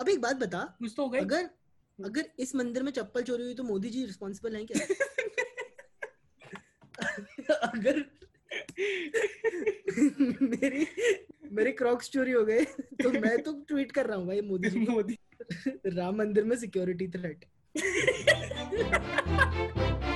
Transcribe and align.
अब 0.00 0.08
एक 0.08 0.20
बात 0.20 0.36
बता 0.36 0.58
कुछ 0.78 0.92
तो 0.96 1.02
हो 1.02 1.08
गई। 1.08 1.20
अगर 1.20 1.48
अगर 1.98 2.24
इस 2.38 2.54
मंदिर 2.54 2.82
में 2.82 2.92
चप्पल 2.92 3.22
चोरी 3.22 3.44
हुई 3.44 3.54
तो 3.54 3.62
मोदी 3.62 3.90
जी 3.90 4.04
रिस्पॉन्सिबल 4.04 4.56
हैं 4.56 4.66
क्या? 4.66 4.86
अगर 7.62 8.04
मेरी 10.42 10.86
मेरे 11.52 11.72
क्रॉक्स 11.72 12.10
चोरी 12.10 12.32
हो 12.32 12.44
गए 12.44 12.64
तो 13.02 13.10
मैं 13.20 13.42
तो 13.42 13.52
ट्वीट 13.68 13.92
कर 13.92 14.06
रहा 14.06 14.16
हूँ 14.18 14.26
भाई 14.26 14.40
मोदी 14.40 14.70
जी 14.70 14.78
मोदी। 14.78 15.18
राम 15.86 16.16
मंदिर 16.16 16.44
में 16.44 16.56
सिक्योरिटी 16.56 17.08
थ्रेट 17.08 17.44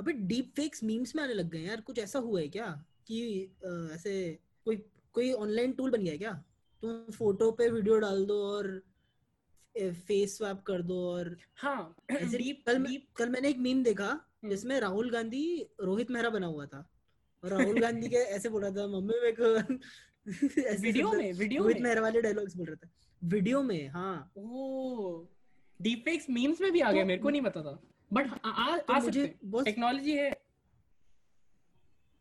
अबे 0.00 0.12
डीप 0.28 0.52
फेक्स 0.56 0.82
मीम्स 0.84 1.14
में 1.16 1.22
आने 1.22 1.34
लग 1.34 1.50
गए 1.50 1.60
यार 1.60 1.80
कुछ 1.80 1.98
ऐसा 1.98 2.18
हुआ 2.18 2.40
है 2.40 2.48
क्या 2.48 2.66
कि 3.06 3.18
ऐसे 3.94 4.12
कोई 4.64 4.76
कोई 5.14 5.32
ऑनलाइन 5.32 5.72
टूल 5.72 5.90
बन 5.90 6.02
गया 6.04 6.12
है 6.12 6.18
क्या? 6.18 6.32
तुम 6.82 7.10
फ़ोटो 7.12 7.50
पे 7.50 7.68
वीडियो 7.70 7.98
डाल 7.98 8.24
दो 8.26 8.36
और 8.46 8.68
फेस 9.74 10.36
स्वैप 10.38 10.62
कर 10.66 10.82
दो 10.82 10.98
और 11.10 11.36
हाँ 11.56 11.94
ऐसे 12.10 12.38
डीप 12.42 12.62
कल 12.66 12.82
डीप 12.84 13.06
कल 13.16 13.28
मैंने 13.28 13.48
एक 13.48 13.58
मीम 13.58 13.82
देखा 13.82 14.08
हम्म। 14.08 14.50
जिसमें 14.50 14.78
राहुल 14.80 15.10
गांधी 15.10 15.44
रोहित 15.80 16.10
मेहरा 16.10 16.30
बना 16.30 16.46
हुआ 16.46 16.66
था 16.66 16.88
और 17.42 17.50
राहुल 17.50 17.80
गांधी 17.80 18.08
के 18.08 18.16
ऐसे 18.36 18.48
बोल 18.48 18.62
रहा 18.62 18.70
था 18.70 18.86
मम्मी 18.86 19.20
मेरे 19.20 19.36
को 19.40 19.76
वीडियो 20.82 21.12
में 21.12 21.32
वीडियो 21.32 21.62
रोहित 21.62 21.80
मेहरा 21.80 22.02
वाले 22.02 22.20
डायलॉग्स 22.22 22.56
बोल 22.56 22.66
रहा 22.66 22.76
था। 22.76 22.90
वीडियो 23.22 23.62
में 23.62 23.88
हाँ। 23.88 24.32
ओ 24.36 25.24
डीपफेक्स 25.80 26.30
मीम्स 26.30 26.60
में 26.60 26.70
भी 26.72 26.80
आ 26.80 26.90
गया 26.92 27.02
तो- 27.02 27.08
मेरे 27.08 27.22
को 27.22 27.30
नहीं 27.30 27.42
पता 27.42 27.62
था। 27.62 27.80
बट 28.12 28.30
आ 28.44 28.50
आ, 28.50 28.76
तो 28.76 28.92
आ 28.92 29.00
सकते 29.00 29.26
टेक्नोलॉजी 29.64 30.16
है। 30.16 30.30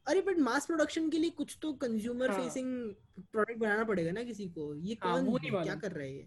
अरे 0.06 0.22
बट 0.22 0.38
मास 0.40 0.66
प्रोडक्शन 0.66 1.09
के 1.09 1.18
लिए 1.18 1.30
कुछ 1.30 1.58
तो 1.62 1.72
कंज्यूमर 1.73 2.31
हाँ। 2.31 2.42
फेसिंग 2.42 2.94
प्रोडक्ट 3.31 3.58
बनाना 3.58 3.84
पड़ेगा 3.84 4.12
ना 4.12 4.23
किसी 4.23 4.48
को। 4.50 4.73
ये 4.76 4.98
हाँ, 5.04 5.14
कौन 5.14 5.26
वो 5.26 5.38
नहीं 5.38 5.52
क्या। 5.52 5.76
कर 5.76 5.92
रहा 5.92 6.04
है 6.04 6.16
ये? 6.16 6.26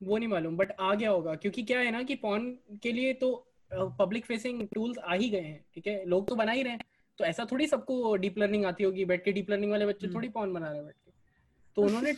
वो 0.00 0.18
नहीं 0.18 0.28
मालूम 0.28 0.56
बट 0.56 0.72
आ 0.80 0.94
गया 0.94 1.10
होगा। 1.10 1.34
क्योंकि 1.34 1.62
क्या 1.62 1.78
है 1.80 1.90
ना 1.90 2.02
कि 2.02 2.14
पॉन 2.14 2.50
के 2.82 2.92
लिए 2.92 3.12
तो 3.14 3.30
पब्लिक 3.72 4.26
फेसिंग 4.26 4.66
टूल्स 4.74 4.98
आ 4.98 5.14
ही 5.14 5.28
गए 5.30 5.40
हैं 5.40 5.64
ठीक 5.74 5.86
है? 5.86 6.04
लोग 6.06 6.28
तो 6.28 6.34
बना 6.34 6.52
ही 6.52 6.62
रहे 6.62 6.72
हैं। 6.72 6.84
तो 7.18 7.24
ऐसा 7.24 7.44
थोड़ी 7.52 7.66
सबको 7.66 8.16
डीप 8.16 8.38
लर्निंग 8.38 8.64
आती 8.64 8.84
होगी 8.84 9.04
बैठ 9.04 9.24
के 9.24 9.32
डीप 9.32 9.50
लर्निंग 9.50 9.70
वाले 9.72 9.86
बच्चे 9.86 10.06
हम्म। 10.06 10.16
थोड़ी 10.16 10.28
पॉन 10.28 10.52
बना 10.52 10.68
रहे 10.68 10.76
हैं 10.76 10.84
बैठ 10.86 10.96
के। 10.96 11.12
तो 11.76 11.82
उन्होंने 11.82 12.12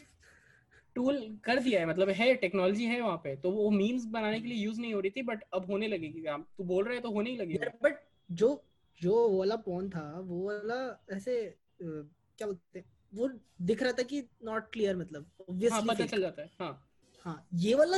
टूल 0.94 1.38
कर 1.44 1.58
दिया 1.58 1.80
है 1.80 1.86
मतलब 1.86 2.08
है 2.08 2.34
टेक्नोलॉजी 2.34 2.84
है 2.84 3.00
वहाँ 3.00 3.16
पे 3.16 3.36
तो 3.36 3.50
वो 3.50 3.70
मीम्स 3.70 4.04
बनाने 4.04 4.40
के 4.40 4.48
लिए 4.48 4.58
यूज़ 4.58 4.80
नहीं 4.80 4.94
हो 4.94 5.00
रही 5.00 5.10
थी 5.10 5.22
बट 5.22 5.44
अब 5.54 5.70
होने 5.70 5.88
लगेगी 5.88 6.26
आप 6.26 6.48
तू 6.58 6.64
बोल 6.64 6.84
रहे 6.84 6.94
हैं 6.94 7.02
तो 7.02 7.10
होने 7.10 7.30
ही 7.30 7.36
लगेगा 7.36 7.72
बट 7.82 8.04
जो 8.30 8.64
जो 9.00 9.38
वाला 9.38 9.56
पॉन 9.56 9.90
था 9.90 10.20
वो 10.20 10.46
वाला 10.46 11.04
ऐसे 11.12 11.58
क्या 11.82 12.46
बोलते 12.46 12.78
हैं 12.78 12.86
वो 13.14 13.30
दिख 13.62 13.82
रहा 13.82 13.92
था 13.92 14.02
कि 14.02 14.28
नॉट 14.44 14.70
क्लियर 14.72 14.96
मतलब 14.96 15.30
हाँ 15.40 15.48
ऑब्वियसली 15.50 15.88
पता 15.88 16.06
चल 16.06 16.20
जाता 16.20 16.42
है 16.42 16.50
हाँ। 16.60 16.86
हाँ 17.24 17.48
ये 17.54 17.74
वाला 17.74 17.96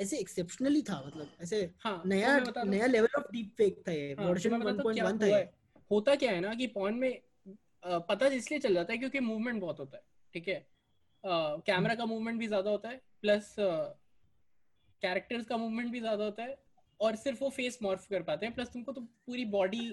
ऐसे 0.00 0.18
एक्सेप्शनली 0.18 0.82
था 0.82 1.04
मतलब 1.06 1.28
ऐसे 1.42 1.70
हाँ 1.80 2.02
तो 2.02 2.08
नया 2.08 2.38
बता 2.40 2.62
नया 2.64 2.86
लेवल 2.86 3.08
ऑफ़ 3.18 3.32
डीप 3.32 3.54
फेक 3.58 3.82
था 3.88 3.92
ये 3.92 4.08
हाँ, 4.08 4.26
तो 4.26 4.30
वर्जन 4.30 4.50
क्या 4.50 5.04
1.1 5.04 5.22
था 5.22 5.26
ये। 5.26 5.32
है। 5.34 5.54
होता 5.90 6.14
क्या 6.14 6.32
है 6.32 6.40
ना 6.40 6.54
कि 6.54 6.66
पॉन 6.66 6.94
में 6.94 7.22
पता 7.86 8.26
इसलिए 8.26 8.60
चल 8.60 8.74
जाता 8.74 8.92
है 8.92 8.98
क्योंकि 8.98 9.20
मूवमेंट 9.20 9.60
बहुत 9.60 9.78
होता 9.78 9.96
है 9.96 10.02
ठीक 10.32 10.48
है? 10.48 10.73
कैमरा 11.24 11.94
का 11.94 12.04
मूवमेंट 12.06 12.38
भी 12.38 12.46
ज़्यादा 12.46 12.70
होता 12.70 12.88
है 12.88 13.00
प्लस 13.20 13.54
कैरेक्टर्स 15.02 15.46
का 15.46 15.56
मूवमेंट 15.56 15.90
भी 15.92 16.00
ज़्यादा 16.00 16.24
होता 16.24 16.42
है 16.42 16.56
और 17.00 17.16
सिर्फ़ 17.16 17.40
वो 17.40 17.50
फेस 17.50 17.78
मॉर्फ 17.82 18.06
कर 18.06 18.22
पाते 18.22 18.46
हैं 18.46 18.54
प्लस 18.54 18.68
तुमको 18.68 18.92
तो 18.92 19.00
पूरी 19.00 19.44
बॉडी 19.44 19.92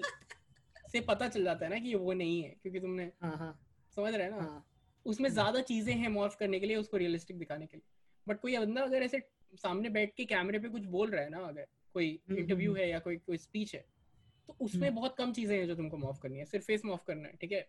से 0.92 1.00
पता 1.00 1.28
चल 1.28 1.44
जाता 1.44 1.64
है 1.64 1.70
ना 1.70 1.78
कि 1.78 1.94
वो 1.94 2.12
नहीं 2.12 2.42
है 2.42 2.50
क्योंकि 2.62 2.80
तुमने 2.80 3.10
हाँ 3.22 3.36
हाँ। 3.36 3.58
समझ 3.96 4.14
रहे 4.14 4.22
हैं 4.22 4.30
ना? 4.30 4.42
हाँ। 4.42 4.64
उसमें 5.06 5.28
ज़्यादा 5.30 5.60
चीज़ें 5.60 5.94
हैं 5.94 6.08
मॉर्फ 6.08 6.36
करने 6.36 6.60
के 6.60 6.66
लिए 6.66 6.76
उसको 6.76 6.96
रियलिस्टिक 6.96 7.38
दिखाने 7.38 7.66
के 7.66 7.76
लिए। 7.76 7.84
बट 8.26 8.40
कोई 8.40 8.56
बंदा 8.58 8.82
अगर 8.82 9.02
ऐसे 9.02 9.20
सामने 9.54 9.88
बैठ 9.88 10.14
के 10.16 10.24
कैमरे 10.24 10.58
पे 10.58 10.68
कुछ 10.68 10.84
बोल 10.84 11.10
रहा 11.10 11.22
है 11.22 11.30
ना 11.30 11.38
अगर 11.38 11.66
कोई 11.94 12.20
हम्म, 12.28 12.38
इंटरव्यू 12.38 12.70
हम्म। 12.70 12.80
है 12.80 12.88
या 12.90 12.98
कोई 12.98 13.16
कोई 13.16 13.36
स्पीच 13.36 13.74
है 13.74 13.84
तो 14.48 14.56
उसमें 14.60 14.88
हम्म। 14.88 14.96
बहुत 14.96 15.16
कम 15.16 15.32
चीज़ें 15.32 15.58
हैं 15.58 15.66
जो 15.66 15.74
तुमको 15.74 15.96
मॉफ 15.96 16.18
करनी 16.18 16.38
है 16.38 16.44
सिर्फ़ 16.44 16.64
फेस 16.66 16.84
मॉफ 16.84 17.04
करना 17.04 17.28
है 17.28 17.36
ठीक 17.40 17.52
है? 17.52 17.66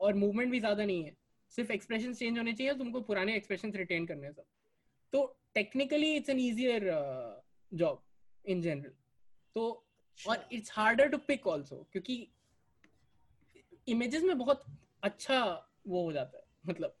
और 0.00 0.14
मूवमेंट 0.14 0.50
भी 0.50 0.60
ज़्यादा 0.60 0.84
नहीं 0.84 1.04
है। 1.04 1.16
सिर्फ़ 1.54 1.72
एक्सप्रेशन 1.72 2.14
चेंज 2.14 2.38
होने 2.38 2.52
चाहिए 2.52 2.74
तुमको 2.74 3.00
पुराने 3.00 3.36
एक्सप्रेशन 3.36 3.72
रिटेन 3.72 4.06
करने 4.06 4.26
हैं 4.26 4.32
सब। 4.32 4.44
तो 5.12 5.24
technically 5.54 6.14
it's 6.16 6.28
an 6.30 6.40
easier 6.40 6.90
job 7.72 8.02
in 8.44 8.62
general 8.62 8.92
तो 9.56 9.66
और 10.18 10.48
it's 10.52 10.72
harder 10.74 11.08
to 11.08 11.18
pick 11.18 11.46
also 11.46 11.86
क्योंकि 11.92 12.26
इमेजेस 13.88 14.22
में 14.22 14.36
बहुत 14.38 14.64
अच्छा 15.02 15.40
वो 15.88 16.02
हो 16.04 16.12
जाता 16.12 16.38
है 16.38 16.44
मतलब। 16.66 16.96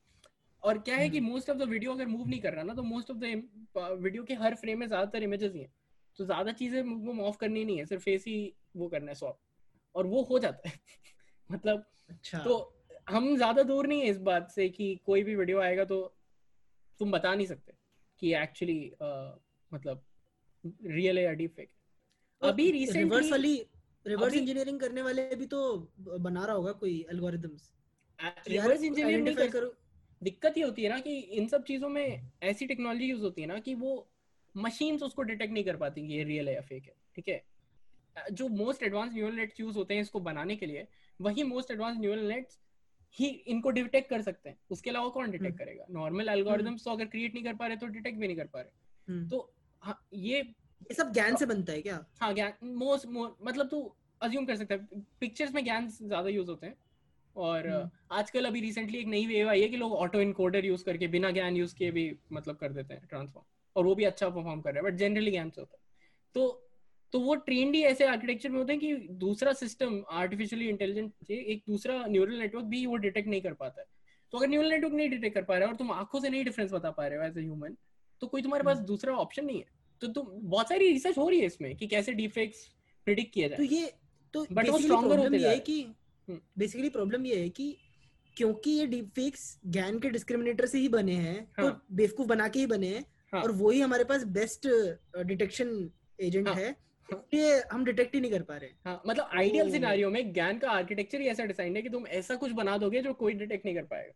और 0.62 0.78
क्या 0.78 0.96
है 0.96 1.08
कि। 1.08 1.20
मोस्ट 1.20 1.50
ऑफ़ 1.50 1.58
द 1.58 1.62
वीडियो 1.62 1.92
अगर 1.92 2.06
मूव 2.06 2.28
नहीं 2.28 2.40
कर 2.40 2.52
रहा 2.52 2.64
ना 2.64 2.74
तो 2.74 2.82
मोस्ट 2.82 3.10
ऑफ़ 3.10 3.18
द 3.18 3.24
वीडियो 4.02 4.24
के 4.24 4.34
हर 4.34 4.54
फ्रेम 4.54 4.78
में 4.78 4.86
ज़्यादातर 4.86 5.22
इमेजेस 5.22 5.52
ही 5.52 5.60
हैं। 5.60 5.72
तो 6.18 6.24
ज़्यादा 6.24 6.52
चीज़ें 6.52 6.82
वो 6.82 7.22
ऑफ़ 7.24 7.36
करनी 7.38 7.64
नहीं 7.64 7.78
है 7.78 7.84
सिर्फ़ 7.86 8.02
फेस 8.02 8.24
ही 8.26 8.36
वो 8.76 8.88
करना 8.88 9.10
है 9.10 9.14
स्वैप 9.14 9.36
और 9.94 10.06
वो 10.06 10.22
हो 10.22 10.38
जाता 10.38 10.68
है। 10.68 10.78
मतलब 11.50 11.84
अच्छा। 12.10 12.38
तो 12.38 12.73
हम 13.08 13.36
ज़्यादा 13.36 13.62
दूर 13.62 13.86
नहीं 13.86 14.00
है 14.00 14.06
इस 14.06 14.18
बात 14.18 14.50
से 14.50 14.68
कि 14.68 14.94
कोई 15.06 15.22
भी 15.22 15.34
वीडियो 15.36 15.60
आएगा 15.60 15.84
तो 15.84 16.00
तुम 17.00 17.10
बता 17.12 17.34
नहीं 17.34 17.46
सकते 17.46 17.72
कि 18.22 18.34
एक्चुअली 18.34 18.80
मतलब 19.70 20.04
रियल 20.86 21.18
है 21.18 21.24
या 21.24 21.32
डीप 21.32 21.54
फेक 21.56 21.70
अभी 22.42 22.70
रिवर्स 22.70 22.88
रिसेंटली 22.88 23.30
वाली 23.30 23.54
रिवर्स 24.06 24.34
इंजीनियरिंग 24.34 24.80
करने 24.80 25.02
वाले 25.02 25.34
भी 25.34 25.46
तो 25.46 25.60
बना 25.98 26.44
रहा 26.44 26.56
होगा 26.56 26.72
कोई 26.72 26.94
एल्गोरिथम्स 27.10 27.70
रिवर्स 28.48 28.82
इंजीनियर 28.82 29.20
नहीं 29.20 29.48
करो। 29.50 29.72
दिक्कत 30.22 30.58
ये 30.58 30.64
होती 30.64 30.82
है 30.82 30.88
ना 30.88 30.98
कि 31.00 31.18
इन 31.18 31.46
सब 31.48 31.64
चीज़ों 31.64 31.88
में 31.88 32.30
ऐसी 32.42 32.66
टेक्नोलॉजी 32.66 33.06
यूज़ 33.06 33.22
होती 33.22 33.42
है 33.42 33.48
ना 33.48 33.58
कि 33.58 33.74
वो 33.74 33.92
मशीन्स 34.54 35.02
उसको 35.02 35.22
डिटेक्ट 35.22 35.52
नहीं 35.52 35.64
कर 35.64 35.76
पाती 35.76 36.06
कि 36.06 36.14
ये 36.14 36.24
रियल 36.24 36.48
है 36.48 36.54
या 36.54 36.60
फेक 36.60 36.84
है 36.84 36.94
ठीक 37.16 37.28
है? 37.28 37.42
जो 38.32 38.48
most 38.48 38.82
advance 38.82 39.12
neural 39.12 39.34
nets 39.34 39.60
use 39.60 39.76
होते 39.76 39.94
हैं 39.94 40.02
इसको 40.02 40.20
बनाने 40.20 40.56
के 40.56 40.66
लिए 40.66 40.86
वही 41.20 41.42
मोस्ट 41.42 41.70
एडवांस 41.70 41.98
न्यूरल 41.98 42.28
नेट्स 42.28 42.58
ही 43.16 43.26
इनको 43.26 43.70
डिटेक्ट 43.70 44.08
कर 44.10 44.22
सकते 44.22 44.48
हैं। 44.48 44.58
उसके 44.70 44.90
अलावा 44.90 45.08
कौन 45.08 45.30
डिटेक्ट 45.30 45.46
हम्म। 45.46 45.64
करेगा? 45.64 45.86
नॉर्मल 45.90 46.28
एल्गोरिथम्स 46.28 46.84
तो 46.84 46.90
अगर 46.90 47.04
क्रिएट 47.06 47.34
नहीं 47.34 47.44
कर 47.44 47.54
पा 47.54 47.66
रहे 47.66 47.76
तो 47.76 47.86
डिटेक्ट 47.88 48.18
भी 48.18 48.26
नहीं 48.26 48.36
कर 48.36 48.46
पा 48.46 48.60
रहे। 48.60 49.12
हम्म। 49.12 49.28
तो 49.28 49.52
हाँ, 49.82 50.06
ये 50.14 50.38
ये 50.38 50.94
सब 50.94 51.12
ज्ञान 51.12 51.36
से 51.36 51.46
बनता 51.46 51.72
है 51.72 51.82
क्या? 51.82 52.04
हाँ 52.20 52.32
ज्ञान 52.34 52.68
मोस्ट 52.76 53.06
मतलब 53.08 53.68
तू 53.68 53.80
अज्यूम 54.20 54.46
कर 54.46 54.56
सकता 54.56 54.74
है। 54.74 55.02
पिक्चर्स 55.20 55.54
में 55.54 55.62
ज्ञान 55.64 55.88
ज़्यादा 55.88 56.28
यूज़ 56.28 56.50
होते 56.50 56.66
हैं। 56.66 56.76
और 57.36 57.68
हम्म। 57.68 57.90
आजकल 58.12 58.44
अभी 58.44 58.60
रिसेंटली 58.60 58.98
एक 58.98 59.06
नई 59.06 59.26
वेव 59.26 59.48
आई 59.48 59.62
है 59.62 59.68
कि 59.68 59.76
लोग 59.76 59.92
ऑटो 59.92 60.20
इनकोडर 60.20 60.64
यूज़ 60.64 60.84
करके 60.84 61.06
बिना 61.06 61.30
ज्ञान 61.30 61.56
यूज़ 61.56 61.74
किए 61.74 61.90
भी 61.90 62.04
मतलब 62.32 62.56
कर 62.56 62.72
देते 62.72 62.94
हैं 62.94 63.06
ट्रांसफॉर्म 63.08 63.46
और 63.76 63.84
वो 63.84 63.94
भी 63.94 64.04
अच्छा 64.04 64.28
परफॉर्म 64.28 64.60
कर 64.60 64.74
रहा 64.74 64.84
है 64.84 64.90
बट 64.90 64.98
जनरली 64.98 65.30
ज्ञान 65.30 65.50
से 65.50 65.60
होता 65.60 65.76
है। 65.76 65.82
तो 66.34 66.60
तो 67.14 67.18
वो 67.20 67.34
ट्रेंड 67.46 67.74
ही 67.74 67.82
ऐसे 67.84 68.04
आर्किटेक्चर 68.04 68.50
में 68.50 68.58
होते 68.58 68.72
हैं 68.72 68.80
कि 68.80 69.08
दूसरा 69.18 69.52
सिस्टम 69.52 70.02
आर्टिफिशियली 70.12 70.68
इंटेलिजेंट 70.68 71.30
एक 71.30 71.62
दूसरा 71.68 71.98
न्यूरल 72.06 72.38
नेटवर्क 72.38 72.64
भी 72.64 72.84
वो 72.86 72.96
डिटेक्ट 72.96 73.28
नहीं 73.28 73.40
कर 73.40 73.52
पाता 73.54 73.80
है 73.80 73.86
तो 74.32 74.38
अगर 74.38 74.48
न्यूरल 74.48 74.70
नेटवर्क 74.70 74.94
नहीं 74.94 75.08
डिटेक्ट 75.10 75.34
कर 75.34 75.42
पा 75.42 75.56
रहा 75.56 75.66
है 75.66 75.72
और 75.72 75.76
तुम 75.76 75.92
आँखों 75.92 76.20
से 76.20 76.28
नहीं 76.28 76.44
डिफरेंस 76.44 76.72
बता 76.72 76.90
पा 76.90 77.06
रहे 77.06 77.18
हो 77.18 77.24
एज 77.24 77.38
ए 77.38 77.42
ह्यूमन 77.42 77.76
तो 78.22 78.26
कोई 78.26 78.42
तुम्हारे 78.42 78.64
पास 78.64 78.78
दूसरा 78.88 79.14
ऑप्शन 79.16 79.44
नहीं 79.44 79.58
है 79.58 79.66
तो 80.02 80.08
तुम 80.08 80.26
बहुत 80.40 80.68
सारी 80.68 80.88
रिसर्च 80.88 81.18
हो 81.18 81.28
रही 81.28 81.40
है 81.40 81.46
इसमें 81.46 81.74
कि 81.76 81.86
कैसे 81.86 82.12
डिफेक्ट्स 82.14 82.66
प्रिडिक्ट 83.06 83.32
किया 83.34 83.48
जाए 83.48 83.58
तो 83.58 83.74
ये 83.74 83.92
तो 84.34 84.44
But 84.52 84.70
वो 84.70 84.78
प्रॉब्लम 84.78 85.18
होते 85.18 85.38
है 85.38 85.58
कि 85.60 85.80
हम्म। 85.82 86.40
बेसिकली 86.58 86.88
प्रॉब्लम 86.90 87.26
ये 87.26 87.40
है 87.40 87.48
कि 87.50 87.76
क्योंकि 88.36 88.70
ये 88.70 88.86
डीप 88.86 89.10
फेक्स 89.14 89.58
ज्ञान 89.66 89.98
के 89.98 90.10
डिस्क्रिमिनेटर 90.10 90.66
से 90.66 90.78
ही 90.78 90.88
बने 90.90 91.14
हैं 91.22 91.42
तो 91.52 91.62
हाँ। 91.62 91.82
बेवकूफ़ 91.92 92.28
बना 92.28 92.48
के 92.48 92.58
ही 92.58 92.66
बने 92.68 92.88
हैं 92.88 93.04
हाँ। 93.32 93.42
और 93.42 93.52
वही 93.56 93.80
हमारे 93.80 94.04
पास 94.04 94.24
बेस्ट 94.32 94.68
डिटेक्शन 95.26 95.90
एजेंट 96.18 96.48
हाँ। 96.48 96.56
है 96.56 96.76
ये 97.34 97.62
हम 97.72 97.84
डिटेक्ट 97.84 98.14
ही 98.14 98.20
नहीं 98.20 98.30
कर 98.30 98.42
पा 98.42 98.56
रहे 98.56 98.70
हाँ। 98.84 99.00
मतलब 99.06 99.30
आइडियल 99.34 99.70
सिनारियो 99.72 100.10
में 100.10 100.32
ज्ञान 100.32 100.58
का 100.58 100.70
आर्किटेक्चर 100.70 101.20
ही 101.20 101.26
ऐसा 101.28 101.44
डिज़ाइन 101.44 101.76
है 101.76 101.82
कि 101.82 101.88
तुम 101.88 102.06
ऐसा 102.08 102.34
कुछ 102.36 102.52
बना 102.52 102.76
दोगे 102.78 103.00
जो 103.02 103.12
कोई 103.14 103.34
डिटेक्ट 103.34 103.64
नहीं 103.66 103.74
कर 103.74 103.84
पाएगा। 103.84 104.12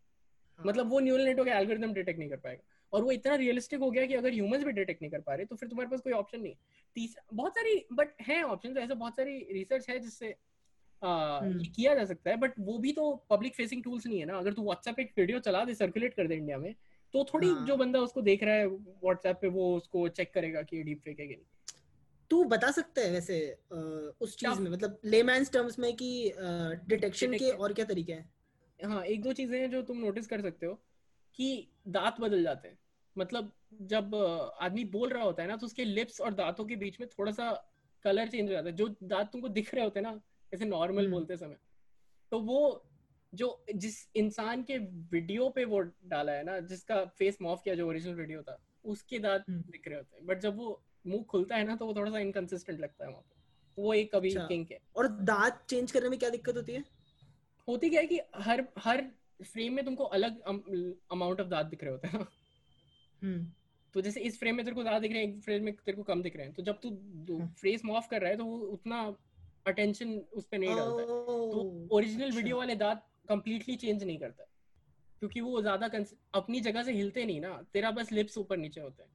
हाँ। 0.59 0.67
मतलब 0.67 0.91
वो 0.91 1.01
न्यूरल 1.01 1.25
नेटवर्क 1.25 1.49
एल्गोरिथम 1.51 1.93
डिटेक्ट 1.95 2.19
नहीं 2.19 2.29
कर 2.31 2.37
पाएगा। 2.39 2.63
और 2.93 3.03
वो 3.03 3.13
इतना 3.13 3.35
रियलिस्टिक 3.35 3.81
हो 3.81 3.91
गया 3.91 4.07
कि 4.07 4.15
अगर 4.15 4.33
ह्यूमंस 4.33 4.65
भी 4.65 4.73
डिटेक्ट 4.73 5.03
नहीं 5.03 5.11
कर 5.11 5.21
पा 5.21 5.35
रहे 5.35 5.47
तो 5.47 5.57
फिर 5.57 5.69
तुम्हारे 5.69 5.91
पास 5.91 6.01
कोई 6.01 6.13
ऑप्शन 6.13 6.41
नहीं 6.41 6.55
तीसरा 6.97 7.25
बहुत 7.33 7.53
सारी 7.53 7.85
बट 7.93 8.15
है 8.23 8.43
ऑप्शन 8.45 8.75
तो 8.75 8.81
ऐसा 8.81 8.95
बहुत 8.95 9.17
सारी 9.17 9.39
रिसर्च 9.53 9.89
है 9.91 9.99
जिससे 9.99 10.35
हम्म। 11.03 11.65
किया 11.67 11.95
जा 11.95 12.05
सकता 12.05 12.31
है 12.31 12.37
बट 12.37 12.53
वो 12.61 12.79
भी 12.79 12.93
तो 12.93 13.11
पब्लिक 13.31 13.55
फेसिंग 13.55 13.83
टूल्स 13.85 14.07
नहीं 14.07 14.19
है 14.21 14.27
ना। 14.27 14.39
अगर 14.39 14.53
तू 14.53 14.63
व्हाट्सएप 14.65 15.01
एक 15.01 15.13
वीडियो 15.19 15.39
चला 15.41 15.65
दे 15.65 15.75
सर्कुलेट 15.75 16.15
कर 16.15 16.27
दे 16.27 16.37
इंडिया 16.37 16.59
में 16.59 16.75
तो 17.15 17.25
थोड़ी 17.25 17.49
हाँ। 17.49 17.67
जो 17.67 17.77
बंदा 17.77 18.01
उसको 18.01 18.23
देख 18.23 18.43
रहा 18.43 18.55
है 18.55 18.67
व्हाट्सएप 18.67 19.39
पे 19.43 19.49
वो 19.51 19.75
उसको 19.77 20.09
चेक 20.11 20.33
करेगा 20.35 20.63
कि 20.63 20.83
डीप 20.83 21.01
फेक 21.05 21.21
है 21.21 21.27
कि 21.27 21.35
नहीं। 21.35 21.47
तू 22.31 22.43
बता 22.47 22.71
सकता 22.71 23.01
है 23.01 23.11
वैसे 23.11 23.39
उस 24.21 24.37
चीज़ 24.37 24.61
में 24.61 24.71
मतलब 24.71 24.99
लेमैन्स 25.05 25.53
टर्म्स 25.53 25.79
में 25.79 25.95
कि 25.97 26.11
डिटेक्शन 26.89 27.33
के 27.35 27.51
और 27.51 27.73
क्या 27.73 27.85
तरीके 27.85 28.13
हैं? 28.13 28.31
हाँ 28.81 29.03
एक 29.05 29.23
दो 29.23 29.33
चीज़ें 29.33 29.59
हैं 29.61 29.71
जो 29.71 29.83
तुम 29.83 29.99
नोटिस 29.99 30.27
कर 30.27 30.41
सकते 30.41 30.67
हो 30.67 30.75
कि 31.39 31.69
दांत 31.89 32.21
बदल 32.21 32.43
जाते 32.43 32.69
हैं। 32.69 32.79
मतलब 33.17 33.53
जब 33.85 34.15
आदमी 34.61 34.85
बोल 34.91 35.09
रहा 35.09 35.23
होता 35.25 35.43
है 35.43 35.49
ना 35.49 35.57
तो 35.57 35.67
उसके 35.67 35.85
लिप्स 35.85 36.21
और 36.21 36.35
दांतों 36.35 36.65
के 36.65 36.77
बीच 36.77 37.01
में 37.01 37.09
थोड़ा 37.09 37.33
सा 37.33 37.51
कलर 38.05 38.29
चेंज 38.29 38.49
हो 38.49 38.53
जाता 38.53 38.69
है। 38.69 38.75
जो 38.77 38.89
दांत 39.05 39.31
तुमको 39.33 39.49
दिख 39.51 39.75
रहे 39.75 39.85
होते 39.85 40.01
हैं 40.01 40.07
ना 40.07 40.21
ऐसे 40.53 40.65
नॉर्मल 40.65 41.03
हम्म। 41.03 41.13
बोलते 41.13 41.37
समय 41.37 41.57
तो 42.33 42.41
वो 42.41 42.61
जो 43.33 43.49
जिस 43.75 43.97
इंसान 44.17 44.63
के 44.63 44.77
वीडियो 45.13 45.49
पे 45.49 45.65
वो 45.65 45.81
डाला 46.07 46.33
है 46.33 46.45
ना 46.45 46.59
जिसका 46.69 47.05
फेस 47.19 47.39
मॉफ 47.43 47.63
किया 47.65 47.75
जो 47.75 47.89
ओरिजिनल 47.89 48.15
वीडियो 48.15 48.43
था 48.43 48.59
उसके 48.85 49.19
दांत 49.19 49.45
हम्म। 49.49 49.63
दिख 49.71 49.89
रहे 49.89 49.97
होते 49.97 50.17
हैं। 50.17 50.27
बट 50.27 50.41
जब 50.41 50.57
वो 50.57 50.81
मुँह 51.05 51.23
खुलता 51.23 51.57
है 51.57 51.65
ना 51.65 51.77
तो 51.77 51.87
वो 51.87 51.95
थोड़ा 51.95 52.11
सा 52.11 52.19
इनकंसिस्टेंट 52.19 52.81
लगता 52.81 53.05
है 53.05 53.11
वहाँ 53.11 53.23
पे। 53.23 53.83
वो 53.83 53.95
एक 53.95 54.13
कभी 54.15 54.29
अच्छा। 54.29 54.47
किंक 54.47 54.71
है। 54.73 54.79
और 54.97 55.09
दांत 55.09 55.61
चेंज 55.71 55.93
करने 55.93 56.09
में 56.09 56.19
क्या 56.19 56.31
दिक्कत 56.31 56.57
होती 56.57 56.73
है? 56.73 56.85
होती 57.69 57.91
क्या 57.91 58.01
है 58.01 58.07
कि 58.07 58.21
हर 58.37 58.65
हर 58.79 59.05
फ्रेम 59.43 59.75
में 59.75 59.85
तुमको 59.85 60.05
अलग 60.05 60.41
अमाउंट 61.11 61.41
ऑफ़ 61.41 61.49
दांत 61.49 61.67
दिख 61.67 61.83
रहे 61.85 61.93
होते 61.93 62.09
हैं 62.09 62.19
ना। 62.19 62.27
हम्म। 63.23 63.47
तो 63.95 64.01
जैसे 64.01 64.21
इस 64.21 64.39
फ्रेम 64.39 64.57
में 64.57 64.65
तेरे 64.65 64.75
को 64.75 64.83
ज़्यादा 64.83 64.99
दिख 64.99 65.13
रहे 65.13 65.23
हैं 65.23 65.29
एक 65.29 65.41
फ्रेम 65.43 65.65
में 65.65 65.75
तेरे 65.77 65.97
को 65.97 66.03
कम 66.03 66.23
दिख 66.23 66.37
रहे 66.37 66.47
हैं। 66.47 66.55
तो 66.55 66.63
जब 66.63 66.81
तू 66.83 67.39
हाँ। 67.39 67.47
फेस 67.59 67.83
ऑफ़ 67.91 68.09
कर 68.09 68.21
रहा 68.21 68.31
है 68.31 68.37
तो 68.37 68.45
वो 68.45 68.59
उतना 68.69 69.01
अटेंशन 69.67 70.19
उस 70.33 70.47
पर 70.47 70.59
नहीं 70.59 70.77
डालता 70.77 71.01
है। 71.01 71.07
तो 71.07 71.89
ओरिजिनल 71.93 72.25
अच्छा। 72.25 72.37
वीडियो 72.37 72.57
वाले 72.57 72.75
दांत 72.75 73.03
कंप्लीटली 73.29 73.77
चेंज 73.77 74.05
नहीं 74.05 74.19
करता 74.19 74.45
क्योंकि 75.19 75.41
वो 75.41 75.61
ज़्यादा 75.63 75.87
अपनी 76.35 76.61
जगह 76.61 76.83
से 76.83 76.93
हिलते 76.93 77.25
नहीं 77.25 77.41
ना। 77.41 77.51
तेरा 77.73 77.91
बस 77.91 78.13
लिप्स 78.13 78.39
ऊपर 78.39 78.57
नीचे 78.57 78.81
होते 78.81 79.03
हैं। 79.03 79.11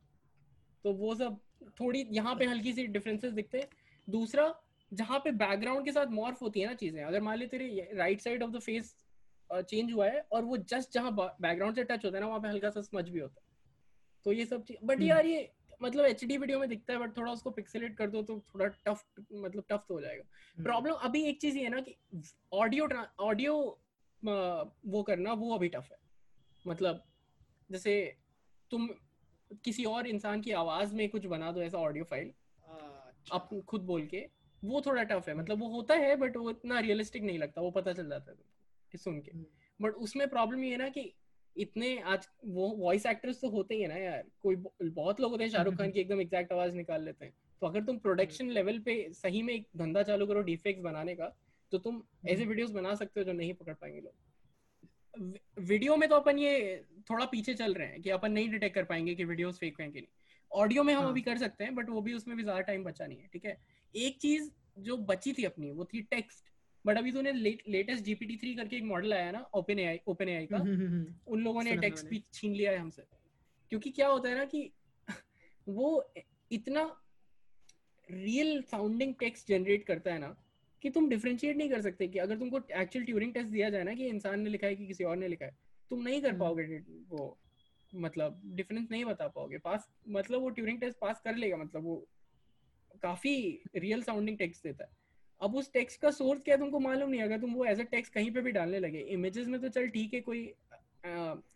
तो 0.86 0.94
वो 0.94 1.16
सब 1.16 1.40
थोड़ी 1.80 2.06
यहाँ 2.12 2.36
पे 2.36 2.46
हल्की 2.46 2.74
सी 2.74 2.86
डिफरेंसेस 2.90 3.34
दिखते 3.34 3.58
हैं 3.58 3.68
दूसरा 4.08 4.54
जहाँ 4.92 5.20
पे 5.20 5.32
बैकग्राउंड 5.34 5.86
के 5.86 5.92
साथ 5.92 6.08
मॉर्फ 6.12 6.42
होती 6.42 6.62
है 6.62 6.68
ना 6.68 6.74
चीज़ें 6.76 7.04
अगर 7.04 7.22
मान 7.22 7.38
ले 7.38 7.48
तेरे 7.48 7.90
right 7.94 8.22
side 8.22 8.44
of 8.44 8.52
the 8.52 8.60
face 8.60 8.96
change 9.50 9.92
हुआ 9.94 10.06
है 10.06 10.26
और 10.32 10.44
वो 10.44 10.58
जस्ट 10.70 10.94
जहाँ 10.94 11.12
बैकग्राउंड 11.16 11.76
से 11.76 11.84
टच 11.84 12.06
होता 12.06 12.18
है 12.18 12.22
ना 12.22 12.28
वहाँ 12.28 12.40
पे 12.40 12.48
हल्का 12.48 12.70
सा 12.70 12.82
स्मज 12.82 13.10
भी 13.10 13.20
होता 13.20 13.42
है 13.42 13.52
तो 14.26 14.32
ये 14.32 14.46
सब 14.46 14.64
चीज़ 14.64 14.78
बट 14.84 14.96
हम्म। 14.96 15.08
यार 15.08 15.26
ये 15.26 15.50
मतलब 15.82 16.06
एच 16.06 16.24
वीडियो 16.24 16.60
में 16.60 16.68
दिखता 16.70 16.94
है 16.94 17.00
बट 17.00 17.18
थोड़ा 17.18 17.32
उसको 17.32 17.52
पिक्सेलेट 17.52 17.98
कर 17.98 18.10
दो 18.10 18.22
तो 18.24 18.40
थोड़ा 18.50 18.68
टफ 18.68 19.04
मतलब 19.34 19.64
टफ 19.70 19.86
तो 19.88 19.94
हो 19.94 20.02
जाएगा 20.02 20.24
हम्म। 20.24 20.64
प्रॉब्लम 20.64 20.94
अभी 21.04 21.24
एक 21.24 21.42
चीज़ 21.42 21.58
ये 21.58 21.64
है 21.64 21.70
ना 21.70 21.80
कि 21.80 21.96
ऑडियो 22.54 22.88
ऑडियो 23.22 23.56
वो 24.24 25.04
करना 25.04 25.34
वो 25.36 25.56
अभी 25.56 25.70
टफ 25.70 25.90
है 25.92 25.98
मतलब 26.66 27.04
जैसे 27.70 27.96
तुम 28.72 28.90
किसी 29.66 29.84
और 29.86 30.08
इंसान 30.08 30.42
की 30.42 30.52
आवाज़ 30.52 30.94
में 30.96 31.08
कुछ 31.10 31.26
बना 31.26 31.52
दो 31.52 31.62
ऐसा 31.62 31.78
ऑडियो 31.78 32.04
फ़ाइल 32.04 32.28
अच्छा। 32.28 33.36
आप 33.36 33.50
खुद 33.68 33.82
बोल 33.82 34.06
के 34.06 34.26
वो 34.64 34.82
थोड़ा 34.82 35.04
टफ 35.04 35.28
है 35.30 35.36
मतलब 35.36 35.60
वो 35.60 35.68
होता 35.68 35.96
है 35.96 36.16
बट 36.16 36.38
वो 36.38 36.50
इतना 36.50 36.80
रियलिस्टिक 36.80 37.24
नहीं 37.24 37.40
लगता 37.40 37.62
वो 37.62 37.72
पता 37.72 37.94
चल 37.94 38.10
जाता 38.10 38.32
है 38.32 38.98
सुन 38.98 39.20
के। 39.22 39.32
हम्म। 39.32 39.46
बट 39.80 39.94
उसमें 39.98 40.28
प्रॉब्लम 40.30 40.64
ये 40.64 40.72
है 40.72 40.78
ना 40.78 40.88
कि 40.90 41.14
इतने 41.56 41.98
आज 42.06 42.28
वो 42.46 42.68
वॉइस 42.78 43.06
एक्टर्स 43.06 43.42
तो 43.42 43.50
होते 43.50 43.76
ही 43.76 43.82
है 43.82 43.88
ना 43.88 43.96
यार 43.96 44.24
कोई 44.44 44.56
बहुत 44.56 45.20
लोग 45.20 45.32
होते 45.32 45.44
हैं 45.44 45.52
शाहरुख 45.52 45.76
खान 45.76 45.92
की 45.92 46.00
एकदम 46.00 46.22
एग्जैक्ट 46.22 46.52
आवाज़ 46.52 46.76
निकाल 46.76 47.04
लेते 47.04 47.26
हैं। 47.26 47.34
तो 47.62 47.68
अगर 47.68 47.84
तुम 47.84 47.98
प्रोडक्शन 47.98 48.50
लेवल 48.50 48.80
पे 48.80 48.96
सही 49.14 49.42
में 49.42 49.54
एक 49.54 49.68
धंधा 49.78 50.04
चालू 50.04 50.26
करो 50.28 50.42
डिफेक्ट 50.42 50.82
बनाने 50.82 51.16
का 51.16 51.28
तो 51.72 51.78
तुम 51.78 52.02
ऐसे 52.28 52.46
वीडियोस 52.46 52.72
बना 52.72 52.96
सकते 52.96 53.20
हो 53.20 53.24
जो 53.24 53.34
नहीं 53.34 53.54
पकड़ 53.54 53.74
पाएँगे 53.74 54.02
लोग। 54.02 54.14
वीडियो 55.18 55.96
में 55.96 56.10
तो 56.10 56.16
अपन 56.16 56.40
ये 56.40 56.84
थोड़ा 57.10 57.26
पीछे 57.26 57.54
चल 57.54 57.74
रहे 57.74 57.88
हैं 57.88 58.02
कि 58.02 58.10
अपन 58.10 58.32
नहीं 58.32 58.50
डिटेक्ट 58.50 58.76
कर 58.76 58.84
पाएँगे 58.84 59.16
कि 59.16 59.24
वीडियोस 59.24 59.58
फेक 59.58 59.82
हैं 59.82 59.92
कि 59.92 60.00
नहीं। 60.00 60.08
ऑडियो 60.52 60.84
में 60.84 60.94
हम 60.94 61.02
हाँ। 61.02 61.12
अभी 61.12 61.22
कर 61.22 61.38
सकते 61.38 61.64
हैं 61.64 61.76
बट 61.76 61.90
वो 61.90 62.02
भी 62.02 62.14
उसमें 62.14 62.38
भी 62.38 62.44
ज़्यादा 62.44 62.62
टाइम 62.62 62.84
बचा 62.84 63.08
नहीं 63.08 63.20
है 63.20 63.30
ठीक 63.34 63.46
है? 63.46 63.58
एक 63.96 64.18
चीज़ 64.18 64.52
जो 64.80 64.98
बची 64.98 65.34
थी 65.34 65.44
अपनी 65.44 65.72
वो 65.72 65.86
थी 65.86 66.02
टेक्स्ट 66.02 66.46
बट 66.86 66.98
अभी 66.98 67.12
तूने 67.12 67.32
लेटेस्ट 67.32 68.04
जीपीटी 68.04 68.38
थ्री 68.38 68.56
करके 68.56 68.76
एक 68.76 68.84
मॉडल 68.84 69.14
आया 69.14 69.32
ना 69.32 69.50
ओपन 69.54 69.80
एआई 69.80 70.00
ओपन 70.08 70.30
एआई 70.30 70.46
का 70.46 70.58
हम्म, 70.58 70.76
हम्म, 70.76 70.88
हम्म। 70.88 71.16
उन 71.28 71.44
लोगों 71.44 71.64
ने 71.64 71.78
टेक्स्ट 71.78 72.08
भी 72.08 72.24
छीन 72.34 72.54
लिया 72.54 72.72
है 72.72 72.78
हमसे। 72.78 73.04
क्योंकि 73.70 73.90
क्या 73.90 74.08
होता 74.08 74.30
है 74.30 74.36
ना 74.36 74.46
कि 74.46 74.72
वो 75.70 76.14
इतना 76.52 77.02
रियल 78.12 78.62
साउंडिंग 78.62 79.14
टेक्स्ट 79.20 79.48
जनरेट 79.48 79.86
करता 79.86 80.14
है 80.14 80.20
ना 80.20 80.36
कि 80.84 80.90
तुम 80.90 81.10
डिफरेंशिएट 81.10 81.58
नहीं 81.58 81.70
कर 81.70 81.82
सकते 81.82 82.08
कि 82.08 82.20
अगर 82.20 82.38
तुमको 82.38 82.60
एक्चुअल 82.76 83.06
ट्यूरिंग 83.06 83.34
टेस्ट 83.34 83.50
दिया 83.50 83.70
जाए 83.70 83.84
ना 83.84 83.94
कि 83.94 84.08
इंसान 84.08 84.40
ने 84.40 84.50
लिखा 84.50 84.68
है 84.68 84.76
कि 84.76 84.88
किसी 84.88 85.04
और 85.04 85.18
ने 85.18 85.28
लिखा 85.28 85.46
है 85.46 85.56
तुम 85.90 86.02
नहीं 86.02 86.22
कर 86.22 86.30
हम्म। 86.30 86.40
पाओगे 86.40 86.78
वो 87.10 87.38
मतलब 87.94 88.42
डिफरेंस 88.46 88.88
नहीं 88.92 89.06
बता 89.06 89.28
पाओगे। 89.28 89.58
पास 89.58 89.88
मतलब 90.10 90.42
वो 90.42 90.50
ट्यूरिंग 90.50 90.80
टेस्ट 90.80 90.98
पास 91.00 91.22
कर 91.26 91.36
लेगा 91.36 91.58
मतलब 91.58 91.84
वो 91.84 91.96
काफ़ी 93.02 93.36
रियल 93.76 94.04
साउंडिंग 94.04 94.38
टेक्स्ट 94.38 94.64
देता 94.64 94.84
है। 94.84 94.90
अब 95.42 95.56
उस 95.56 95.72
टेक्स्ट 95.74 96.02
का 96.02 96.12
सोर्स 96.12 96.44
क्या 96.44 96.56
है 96.56 96.60
तुमको 96.60 96.80
मालूम 96.80 97.10
नहीं 97.10 97.22
अगर 97.22 97.40
तुम 97.40 97.54
वो 97.54 97.66
एज 97.66 97.80
अ 97.80 97.84
टेक्स्ट 97.84 98.14
कहीं 98.14 98.32
पे 98.32 98.42
भी 98.42 98.52
डालने 98.52 98.80
लगे। 98.80 99.00
इमेजेस 99.00 99.48
में 99.48 99.62
तो 99.62 99.70
चल 99.70 99.88
ठीक 99.88 100.14
है 100.14 100.22
कोई 100.22 100.54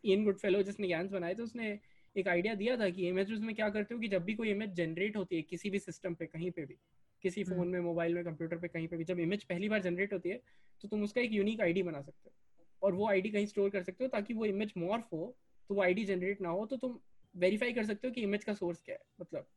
इन 0.06 0.24
गुड 0.24 0.38
फेलो 0.38 0.62
जिसने 0.64 0.88
ज्ञान 0.88 1.10
बनाए 1.10 1.34
तो 1.34 1.44
उसने 1.44 1.80
एक 2.16 2.28
आइडिया 2.28 2.54
दिया 2.56 2.78
था 2.78 2.90
कि 2.90 3.08
इमेजेस 3.08 3.40
में 3.40 3.56
क्या 3.56 3.70
करते 3.70 3.96
हो 3.96 4.02
कि 4.02 4.08
जब 4.08 4.24
भी 4.24 4.34
कोई 4.34 4.50
इमेज 4.50 4.74
जनरेट 4.74 5.18
होती 5.18 5.36
है 5.36 5.42
किसी 5.42 5.70
भी 5.70 5.80
सिस्टम 5.80 6.14
पे 6.14 6.26
कहीं 6.26 6.52
पे 6.52 6.66
भी 6.66 6.78
किसी 7.24 7.42
हम्म। 7.42 7.56
फ़ोन 7.56 7.68
में 7.68 7.80
मोबाइल 7.82 8.14
में 8.14 8.24
कंप्यूटर 8.24 8.58
पे 8.58 8.68
कहीं 8.68 8.88
पे 8.88 8.98
भी। 8.98 9.04
जब 9.04 9.20
इमेज 9.20 9.44
पहली 9.44 9.70
बार 9.70 9.82
जनरेट 9.82 10.14
होती 10.14 10.30
है 10.30 10.42
तो 10.82 10.88
तुम 10.88 11.04
उसका 11.04 11.22
एक 11.22 11.32
यूनिक 11.34 11.62
आईडी 11.62 11.84
बना 11.84 12.02
सकते 12.02 12.30
हो। 12.30 12.34
और 12.82 12.94
वो 12.94 13.08
आईडी 13.10 13.30
कहीं 13.30 13.46
स्टोर 13.46 13.70
कर 13.70 13.84
सकते 13.84 14.04
हो 14.04 14.08
ताकि 14.10 14.34
वो 14.34 14.46
इमेज 14.46 14.74
मॉर्फ 14.78 15.14
हो 15.14 15.36
तो 15.70 15.76
वो 15.76 15.82
आईडी 15.82 16.06
जनरेट 16.06 16.42
ना 16.42 16.50
हो 16.50 16.66
तो 16.66 16.78
तुम 16.78 17.00
वेरीफाई 17.36 17.74
कर 17.74 17.86
सकते 17.86 18.08
हो 18.08 18.14
कि 18.14 18.22
इमेज 18.22 18.44
का 18.44 18.54
सोर्स 18.54 18.82
क्या 18.82 18.96
है। 18.96 19.02
मतलब 19.22 19.48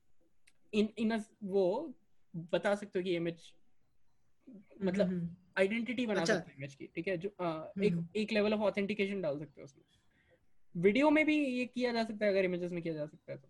इन 0.73 0.89
इन 0.99 1.23
वो 1.45 1.65
बता 2.35 2.75
सकते 2.75 2.99
हो 2.99 3.03
कि 3.03 3.15
इमेज 3.17 3.53
मतलब 4.83 5.07
हम्म, 5.07 5.19
हम्म, 5.19 5.37
आइडेंटिटी 5.59 6.07
बना 6.07 6.21
अच्छा। 6.21 6.35
सकते 6.35 6.51
हो 6.51 6.57
इमेज 6.59 6.75
की 6.75 6.87
ठीक 6.95 7.09
है? 7.09 7.17
जो 7.17 7.31
हम्म, 7.41 7.85
एक 7.85 7.93
हम्म। 7.93 8.07
एक 8.17 8.33
लेवल 8.33 8.55
ऑफ़ 8.55 8.61
ऑथेंटिकेशन 8.63 9.21
डाल 9.21 9.39
सकते 9.39 9.61
हो 9.61 9.65
उसमें। 9.65 9.85
वीडियो 10.75 11.11
में 11.11 11.25
भी 11.27 11.37
ये 11.49 11.65
किया 11.67 11.93
जा 11.93 12.05
सकता 12.05 12.25
है 12.25 12.31
अगर 12.33 12.45
इमेजेस 12.45 12.73
में 12.73 12.83
किया 12.83 12.95
जा 12.95 13.07
सकता 13.07 13.33
है 13.33 13.39
तो। 13.39 13.49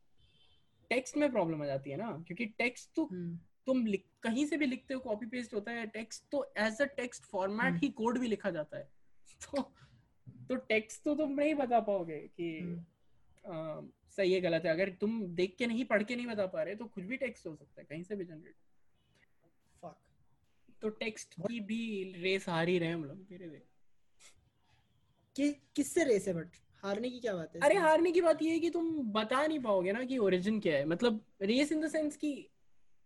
टेक्स्ट 0.91 1.17
में 1.17 1.31
प्रॉब्लम 1.33 1.63
आ 1.63 1.67
जाती 1.67 1.91
है 1.91 1.97
ना 1.97 2.11
क्योंकि 2.27 2.47
टेक्स्ट 2.59 2.91
तो 2.97 3.05
हम्म, 3.05 3.39
तुम 3.67 3.87
लिख 3.87 4.05
कहीं 4.23 4.47
से 4.47 4.57
भी 4.57 4.67
लिखते 4.67 4.95
हो 4.95 5.01
कॉपी 5.01 5.27
पेस्ट 5.27 5.55
होता 5.55 5.73
है 5.73 5.87
टेक्स्ट 5.87 6.25
तो 6.33 6.53
एज 6.59 6.81
अ 6.83 6.85
टेक्स्ट 6.85 7.25
फॉर्मेट 7.25 7.67
हम्म। 7.67 7.77
ही 7.77 7.89
कोड 7.89 8.19
भी 8.19 8.29
लिखा 8.29 8.51
जाता 8.51 8.79
है। 8.79 8.89
तो 9.45 9.63
तो 10.49 10.57
टेक्स्ट 10.57 11.03
तो 11.05 11.15
तुम 11.15 11.33
नहीं 11.33 11.55
बता 11.55 11.81
पाओगे 11.81 12.19
कि 12.37 12.59
हम्म। 12.59 12.79
अ, 13.45 13.91
सही 14.17 14.33
है 14.33 14.41
गलत 14.41 14.65
है। 14.65 14.71
अगर 14.71 14.91
तुम 14.91 15.23
देख 15.35 15.55
के 15.59 15.67
नहीं 15.67 15.85
पढ़ 15.85 16.03
के 16.03 16.17
नहीं 16.17 16.27
बता 16.27 16.47
पा 16.47 16.63
रहे 16.63 16.75
तो 16.75 16.85
कुछ 16.85 17.05
भी 17.05 17.17
टेक्स्ट 17.17 17.47
हो 17.47 17.55
सकता 17.57 17.81
है 17.81 17.87
कहीं 17.91 18.03
से 18.03 18.17
भी 18.17 18.25
जनरेट 18.25 18.55
तो 20.83 20.89
टेक्स्ट 20.89 21.35
की 21.35 21.61
भी 21.61 22.13
रेस 22.17 22.49
हार 22.49 22.69
ही 22.69 22.79
रहे 22.79 22.91
हम 22.91 23.05
लोग 23.05 23.17
धीरे 23.19 23.49
धीरे। 23.49 23.63
कि 25.37 25.53
किससे 25.77 26.05
रेस 26.05 26.29
है 26.29 26.35
बट 26.35 26.57
हारने 26.85 27.11
की 27.11 27.21
क्या 27.21 27.35
बात 27.35 27.55
है? 27.55 27.61
अरे 27.61 27.77
हारने 27.77 28.13
की 28.13 28.21
बात 28.21 28.43
ये 28.43 28.51
है 28.51 28.59
कि 28.59 28.71
तुम 28.71 29.13
बता 29.13 29.47
नहीं 29.47 29.59
पाओगे 29.61 29.93
ना 29.93 30.05
कि 30.05 30.19
ओरिजिन 30.19 30.61
क्या 30.61 30.77
है। 30.77 30.85
मतलब 30.85 31.25
रेस 31.43 31.73
इन 31.73 31.81
द 31.81 31.89
सेंस 31.89 32.17
कि 32.17 32.33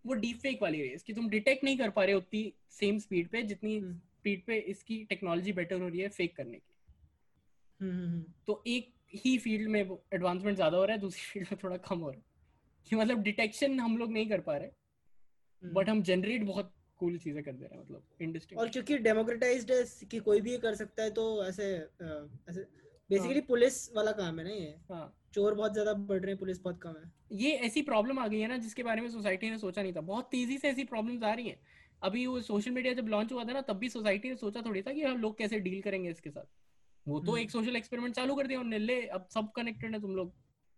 वो 0.06 0.14
डीप 0.14 0.36
फेक 0.36 0.62
वाली 0.62 0.82
रेस 0.82 1.02
कि 1.02 1.12
तुम 1.12 1.28
डिटेक्ट 1.28 1.64
नहीं 1.64 1.78
कर 1.78 1.90
पा 1.90 2.04
रहे 2.04 2.14
उतनी 2.14 2.52
सेम 2.70 2.98
स्पीड 2.98 3.28
पे 3.28 3.42
जितनी 3.42 3.78
हम्म। 3.78 3.94
स्पीड 3.94 4.44
पे 4.44 4.58
इसकी 4.58 5.04
टेक्नोलॉजी 5.04 5.52
बेटर 5.52 5.80
हो 5.80 5.88
रही 5.88 6.00
है 6.00 6.08
फेक 6.08 6.36
करने 6.36 6.58
की। 6.58 6.72
हम्म, 7.80 7.92
हम्म, 7.92 8.08
हम्म। 8.08 8.24
तो 8.46 8.62
एक 8.66 8.92
ही 9.14 9.38
फ़ील्ड 9.38 9.68
में 9.68 9.80
एडवांसमेंट 10.14 10.56
ज़्यादा 10.56 10.76
हो 10.76 10.84
रहा 10.84 10.94
है 10.94 11.00
दूसरी 11.00 11.22
फ़ील्ड 11.32 11.48
में 11.52 11.58
थोड़ा 11.64 11.76
कम 11.76 11.98
हो 11.98 12.10
रहा 12.10 12.18
है। 12.18 12.32
कि 12.90 12.96
मतलब 12.96 13.22
डिटेक्शन 13.22 13.80
हम 13.80 13.96
लोग 13.98 14.12
नहीं 14.12 14.28
कर 14.28 14.40
पा 14.40 14.56
रहे 14.56 14.68
हम्म। 14.68 15.74
बट 15.74 15.88
हम 15.88 16.02
जनरेट 16.02 16.42
बहुत 16.42 16.72
कूल 16.98 17.18
चीज़ें 17.18 17.42
कर 17.44 17.52
दे 17.52 17.64
रहे 17.64 17.74
हैं 17.74 17.84
मतलब 17.84 18.02
इंडस्ट्री 18.20 18.56
और 18.56 18.68
क्योंकि 18.68 18.98
डेमोक्रेटाइज्ड 18.98 19.72
है 19.72 19.84
कि 20.10 20.18
कोई 20.18 20.40
भी 20.40 20.50
ये 20.50 20.58
कर 20.58 20.74
सकता 20.74 21.02
है 21.02 21.10
तो 21.10 21.44
ऐसे 21.44 21.64
ऐसे 22.48 22.60
बेसिकली 23.10 23.40
पुलिस 23.40 23.96
वाला 23.96 24.12
काम 24.12 24.38
है 24.38 24.44
ना 24.44 24.50
ये। 24.50 24.76
हाँ। 24.90 25.06
चोर 25.34 25.54
बहुत 25.54 25.72
ज़्यादा 25.72 25.92
बढ़ 25.92 26.20
रहे 26.20 26.30
हैं 26.30 26.38
पुलिस 26.38 26.60
बहुत 26.62 26.80
कम 26.82 26.90
है। 26.90 27.38
ये 27.38 27.50
ऐसी 27.50 27.82
प्रॉब्लम 27.82 28.18
आ 28.18 28.26
गई 28.28 28.40
है 28.40 28.48
ना 28.48 28.56
जिसके 28.56 28.82
बारे 28.82 29.00
में 29.00 29.08
सोसाइटी 29.10 29.50
ने 29.50 29.58
सोचा 29.58 29.82
नहीं 29.82 29.92
था। 29.92 30.00
बहुत 30.00 30.28
तेज़ी 30.30 30.58
से 30.58 30.68
ऐसी 30.68 30.84
प्रॉब्लम 30.84 31.24
आ 31.24 31.32
रही 31.32 31.48
है। 31.48 31.58
अभी 32.02 32.26
वो 32.26 32.40
सोशल 32.40 32.70
मीडिया 32.70 32.92
जब 32.94 33.08
लॉन्च 33.08 33.32
हुआ 33.32 33.44
था 33.44 33.52
ना 33.52 33.60
तब 33.60 33.76
भी 33.76 33.88
सोसाइटी 33.88 34.28
ने 34.28 34.36
सोचा 34.36 34.62
थोड़ी 34.62 34.82
था 34.82 34.92
कि 34.92 35.02
हम 35.02 35.18
लोग 35.18 35.38
कैसे 35.38 35.60
डील 35.60 35.80
करेंगे 35.82 36.10
इसके 36.10 36.30
साथ। 36.30 36.44
वो 37.06 37.20
तो 37.20 37.32
हम्म। 37.32 37.40
एक 37.40 37.50
सोशल 37.50 37.76
एक्सपेरिमेंट 37.76 38.14
चालू 38.14 38.34
कर 38.34 38.46
दिया 38.46 38.60
उन्होंने 38.60 38.78
ले 38.78 39.00
अब 39.08 39.26
सब 39.30 39.50
कनेक्टेड 39.52 39.94
है 39.94 40.00
तुम 40.00 40.14
लोग। 40.16 40.32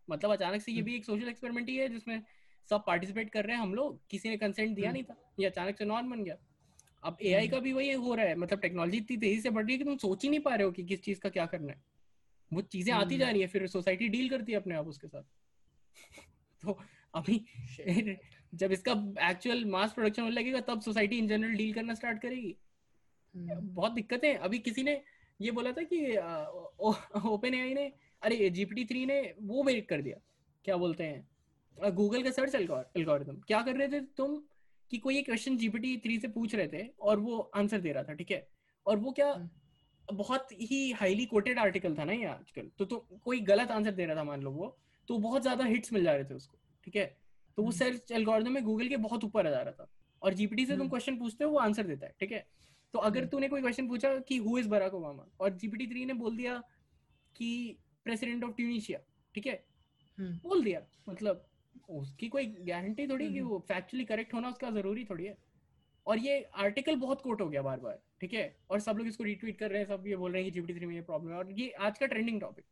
मतलब 0.08 0.30
अचानक 0.30 0.62
से 0.62 0.72
ये 0.72 0.78
हम्म। 0.78 0.86
भी 0.86 0.96
एक 0.96 1.04
सोशल 1.04 1.28
एक्सपेरिमेंट 1.28 1.68
ही 1.68 1.76
है 1.76 1.88
जिसमें 1.88 2.22
सब 2.68 2.84
पार्टिसिपेट 2.86 3.30
कर 3.30 3.44
रहे 3.44 3.56
हैं 3.56 3.62
हम 3.62 3.74
लोग। 3.74 4.00
किसी 4.10 4.28
ने 4.28 4.36
कंसेंट 4.36 4.74
दिया 4.76 4.88
हम्म। 4.88 4.92
नहीं 4.92 5.04
था। 5.04 5.32
ये 5.40 5.46
अचानक 5.46 5.78
से 5.78 5.84
नॉन 5.84 6.10
बन 6.10 6.24
गया। 6.24 6.36
अब 7.02 7.18
एआई 7.22 7.48
का 7.48 7.58
भी 7.58 7.72
वही 7.72 7.92
हो 7.92 8.14
रहा 8.14 8.26
है। 8.26 8.36
मतलब 8.36 8.60
टेक्नोलॉजी 8.60 8.96
इतनी 8.96 9.16
तेज़ी 9.16 9.40
से 9.40 9.50
बढ़ 9.50 9.64
रही 9.64 9.72
है 9.72 9.78
कि 9.78 9.84
तुम 9.84 9.96
सोच 9.96 10.22
ही 10.22 10.30
नहीं 10.30 10.40
पा 10.40 10.54
रहे 10.54 10.64
हो 10.64 10.70
कि 10.70 10.84
किस 10.84 11.02
चीज़ 11.02 11.20
का 11.20 11.28
क्या 11.28 11.46
करना 11.46 11.72
है। 11.72 11.82
वो 12.52 12.60
चीज़ें 12.60 12.92
आती 12.94 13.14
हम्म। 13.14 13.24
जा 13.24 13.30
रही 13.30 13.40
है 13.40 13.46
फिर 13.46 13.66
सोसाइटी 13.66 14.08
डील 14.08 14.28
करती 14.28 14.52
है 14.52 14.58
अपने 14.58 14.74
आप 14.74 14.86
उसके 14.86 15.08
साथ। 15.08 15.22
तो 16.62 16.78
अभी 17.14 17.44
जब 18.54 18.72
इसका 18.72 18.92
एक्चुअल 19.30 19.64
मास 19.64 19.92
प्रोडक्शन 19.92 20.22
होने 20.22 20.34
लगेगा 20.34 20.60
तब 20.60 20.80
सोसाइटी 20.80 21.18
इन 21.18 21.28
जनरल 21.28 21.54
डील 21.54 21.72
करना 21.72 21.94
स्टार्ट 21.94 22.22
करेगी। 22.22 22.56
हम्म, 23.34 23.60
बहुत 23.74 23.92
दिक्कतें 23.92 24.28
हैं। 24.28 24.38
अभी 24.38 24.58
किसी 24.58 24.82
ने 24.82 25.00
ये 25.40 25.50
बोला 25.50 25.72
था 25.72 25.82
कि 25.82 26.16
ओपन 27.28 27.54
एआई 27.54 27.74
ने 27.74 27.92
अरे 28.22 28.50
जीपीटी 28.50 28.84
थ्री 28.84 29.06
ने 29.06 29.34
वो 29.40 29.62
मेक 29.62 29.88
कर 29.88 30.02
दिया। 30.02 30.20
क्या 30.64 30.76
बोलते 30.76 31.04
हैं? 31.04 31.28
गूगल 31.94 32.22
का 32.22 32.30
सर्च 32.30 32.54
एल्गोरिथम 32.54 33.36
क्या 33.46 33.62
कर 33.62 33.76
रहे 33.76 33.88
थे 33.88 34.00
तुम? 34.16 34.42
कि 34.90 34.98
कोई 34.98 35.18
एक 35.18 35.24
क्वेश्चन 35.26 35.56
जीपीटी 35.56 35.96
थ्री 35.96 36.18
से 36.18 36.28
पूछ 36.28 36.54
रहे 36.54 36.68
थे 36.68 36.86
और 37.00 37.18
वो 37.18 37.38
आंसर 37.38 37.80
दे 37.80 37.92
रहा 37.92 38.02
था 38.02 38.12
ठीक 38.12 38.30
है? 38.30 38.46
और 38.86 38.96
वो 38.96 39.12
क्या 39.12 39.32
हम्म। 39.32 39.48
बहुत 40.08 40.52
ही 40.52 40.90
हाईली 40.92 41.24
कोटेड 41.26 41.58
आर्टिकल 41.58 41.96
था 41.96 42.04
ना 42.04 42.12
ये 42.12 42.24
आजकल 42.24 42.70
तो 42.78 42.84
तो 42.84 42.96
कोई 43.24 43.40
गलत 43.42 43.70
आंसर 43.70 43.92
दे 43.92 44.06
रहा 44.06 44.16
था 44.16 44.24
मान 44.24 44.42
लो 44.42 44.50
वो 44.50 44.76
तो 45.08 45.18
बहुत 45.18 45.42
ज़्यादा 45.42 45.64
हिट्स 45.64 45.92
मिल 45.92 46.04
जा 46.04 46.14
रहे 46.14 46.24
थे 46.24 46.34
उसको 46.34 46.58
ठीक 46.84 46.96
है 46.96 47.06
तो 47.58 47.62
वो 47.62 47.68
हम्म। 47.68 47.78
सर्च 47.78 48.12
एल्गोरिथम 48.12 48.52
में 48.52 48.64
गूगल 48.64 48.88
के 48.88 48.96
बहुत 48.98 49.24
ऊपर 49.24 49.46
आ 49.46 49.50
जा 49.50 49.60
रहा 49.60 49.72
था 49.72 49.88
और 50.22 50.34
जीपीटी 50.34 50.64
से 50.66 50.72
तुम 50.72 50.80
हम्म। 50.80 50.90
क्वेश्चन 50.90 51.16
पूछते 51.18 51.44
हो 51.44 51.50
वो 51.50 51.58
आंसर 51.58 51.86
देता 51.86 52.06
है 52.06 52.14
ठीक 52.20 52.32
है 52.32 52.46
तो 52.94 52.98
अगर 53.00 53.18
हम्म। 53.18 53.28
तूने 53.28 53.48
कोई 53.48 53.60
क्वेश्चन 53.60 53.88
पूछा 53.88 54.16
कि 54.18 54.36
हु 54.38 54.58
इज़ 54.58 54.68
बराक 54.68 54.94
ओबामा 54.94 55.26
और 55.40 55.56
जीपीटी 55.56 55.86
थ्री 55.86 56.04
ने 56.04 56.14
बोल 56.14 56.36
दिया 56.36 56.58
कि 57.36 57.78
प्रेसिडेंट 58.04 58.44
ऑफ़ 58.44 58.52
ट्यूनिशिया 58.52 58.98
ठीक 59.34 59.46
है 59.46 59.62
हम्म। 60.18 60.38
बोल 60.38 60.64
दिया 60.64 60.80
मतलब 61.08 61.46
उसकी 61.90 62.28
कोई 62.28 62.46
गारंटी 62.46 63.06
थोड़ी 63.06 63.28
कि 63.28 63.38
हम्म। 63.38 63.48
वो 63.48 63.58
फैक्चुअली 63.68 64.04
करेक्ट 64.04 64.34
होना 64.34 64.48
उसका 64.48 64.70
ज़रूरी 64.70 65.04
थोड़ी 65.04 65.24
है 65.24 65.36
और 66.06 66.18
ये 66.18 66.42
आर्टिकल 66.56 66.96
बहुत 66.96 67.22
कोट 67.22 67.40
हो 67.40 67.48
गया 67.48 67.62
बार 67.62 67.80
बार 67.80 68.00
ठीक 68.20 68.34
है? 68.34 68.44
और 68.70 68.80
सब 68.80 68.96
लोग 68.98 69.06
इसको 69.06 69.24
रिट्वीट 69.24 69.58
कर 69.58 69.70
रहे 69.70 69.80
हैं 69.80 69.86
सब 69.86 70.06
ये 70.06 70.16
बोल 70.16 70.32
रहे 70.32 70.42
हैं 70.42 70.50
कि 70.50 70.54
जीपीटी 70.54 70.78
थ्री 70.78 70.86
में 70.86 70.94
ये 70.94 71.00
प्रॉब्लम 71.02 71.32
है। 71.32 71.38
और 71.38 71.52
ये 71.52 71.70
आज 71.80 71.98
का 71.98 72.06
ट्रेंडिंग 72.06 72.40
टॉपिक 72.40 72.64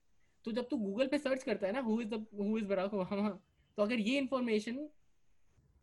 तो 0.45 0.53
जब 0.53 0.69
तू 0.69 0.77
गूगल 0.77 1.07
पे 1.07 1.19
सर्च 1.19 1.43
करता 1.43 1.67
है 1.67 1.73
ना 1.73 1.81
who 1.81 2.01
is 2.01 2.15
who 2.15 2.57
is 2.59 2.65
Barack 2.65 2.95
Obama 2.95 3.29
तो 3.79 3.83
अगर 3.83 4.01
ये 4.01 4.19
इन्फॉर्मेशन 4.19 4.89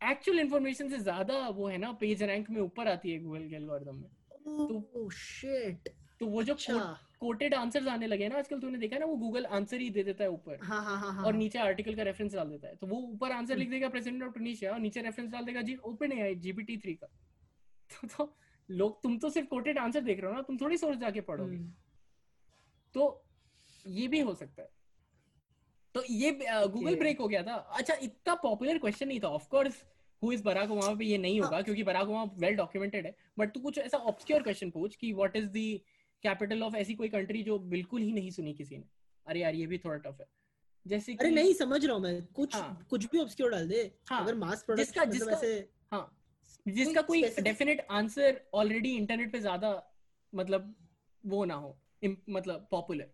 एक्चुअल 0.02 0.40
इन्फॉर्मेशन 0.40 0.90
से 0.90 0.98
ज़्यादा 1.00 1.48
वो 1.50 1.68
है 1.68 1.78
ना 1.78 1.92
पेज 2.02 2.24
रैंक 2.24 2.50
में 2.50 2.62
ऊपर 2.62 2.88
आती 2.88 3.12
है 3.12 3.20
गूगल 3.20 3.48
के 3.50 3.56
एल्गोरिथम 3.56 3.96
में। 3.96 4.10
ओह 4.48 5.10
शिट 5.14 5.90
तो 6.20 6.28
वो 6.28 6.44
जो 6.44 6.54
अच्छा। 6.54 6.98
कोटेड 7.20 7.54
आंसर्स 7.54 7.88
आने 7.88 8.08
लगे 8.08 8.28
ना 8.30 8.38
आजकल 8.38 8.60
तूने 8.60 8.78
देखा 8.78 8.98
ना 8.98 9.06
वो 9.06 9.16
गूगल 9.18 9.46
आंसर 9.48 9.80
ही 9.80 9.90
दे 9.90 10.04
देता 10.04 10.24
है 10.24 10.30
ऊपर। 10.30 10.58
हाँ 10.64 10.84
हाँ 10.84 10.98
हाँ 11.00 11.12
हाँ। 11.14 11.26
और 11.26 11.34
नीचे 11.34 11.60
आर्टिकल 11.60 11.96
का 11.96 12.04
रेफरेंस 12.04 12.34
डाल 12.34 12.50
देता 12.50 12.68
है। 12.68 12.76
तो 12.76 12.88
वो 12.88 12.98
ऊपर 13.04 13.32
आंसर। 13.32 13.58
लिख 13.58 13.70
देगा 13.70 13.90
प्रेसिडेंट 13.90 14.24
ऑफ़ 14.24 14.34
टूनिशिया 14.34 14.72
और 14.72 14.80
नीचे 14.80 15.02
रेफरेंस 15.02 15.32
डाल 15.32 15.46
देगा 15.46 15.62
जी 15.62 15.76
ओपन 15.86 16.12
एआई 16.12 16.36
जीपीटी 16.38 16.78
3 16.78 16.96
का। 16.96 17.08
तो, 17.92 18.08
तो 18.08 18.34
लोग 18.72 19.04
तुम 19.04 19.18
तो 19.18 19.30
सिर्फ़ 19.30 19.48
कोटेड 19.48 19.78
आंसर 19.78 20.02
देख 20.02 20.20
रहे 20.20 20.32
हो 20.32 20.36
ना 20.36 20.42
तुम 20.42 20.58
थोड़ी 20.58 20.78
सोर्स 20.78 20.98
जाके 20.98 21.22
पढ़ोगे। 21.22 21.58
हम्म, 21.58 21.74
तो 22.94 23.26
ये 23.88 24.08
भी 24.08 24.20
हो 24.20 24.36
सकता 24.36 24.62
है। 24.62 24.70
तो 25.94 26.04
ये 26.10 26.32
गूगल. 26.68 26.96
ब्रेक 26.96 27.20
हो 27.20 27.28
गया 27.28 27.44
था। 27.44 27.54
अच्छा 27.54 27.94
इतना 27.94 28.36
पॉपुलर 28.36 28.78
क्वेश्चन 28.78 29.08
नहीं 29.08 29.20
था। 29.20 29.28
Of 29.28 29.50
course 29.50 29.84
who 30.24 30.32
is 30.32 30.44
Barack 30.44 30.72
Obama 30.72 30.96
पे 30.96 31.06
ये 31.06 31.18
नहीं 31.18 31.42
हाँ। 31.42 31.50
होगा 31.50 31.62
क्योंकि 31.62 31.84
बराक 31.84 32.08
ओबामा 32.08 32.32
वेल 32.34 32.56
डॉक्यूमेंटेड 32.56 33.06
है। 33.06 33.16
बट 33.40 33.54
तू 33.54 33.60
कुछ 33.60 33.78
ऐसा 33.78 33.98
ऑब्सक्योर 33.98 34.44
क्वेश्चन 34.44 34.70
पूछ 34.70 34.96
कि 34.96 35.14
what 35.14 35.36
is 35.36 35.48
the 35.48 35.80
capital 36.24 36.64
of 36.64 36.76
ऐसी 36.76 36.96
कोई 36.96 37.10
कंट्री 37.10 37.44
जो 37.44 37.60
बिल्कुल 37.60 38.02
ही 38.02 38.14
नहीं 38.14 38.32
सुनी 38.32 38.54
किसी 38.54 38.78
ने? 38.78 38.84
अरे 39.28 39.40
यार 39.40 39.56
ये 39.56 39.68
भी 39.68 39.78
थोड़ा 39.78 39.98
टफ 39.98 40.18
है। 40.22 40.28
जैसे 40.88 41.14
अरे 41.14 41.30
नहीं 41.30 41.54
समझ 41.54 41.86
रहा 41.86 41.96
हूँ 41.96 42.04
मैं। 42.04 42.26
कुछ 42.26 42.56
हाँ। 42.56 42.88
कुछ 42.90 43.06
भी 43.06 43.18
ऑब्सक्योर 43.20 43.52
डाल 43.52 43.70
दे। 43.70 43.92
हाँ, 44.10 44.24
अगर 44.24 44.36
मास 44.36 44.64
प्रोडक्ट 44.64 44.86
जिसका- 44.86 45.08
मतलब 45.08 45.42
जिसका- 45.42 45.88
हाँ। 45.92 46.21
जिसका 46.68 47.02
कोई 47.02 47.24
डेफिनेट 47.40 47.88
आंसर 47.90 48.42
ऑलरेडी 48.54 48.96
इंटरनेट 48.96 49.32
पे 49.32 49.40
ज़्यादा 49.40 49.92
मतलब 50.36 50.76
वो 51.26 51.46
ना 51.46 51.54
हो 51.54 51.78
मतलब 52.30 52.68
पॉपुलर 52.72 53.12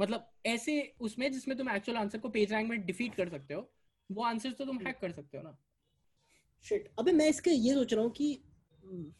मतलब 0.00 0.32
ऐसे 0.46 0.94
उसमें 1.00 1.32
जिसमें 1.32 1.56
तुम 1.58 1.70
एक्चुअल 1.70 1.98
आंसर 1.98 2.18
को 2.18 2.28
पेज 2.28 2.52
रैंक 2.52 2.70
में 2.70 2.86
डिफीट 2.86 3.14
कर 3.14 3.28
सकते 3.28 3.54
हो 3.54 3.72
वो 4.10 4.24
आंसर 4.24 4.52
तो 4.52 4.64
तुम 4.64 4.78
हैक 4.86 4.98
कर 5.00 5.12
सकते 5.12 5.38
हो 5.38 5.42
ना। 5.42 5.56
शिट 6.62 6.90
अबे 6.98 7.12
मैं 7.12 7.28
इसके 7.28 7.50
ये 7.50 7.74
सोच 7.74 7.92
रहा 7.94 8.02
हूँ 8.04 8.10
कि 8.10 8.42
हम्म, 8.84 9.12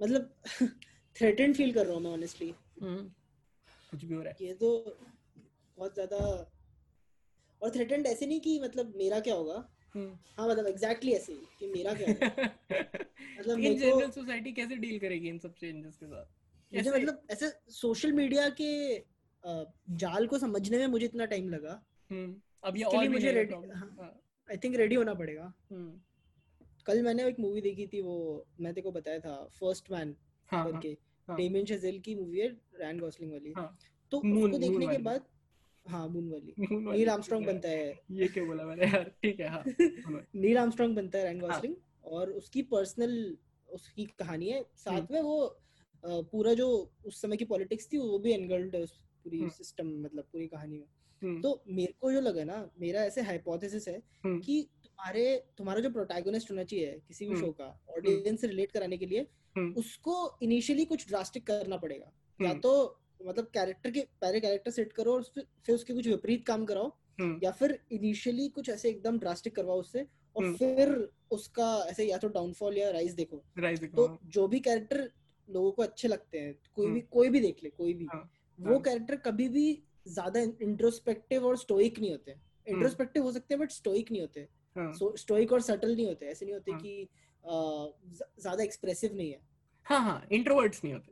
मतलब 0.00 0.34
थ्रेटेंड 1.16 1.54
फील 1.56 1.72
कर 1.72 1.86
रहा 1.86 1.94
हूँ 1.94 2.02
मैं 2.02 2.10
ऑनेस्टली 2.10 2.54
हम्म, 2.82 3.08
कुछ 3.90 4.04
भी 4.04 4.14
हो 4.14 4.22
रहा 4.22 4.32
है। 4.32 4.46
ये 4.46 4.54
तो 4.54 4.98
बहुत 5.78 5.94
ज़्यादा 5.94 6.18
और 7.62 7.70
थ्रेटेंड 7.70 8.06
ऐसे 8.06 8.26
नहीं 8.26 8.40
कि 8.40 8.60
मतलब 8.60 8.94
मेरा 8.96 9.20
क्या 9.20 9.34
होगा? 9.34 9.68
है 9.96 10.20
हाँ 10.38 10.48
मतलब 10.48 10.66
एग्जैक्टली 10.66 11.12
ऐसे 11.12 11.32
ही 11.32 11.38
कि 11.58 11.66
मेरा 11.66 11.94
क्या 11.94 12.08
मतलब 13.40 13.58
इन 13.58 13.78
जनरल 13.78 14.10
सोसाइटी 14.10 14.52
कैसे 14.52 14.76
डील 14.76 14.98
करेगी 14.98 15.28
इन 15.28 15.38
सब 15.38 15.54
चेंजेस 15.54 15.96
के 15.96 16.06
साथ? 16.06 16.24
मुझे 16.74 16.90
मतलब 16.90 17.22
ऐसे 17.30 17.48
सोशल 17.68 18.12
मीडिया 18.12 18.48
के 18.48 18.98
जाल 19.90 20.26
को 20.26 20.38
समझने 20.38 20.78
में 20.78 20.86
मुझे 20.86 21.06
इतना 21.06 21.24
टाइम 21.24 21.48
लगा। 21.50 21.82
हम्म, 22.10 22.36
अब 22.64 22.76
ये 22.76 22.84
और 22.84 23.08
मुझे 23.08 23.32
हाँ। 23.42 23.96
हाँ, 24.00 24.22
आई 24.50 24.56
थिंक 24.56 24.76
रेडी 24.76 24.94
होना 24.94 25.14
पड़ेगा। 25.14 25.52
हम्म, 25.70 26.00
कल 26.86 27.02
मैंने 27.02 27.26
एक 27.28 27.40
मूवी 27.40 27.60
देखी 27.60 27.86
थी 27.86 28.00
वो 28.00 28.46
मैं 28.60 28.74
तेरे 28.74 28.82
को 28.82 28.92
बताया 28.92 29.18
था 29.18 29.48
फ़र्स्ट 29.60 29.90
मैन 29.90 30.16
हाँ 30.50 30.62
हाँ 30.62 30.72
करके 30.72 30.96
हाँ। 31.28 31.36
डेमियन 31.36 31.66
शेजेल 31.66 32.00
की 32.00 32.14
मूवी 32.14 32.38
है 32.38 32.48
रैन 32.74 33.00
गॉसलिंग 33.00 33.32
वाली। 33.32 33.52
हाँ। 33.56 33.78
तो 34.10 34.18
उसको 34.18 34.58
देखने 34.58 34.86
के 34.86 34.98
बाद 34.98 35.24
हाँ 35.86 36.06
मून 36.08 36.28
वाली 36.30 36.54
नील 36.58 37.08
आर्मस्ट्रांग 37.08 37.46
बनता 37.46 37.68
है 37.68 37.88
ये 38.10 38.28
क्या 38.28 38.44
बोला 38.44 38.64
मैंने 38.64 38.86
यार 38.86 39.10
ठीक 39.22 39.40
है 39.40 39.48
हाँ 39.48 39.62
नील 39.66 40.58
आर्मस्ट्रांग 40.58 40.94
बनता 40.96 41.18
है 41.18 41.24
रैन 41.24 41.40
हाँ। 41.40 41.50
गॉसलिंग 41.50 41.74
और 42.04 42.30
उसकी 42.32 42.62
पर्सनल 42.62 43.36
उसकी 43.68 44.04
कहानी 44.18 44.48
है 44.48 44.62
साथ 44.76 44.92
हम्म। 44.92 45.14
में 45.14 45.20
वो 45.22 45.58
पूरा 46.04 46.54
जो 46.54 46.68
उस 47.06 47.20
समय 47.22 47.36
की 47.36 47.44
पॉलिटिक्स 47.44 47.88
थी 47.92 47.98
वो 47.98 48.18
भी 48.18 48.32
एनगल्ड 48.32 48.76
है 48.76 48.84
पूरी 48.84 49.38
हम्म। 49.38 49.50
सिस्टम 49.50 49.88
मतलब 50.02 50.24
पूरी 50.32 50.46
कहानी 50.46 50.78
में 50.78 50.86
हम्म, 51.22 51.40
तो 51.40 51.62
मेरे 51.68 51.94
को 52.00 52.12
जो 52.12 52.20
लगा 52.20 52.44
ना 52.44 52.70
मेरा 52.80 53.04
ऐसे 53.04 53.22
हाइपोथेसिस 53.22 53.88
है 53.88 54.02
हम्म। 54.24 54.38
कि 54.40 54.62
तुम्हारे 54.84 55.24
तुम्हारा 55.58 55.80
जो 55.80 55.90
प्रोटैगोनिस्ट 55.90 56.50
होना 56.50 56.64
चाहिए 56.64 57.00
किसी 57.08 57.26
भी 57.26 57.32
हम्म। 57.32 57.44
शो 57.44 57.52
का 57.52 57.66
ऑडियंस 57.96 58.40
से 58.40 58.46
रिलेट 58.46 58.72
कराने 58.72 58.96
के 58.96 59.06
लिए 59.06 59.26
हम्म। 59.56 59.72
उसको 59.74 60.16
इनिशियली 60.42 60.84
कुछ 60.84 61.06
ड्रास्टिक 61.08 61.46
करना 61.46 61.76
पड़ेगा 61.76 62.12
या 62.40 62.48
हम्म। 62.48 62.60
तो 62.60 62.74
मतलब 63.26 63.50
कैरेक्टर 63.54 63.90
के 63.90 64.00
पहले 64.20 64.40
कैरेक्टर 64.40 64.70
सेट 64.70 64.92
करो 64.92 65.12
और 65.12 65.22
फिर 65.24 65.46
फिर 65.66 65.74
उसके 65.74 65.94
कुछ 65.94 66.06
विपरीत 66.06 66.46
काम 66.46 66.64
कराओ 66.64 66.88
हम्म, 67.20 67.38
या 67.42 67.50
फिर 67.50 67.78
इनिशियली 67.92 68.48
कुछ 68.48 68.68
ऐसे 68.68 68.88
एकदम 68.88 69.18
ड्रास्टिक 69.18 69.56
करवाओ 69.56 69.80
उससे 69.80 70.06
और 70.36 70.44
हम्म। 70.44 70.56
फिर 70.56 71.10
उसका 71.30 71.86
ऐसे 71.90 72.04
या 72.04 72.18
तो 72.18 72.28
डाउनफॉल 72.28 72.78
या 72.78 72.90
राइज 72.90 73.12
देखो 73.12 73.42
राइट 73.58 73.80
देखो 73.80 73.96
तो 73.96 74.06
हाँ, 74.06 74.18
जो 74.24 74.48
भी 74.48 74.60
कैरेक्टर 74.60 75.10
लोगों 75.48 75.72
को 75.72 75.82
अच्छे 75.82 76.08
लगते 76.08 76.38
हैं 76.38 76.54
कोई 76.74 76.86
भी 76.86 76.92
हम्म। 76.92 77.08
कोई 77.10 77.28
भी 77.28 77.40
देख 77.40 77.62
ले 77.62 77.70
कोई 77.70 77.94
भी 77.94 78.06
हाँ, 78.12 78.30
वो 78.58 78.72
हाँ। 78.72 78.82
कैरेक्टर 78.82 79.16
कभी 79.16 79.48
भी 79.48 79.82
ज़्यादा 80.08 80.40
इंट्रोस्पेक्टिव 80.40 81.46
और 81.46 81.56
स्टोइक 81.56 81.98
नहीं 81.98 82.10
होते। 82.10 82.34
इंट्रोस्पेक्टिव 82.66 83.22
हो 83.22 83.32
सकते 83.32 83.54
हैं 83.54 83.60
बट 83.60 83.70
स्टोइक 83.70 84.10
नहीं 84.10 84.20
होते 84.20 84.48
हाँ, 84.76 84.92
स्टोइक 85.16 85.52
और 85.52 85.60
सटल 85.60 85.94
नहीं 85.96 86.06
होते 86.06 86.26
ऐसे 86.26 86.44
नहीं 86.44 86.54
होते 86.54 86.72
हाँ। 86.72 86.80
कि 86.80 87.08
ज़्यादा 88.40 88.62
एक्सप्रेसिव 88.64 89.14
नहीं 89.14 89.32
है 89.32 89.40
हाँ 89.84 90.00
हाँ 90.00 90.26
इंट्रोवर्ट्स 90.32 90.84
नहीं 90.84 90.94
होते 90.94 91.11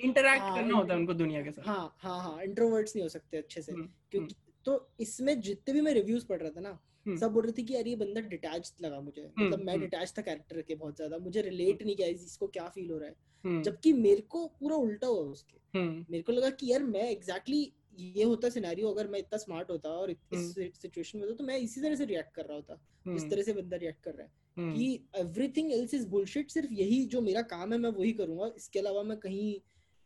इंटरैक्ट 0.00 0.42
हाँ, 0.42 0.54
करना 0.56 0.76
होता 0.76 0.94
है 0.94 0.98
उनको 1.00 1.14
दुनिया 1.14 1.42
के 1.42 1.50
साथ। 1.50 1.66
हाँ 1.66 1.96
हाँ 1.98 2.18
हाँ 2.22 2.42
इंट्रोवर्ट्स 2.42 2.96
नहीं 2.96 3.02
हो 3.02 3.08
सकते 3.08 3.36
अच्छे 3.36 3.62
से 3.62 3.72
हम्म, 3.72 3.88
क्योंकि 4.10 4.34
तो 4.66 4.88
इसमें 5.00 5.40
जितने 5.40 5.74
भी 5.74 5.80
मैं 5.80 5.92
रिव्यूज़ 5.94 6.26
पढ़ 6.26 6.40
रहा 6.40 6.50
था 6.50 6.60
ना 6.60 6.78
हम्म। 7.06 7.16
सब 7.16 7.32
बोल 7.32 7.42
रहे 7.42 7.52
थे 7.52 7.62
कि 7.62 7.74
यार 7.74 7.86
ये 7.88 7.96
बंदा 7.96 8.20
डिटैच 8.20 8.72
लगा 8.82 9.00
मुझे 9.00 9.26
मतलब 9.38 9.60
मैं 9.60 9.72
हम्म। 9.72 9.82
डिटैच 9.82 10.12
था 10.18 10.22
कैरेक्टर 10.22 10.62
के 10.62 10.74
बहुत 10.74 10.96
ज़्यादा 10.96 11.18
मुझे 11.18 11.42
रिलेट 11.42 11.82
नहीं 11.82 11.96
किया 11.96 12.08
इसको 12.08 12.46
क्या 12.48 12.68
फील 12.68 12.90
हो 12.90 12.98
रहा 12.98 13.08
है। 13.08 13.14
हम्म, 13.44 13.62
जबकि 13.62 13.92
मेरे 13.92 14.20
को 14.20 14.46
पूरा 14.60 14.76
उल्टा 14.76 15.06
हुआ 15.06 15.20
उसके। 15.22 15.78
हम्म, 15.78 16.04
मेरे 16.10 16.22
को 16.22 16.32
लगा 16.32 16.50
कि 16.50 16.72
यार 16.72 16.82
मैं 16.84 17.10
एग्जैक्टली 17.10 17.72
ये 17.98 18.24
होता 18.24 18.48
सिनेरियो 18.48 18.88
अगर 18.88 19.06
मैं 19.08 19.18
इतना 19.18 19.38
स्मार्ट 19.38 19.70
होता 19.70 19.90
और 19.90 20.10
इस 20.10 20.54
सिचुएशन 20.54 21.18
में 21.18 21.24
होता 21.24 21.36
तो 21.36 21.44
मैं 21.44 21.56
इसी 21.58 21.80
तरह 21.80 21.94
से 21.94 22.04
रिएक्ट 22.04 22.34
कर 22.34 22.44
रहा 22.44 22.56
होता 22.56 22.74
हम्म, 23.06 23.28
तरह 23.28 23.42
से 23.42 23.52
बंदा 23.52 23.76
रिएक्ट 23.76 24.02
कर 24.04 24.14
रहा 24.14 24.22
है 24.22 24.30
हम्म, 24.56 24.74
कि 24.74 25.08
एवरीथिंग 25.16 25.72
एल्स 25.72 25.94
इज़ 25.94 26.06
बुलशिट 26.08 26.50
सिर्फ़ 26.50 26.72
यही 26.72 27.04
जो 27.06 27.20
मेरा 27.20 27.42
काम 27.42 27.72
है 27.72 27.78
मैं 27.78 27.90
वही 27.90 28.12
करूँगा 28.12 28.50
इसके 28.56 28.78
अलावा 28.78 29.02
मैं 29.02 29.16
कहीं 29.18 29.54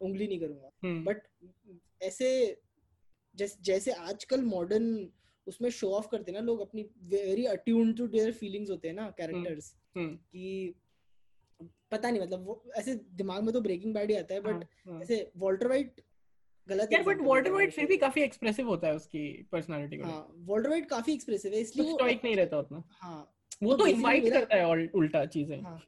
उंगली 0.00 0.28
नहीं 0.28 0.40
करूँगा। 0.40 0.70
हम्म, 0.84 1.04
बट 1.04 1.22
ऐसे 2.02 2.60
जैसे 3.34 3.58
जैसे 3.62 3.92
आजकल 3.92 4.42
मॉडर्न 4.42 5.08
उसमें 5.46 5.70
शो 5.70 5.90
ऑफ़ 5.90 6.08
करते 6.08 6.32
ना 6.32 6.40
लोग 6.40 6.60
अपनी 6.60 6.82
very 7.02 7.44
attune 7.46 7.92
to 7.92 8.06
their 8.06 8.32
feelings 8.32 8.70
होते 8.70 8.88
हैं 8.88 8.94
ना 8.94 9.10
कैरेक्टर्स 9.10 9.74
हम्म, 9.96 10.16
कि 10.16 10.74
पता 11.90 12.10
नहीं 12.10 12.22
मतलब 12.22 12.46
वो 12.46 12.62
ऐसे 12.76 12.94
दिमाग 12.94 13.42
में 13.42 13.52
तो 13.52 13.60
ब्रेकिंग 13.60 13.94
बैड 13.94 14.10
ही 14.10 14.16
आता 14.16 14.34
है 14.34 14.40
बट 14.40 14.52
हाँ, 14.52 14.62
हाँ। 14.86 15.00
ऐसे 15.02 15.30
वॉल्टर 15.36 15.68
वाइट 15.68 16.00
गलत 16.68 16.92
यार 16.92 17.02
बट 17.02 17.20
वॉल्टर 17.20 17.50
वाइट 17.50 17.72
फिर 17.72 17.86
भी 17.86 17.96
काफ़ी 17.96 18.22
एक्सप्रेसिव 18.22 18.68
होता 18.68 18.88
है 18.88 18.94
उसकी 18.94 19.48
पर्सनालिटी 19.52 19.96
को 19.96 20.04
हाँ 20.04 20.34
वॉल्टर 20.36 20.70
वाइट 20.70 20.88
काफ़ी 20.88 21.12
एक्सप्रेसिव 21.12 21.52
है 21.52 21.60
इसलिए 21.60 21.92
स्टोइक 21.92 22.20
नहीं 22.24 22.36
रहता 22.36 22.58
उतना। 22.58 22.82
हाँ 22.88 23.36
वो 23.62 23.72
तो 23.72 23.78
तो 23.78 23.86
इनवाइट 23.86 24.32
करता 24.32 24.56
है 24.56 24.88
उल्टा 24.94 25.24
चीज़ें। 25.26 25.62
हाँ। 25.62 25.82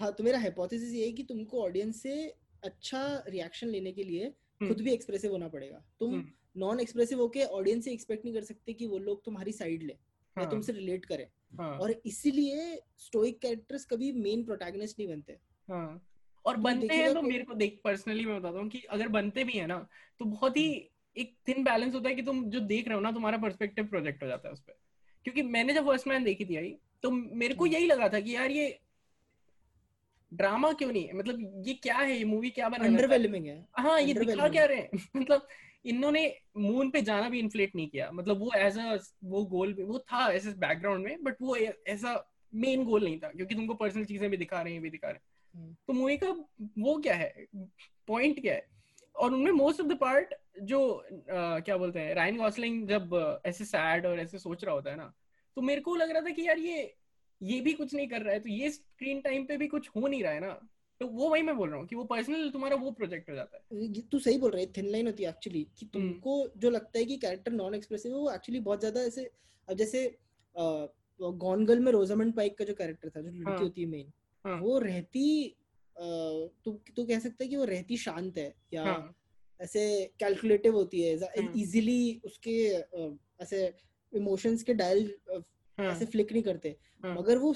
हाँ 0.00 0.12
तो 0.12 0.24
मेरा 0.24 0.38
हाइपोथेसिस 0.38 0.92
ये 0.94 1.06
है 1.06 1.12
कि 1.12 1.22
तुमको 1.22 1.62
ऑडियंस 1.62 2.02
से 2.02 2.34
अच्छा 2.64 3.24
रिएक्शन 3.28 3.66
लेने 3.66 3.92
के 3.92 4.04
लिए 4.04 4.24
हम्म, 4.24 4.68
खुद 4.68 4.80
भी 4.80 4.92
एक्सप्रेसिव 4.92 5.30
होना 5.30 5.48
पड़ेगा। 5.48 5.82
तुम 6.00 6.14
हम्म, 6.14 6.28
नॉन 6.56 6.80
एक्सप्रेसिव 6.80 7.20
होके 7.20 7.44
ऑडियंस 7.44 7.84
से 7.84 7.92
एक्सपेक्ट 7.92 8.24
नहीं 8.24 8.34
कर 8.34 8.42
सकते 8.42 8.72
कि 8.72 8.86
वो 8.86 8.98
लोग 8.98 9.24
तुम्हारी 9.24 9.52
साइड 9.52 9.82
ले 9.82 9.92
हाँ, 9.92 10.44
या 10.44 10.50
तुमसे 10.50 10.72
रिलेट 10.72 11.04
करें। 11.04 11.26
हाँ, 11.58 11.78
और 11.78 11.90
इसीलिए 12.06 12.82
स्टोइक 12.98 13.38
कैरेक्टर्स 13.38 13.84
कभी 13.84 14.12
मेन 14.12 14.44
प्रोटैगनिस्ट 14.44 14.98
नहीं 14.98 15.08
बनते। 15.08 15.38
हाँ। 15.68 16.04
और 16.44 16.56
बनते 16.56 16.94
हैं 16.94 17.14
तो 17.14 17.22
मेरे 17.22 17.44
को 17.44 17.54
देख 17.54 17.80
पर्सनली 17.84 18.24
मैं 18.24 18.40
बताता 18.40 18.58
हूँ 18.58 18.68
कि 18.68 18.82
अगर 18.90 19.08
बनते 19.08 19.44
भी 19.44 19.52
है 19.52 19.66
ना 19.66 19.86
तो 20.18 20.24
बहुत 20.24 20.56
ही 20.56 20.90
एक 21.16 21.36
थिन 21.48 21.64
बैलेंस 21.64 21.94
होता 21.94 22.08
है 22.08 22.14
कि 22.14 22.22
तुम 22.22 22.44
जो 22.44 22.60
देख 22.60 22.88
रहे 22.88 22.94
हो 22.94 23.00
ना 23.00 23.12
तुम्हारा 23.12 23.38
पर्सपेक्टिव 23.38 23.86
प्रोजेक्ट 23.86 24.22
हो 24.22 24.28
जाता 24.28 24.48
है 24.48 24.52
उस 24.52 24.60
पर 24.60 24.78
क्योंकि 25.24 25.42
मैंने 25.42 25.74
जब 25.74 25.86
फ़र्स्ट 25.86 26.08
मैन 26.08 26.24
देखी 26.24 26.44
थी 26.44 26.56
आई 26.56 26.76
तो 27.02 27.10
मेरे 27.10 27.54
को 27.54 27.64
हम्म। 27.64 27.74
यही 27.74 27.86
लगा 27.86 28.08
था 28.08 28.20
कि 28.20 28.34
यार 28.34 28.50
ये 28.50 28.80
ड्रामा 30.32 30.72
क्यों 30.72 30.92
नहीं 30.92 31.06
है? 31.06 31.12
मतलब 31.12 31.62
ये 31.66 31.74
क्या 31.74 31.96
है? 31.96 32.16
ये 32.16 32.24
मूवी 32.24 32.50
क्या 32.50 32.68
बना 32.68 32.84
अंडरवेलमिंग 32.84 33.46
है? 33.46 33.66
हाँ। 33.78 34.00
ये 34.00 34.14
दिखा 34.14 34.48
क्या 34.48 34.64
रहे 34.64 34.76
हैं? 34.76 34.90
मतलब 35.16 35.46
इन्होंने 35.84 36.36
मून 36.56 36.90
पे 36.90 37.02
जाना 37.02 37.28
भी 37.28 37.38
इन्फ्लेट 37.38 37.76
नहीं 37.76 37.88
किया। 37.88 38.10
मतलब 38.10 38.38
वो 38.38 38.50
एज 38.56 38.78
अ 38.78 38.98
वो 39.24 39.44
गोल 39.44 39.74
वो 39.80 39.98
था 39.98 40.32
ऐसे 40.32 40.50
बैकग्राउंड 40.50 41.04
में 41.04 41.22
बट 41.22 41.36
वो 41.42 41.56
ऐसा 41.56 42.34
मेन 42.54 42.84
गोल 42.84 43.04
नहीं 43.04 43.18
था 43.20 43.28
क्योंकि 43.28 43.54
तुमको 43.54 43.74
पर्सनल 43.74 44.04
चीज़ें 44.04 44.30
भी 44.30 44.36
दिखा 44.36 44.62
रहे 44.62 44.72
हैं 44.72 44.82
भी 44.82 44.90
दिखा 44.90 45.08
रहे 45.08 45.16
हैं। 45.16 45.60
हम्म। 45.60 45.76
तो 45.86 45.92
मूवी 45.92 46.16
का 46.16 46.28
वो 46.78 46.98
क्या 46.98 47.14
है? 47.14 47.46
पॉइंट 48.08 48.40
क्या 48.40 48.54
है? 48.54 48.66
और 49.16 49.34
उनमें 49.34 49.50
मोस्ट 49.52 49.80
ऑफ़ 49.80 49.88
द 49.88 49.98
पार्ट 49.98 50.34
जो 50.62 50.88
अ, 50.88 51.58
क्या 51.60 51.76
बोलते 51.76 52.00
हैं 52.00 52.14
रायन 52.14 52.36
गॉसलिंग 52.36 52.88
जब 52.88 53.40
ऐसे 53.46 53.64
सैड 53.64 54.06
और 54.06 54.20
ऐसे 54.20 54.38
सोच 54.38 54.64
रहा 54.64 54.74
होता 54.74 54.90
है 54.90 54.96
ना 54.96 55.12
तो 55.56 55.62
मेरे 55.62 55.80
को 55.80 55.94
लग 55.96 56.10
रहा 56.10 56.20
था 56.20 56.30
कि 56.30 56.46
यार 56.48 56.58
ये 56.58 56.97
ये 57.40 57.60
भी 57.60 57.72
कुछ 57.72 57.94
नहीं 57.94 58.08
कर 58.08 58.22
रहा 58.22 58.34
है 58.34 58.40
तो 58.40 58.48
ये 58.48 58.70
स्क्रीन 58.70 59.20
टाइम 59.20 59.44
पे 59.44 59.56
भी 59.56 59.66
कुछ 59.66 59.88
हो 59.96 60.06
नहीं 60.08 60.22
रहा 60.22 60.32
है 60.32 60.40
ना 60.40 60.68
तो 61.00 61.06
वो 61.06 61.28
वही 61.28 61.42
मैं 61.42 61.56
बोल 61.56 61.68
रहा 61.70 61.78
हूँ 61.78 61.86
कि 61.86 61.96
वो 61.96 62.04
पर्सनल 62.04 62.50
तुम्हारा 62.50 62.76
वो 62.76 62.90
प्रोजेक्ट 62.90 63.30
हो 63.30 63.34
जाता 63.34 63.58
है 63.72 64.00
तू 64.02 64.18
सही 64.18 64.38
बोल 64.38 64.50
रहा 64.50 64.60
है 64.60 64.72
थिन 64.76 64.86
लाइन 64.86 65.06
होती 65.06 65.22
है 65.22 65.28
एक्चुअली 65.28 65.62
कि 65.78 65.86
हम्म। 65.86 66.08
तुमको 66.08 66.48
जो 66.56 66.70
लगता 66.70 66.98
है 66.98 67.04
कि 67.04 67.16
कैरेक्टर 67.16 67.52
नॉन 67.52 67.74
एक्सप्रेसिव 67.74 68.12
है 68.12 68.18
वो 68.18 68.30
एक्चुअली 68.30 68.60
बहुत 68.60 68.80
ज़्यादा 68.80 69.00
ऐसे 69.00 69.30
अब 69.68 69.76
जैसे 69.76 70.18
गॉन 70.54 71.64
गर्ल 71.66 71.80
में 71.80 71.92
रोजामंड 71.92 72.34
पाइक 72.34 72.58
का 72.58 72.64
जो 72.64 72.74
कैरेक्टर 72.74 73.08
था 73.08 73.20
जो 73.20 73.30
लड़की 73.30 73.50
हाँ। 73.50 73.58
होती 73.58 73.82
है 73.82 73.88
मेन 73.88 74.12
हाँ 74.44 74.60
वो 74.60 74.78
रहती 74.78 75.54
तू 76.64 76.72
तू 76.96 77.04
कह 77.04 77.18
सकता 77.18 77.44
है 77.44 77.48
कि 77.50 77.56
वो 77.56 77.64
रहती 77.64 77.96
शांत 77.96 78.38
है 78.38 78.54
या 78.74 78.84
हाँ 78.84 79.14
ऐसे 79.60 80.12
कैलकुलेटिव 80.20 80.74
होती 80.74 81.00
है। 81.02 81.14
इजीली 81.56 82.20
उसके 82.24 82.52
ऐसे 83.42 83.74
इमोशंस 84.12 84.62
के 84.62 84.74
डायल 84.74 85.14
ऐसे 85.80 86.06
फ्लिक 86.06 86.32
नहीं 86.32 86.42
करते। 86.42 86.76
हाँ। 87.04 87.14
मगर 87.14 87.38
वो 87.38 87.54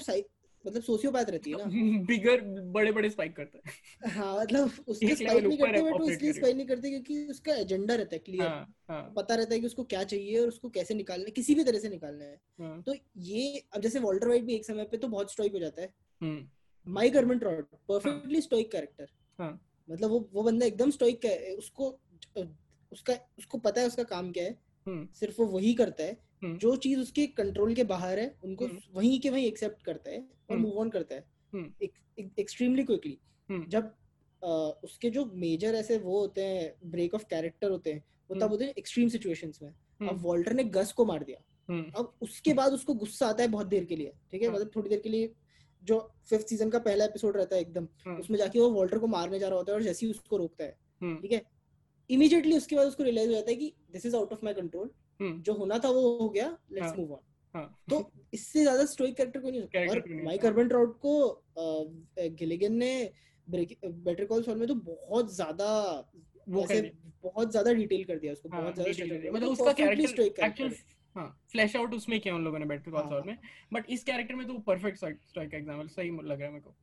मतलब 0.65 0.81
सोशियोपैथ 0.81 1.25
रहती 1.25 1.51
है 1.51 1.57
ना। 1.57 1.63
बिगर 2.05 2.41
बड़े 2.71 2.91
बड़े 2.91 3.09
स्पाइक 3.09 3.35
करता 3.35 3.59
है। 3.59 4.11
हाँ 4.11 4.39
मतलब 4.41 4.71
उसके 4.87 5.15
स्पाइक 5.15 5.43
नहीं 5.43 5.57
करते 5.57 5.81
बट 5.81 5.99
वो 6.01 6.09
इसलिए 6.09 6.33
स्पाइक 6.33 6.55
नहीं 6.55 6.67
करते 6.67 6.89
क्योंकि 6.89 7.25
उसका 7.25 7.55
एजेंडा 7.55 7.95
रहता 7.95 8.15
है 8.15 8.19
क्लियर 8.19 8.47
हाँ 8.47 8.75
हाँ। 8.89 9.13
पता 9.17 9.35
रहता 9.35 9.53
है 9.53 9.59
कि 9.59 9.65
उसको 9.65 9.83
क्या 9.83 10.03
चाहिए 10.03 10.39
और 10.39 10.47
उसको 10.47 10.69
कैसे 10.69 10.93
निकालना 10.93 11.25
है 11.25 11.31
किसी 11.31 11.55
भी 11.55 11.63
तरह 11.63 11.79
से 11.79 11.89
निकालना 11.89 12.25
है। 12.25 12.39
हाँ। 12.59 12.81
तो 12.81 12.95
ये 13.17 13.63
अब 13.73 13.81
जैसे 13.81 13.99
वॉल्टर 13.99 14.27
वाइट 14.27 14.43
भी 14.43 14.55
एक 14.55 14.65
समय 14.65 14.83
पे 14.83 14.97
तो 14.97 15.07
बहुत 15.07 15.31
स्टोइक 15.31 15.53
हो 15.53 15.59
जाता 15.59 15.81
है। 15.81 15.93
हम्म। 16.21 16.93
Mike 16.93 17.17
Ehrmantraut 17.39 17.75
perfectly 17.89 18.41
stoic 18.41 18.71
character 18.71 19.07
हाँ। 19.39 19.51
मतलब 19.89 20.09
वो 20.09 20.29
वो 20.33 20.43
बंदा 20.43 20.65
एकदम 20.65 20.91
स्टोइक 20.91 21.25
है 21.25 21.55
उसको 21.55 21.99
उसका 22.91 23.13
उसको 23.37 23.57
पता 23.57 23.81
है 23.81 23.87
उसका 23.87 24.03
काम 24.03 24.31
क्या 24.31 24.43
है। 24.43 24.57
हम्म। 24.87 25.07
सिर्फ़ 25.13 25.41
वो 25.41 25.47
वही 25.47 25.73
करता 25.73 26.03
है। 26.03 26.11
हम्म। 26.11 26.32
जो 26.43 26.75
चीज़ 26.75 26.99
उसके 26.99 27.25
कंट्रोल 27.27 27.73
के 27.73 27.83
बाहर 27.83 28.19
है 28.19 28.35
उनको 28.43 28.65
हम्म। 28.65 28.79
वहीं 28.95 29.19
के 29.19 29.29
वहीं 29.29 29.45
एक्सेप्ट 29.45 29.83
करता 29.83 30.11
है 30.11 30.19
और 30.19 30.55
हम्म। 30.55 30.61
मूव 30.61 30.79
ऑन 30.79 30.89
करता 30.89 31.15
है 31.15 31.25
हम्म। 31.53 32.23
एक्सट्रीमली 32.39 32.83
क्विकली 32.83 33.17
हम्म। 33.49 33.65
जब 33.65 33.93
उसके 34.83 35.09
जो 35.09 35.25
मेजर 35.35 35.75
ऐसे 35.75 35.97
वो 35.97 36.19
होते 36.19 36.41
हैं 36.41 36.73
ब्रेक 36.91 37.13
ऑफ़ 37.13 37.23
कैरेक्टर 37.29 37.71
होते 37.71 37.93
हैं 37.93 38.03
वो 38.29 38.35
तब 38.35 38.41
हम्म। 38.41 38.51
होते 38.51 38.65
हैं 38.65 38.73
एक्सट्रीम 38.77 39.09
सिचुएशंस 39.09 39.59
में 39.61 39.69
अब 39.69 39.75
हम्म 40.01 40.17
वॉल्टर 40.17 40.53
ने 40.53 40.63
गस 40.63 40.91
को 40.91 41.05
मार 41.05 41.23
दिया 41.23 41.39
हम्म 41.69 41.91
अब 41.95 42.13
उसके 42.21 42.53
बाद 42.53 42.73
उसको 42.73 42.93
गुस्सा 42.93 43.27
आता 43.27 43.43
है 43.43 43.49
बहुत 43.49 43.67
देर 43.67 43.85
के 43.85 43.95
लिए 43.95 44.13
ठीक 44.31 44.41
है। 44.41 44.49
मतलब 44.49 44.71
थोड़ी 44.75 44.89
देर 44.89 44.99
के 44.99 45.09
लिए 45.09 45.33
जो 45.83 45.99
फिफ्थ 46.29 46.47
सीज़न 46.47 46.69
का 46.69 46.79
पहला 46.79 47.05
एपिसोड 47.05 47.37
रहता 47.37 47.55
है 47.55 47.61
एकदम। 47.61 47.87
उसमें 48.19 48.37
जाके 48.37 48.59
वो 48.59 48.69
वॉल्टर 48.69 48.99
को 48.99 49.07
मारने 49.07 49.39
जा 49.39 49.47
रहा 49.47 49.57
होता 49.57 49.71
है 49.71 49.77
और 49.77 49.83
जैसे 49.83 50.05
ही 50.05 50.11
उसको 50.11 50.37
रोकता 50.37 50.63
है 50.63 50.77
हम्म 51.01 51.21
ठीक 51.21 51.31
है 51.31 51.41
इमीडिएटली 52.09 52.57
उसके 52.57 52.75
बाद 52.75 52.87
उसको 52.87 53.03
रियलाइज़ 53.03 53.29
हो 53.29 53.35
जाता 53.35 53.51
है 53.51 53.55
कि 53.55 53.73
this 53.91 54.05
is 54.05 54.15
out 54.15 54.33
of 54.33 54.39
my 54.43 54.53
control 54.53 54.87
hmm 54.87 55.02
जो 55.41 55.53
होना 55.53 55.77
था 55.79 55.89
वो 55.89 56.17
हो 56.17 56.29
गया 56.29 56.47
लेट्स 56.71 56.87
हाँ। 56.87 56.95
मूव 56.97 57.13
ऑन 57.13 57.19
हाँ। 57.53 57.65
तो 57.89 58.11
इससे 58.33 58.61
ज़्यादा 58.61 58.85
स्टोइक 58.85 59.15
कैरेक्टर 59.17 59.39
कोई 59.39 59.51
नहीं 59.51 59.61
हो 59.61 59.67
Character 59.67 60.11
और 60.11 60.23
माइक 60.23 60.45
अर्बन 60.45 60.67
ट्राउट 60.67 60.97
को 60.99 61.43
गिलिगन 62.37 62.73
ने 62.73 63.11
बेटर 63.47 64.25
कॉल 64.25 64.43
सॉल 64.43 64.55
में 64.55 64.67
तो 64.67 64.75
बहुत 64.75 65.33
ज़्यादा 65.35 65.67
वो 66.49 66.65
बहुत 67.23 67.51
ज़्यादा 67.51 67.73
डिटेल 67.73 68.03
कर 68.03 68.17
दिया 68.19 68.33
उसको 68.33 68.49
हाँ, 68.49 68.61
बहुत 68.61 68.75
ज़्यादा 68.75 69.17
दिया। 69.17 69.31
मतलब 69.31 69.49
उसका 69.49 69.73
कैरेक्टर 69.73 70.43
एक्चुअल 70.45 70.73
हाँ 71.15 71.27
फ्लैश 71.51 71.75
आउट 71.75 71.93
उसमें 71.93 72.19
किया 72.19 72.35
उन 72.35 72.43
लोगों 72.43 72.59
ने 72.59 72.65
बेटर 72.65 72.91
कॉल 72.91 73.01
हाँ, 73.01 73.09
सॉल 73.09 73.23
में। 73.25 73.37
बट 73.73 73.89
इस 73.89 74.03
कैरेक्टर 74.03 74.35
में 74.35 74.45
तो 74.47 74.57
परफेक्ट 74.67 74.97
स्ट्राइक 74.97 75.53
एग्जांपल 75.53 75.87
सही 75.87 76.09
लग 76.09 76.39
रहा 76.39 76.47
है 76.47 76.51
मेरे 76.51 76.61
को। 76.61 76.75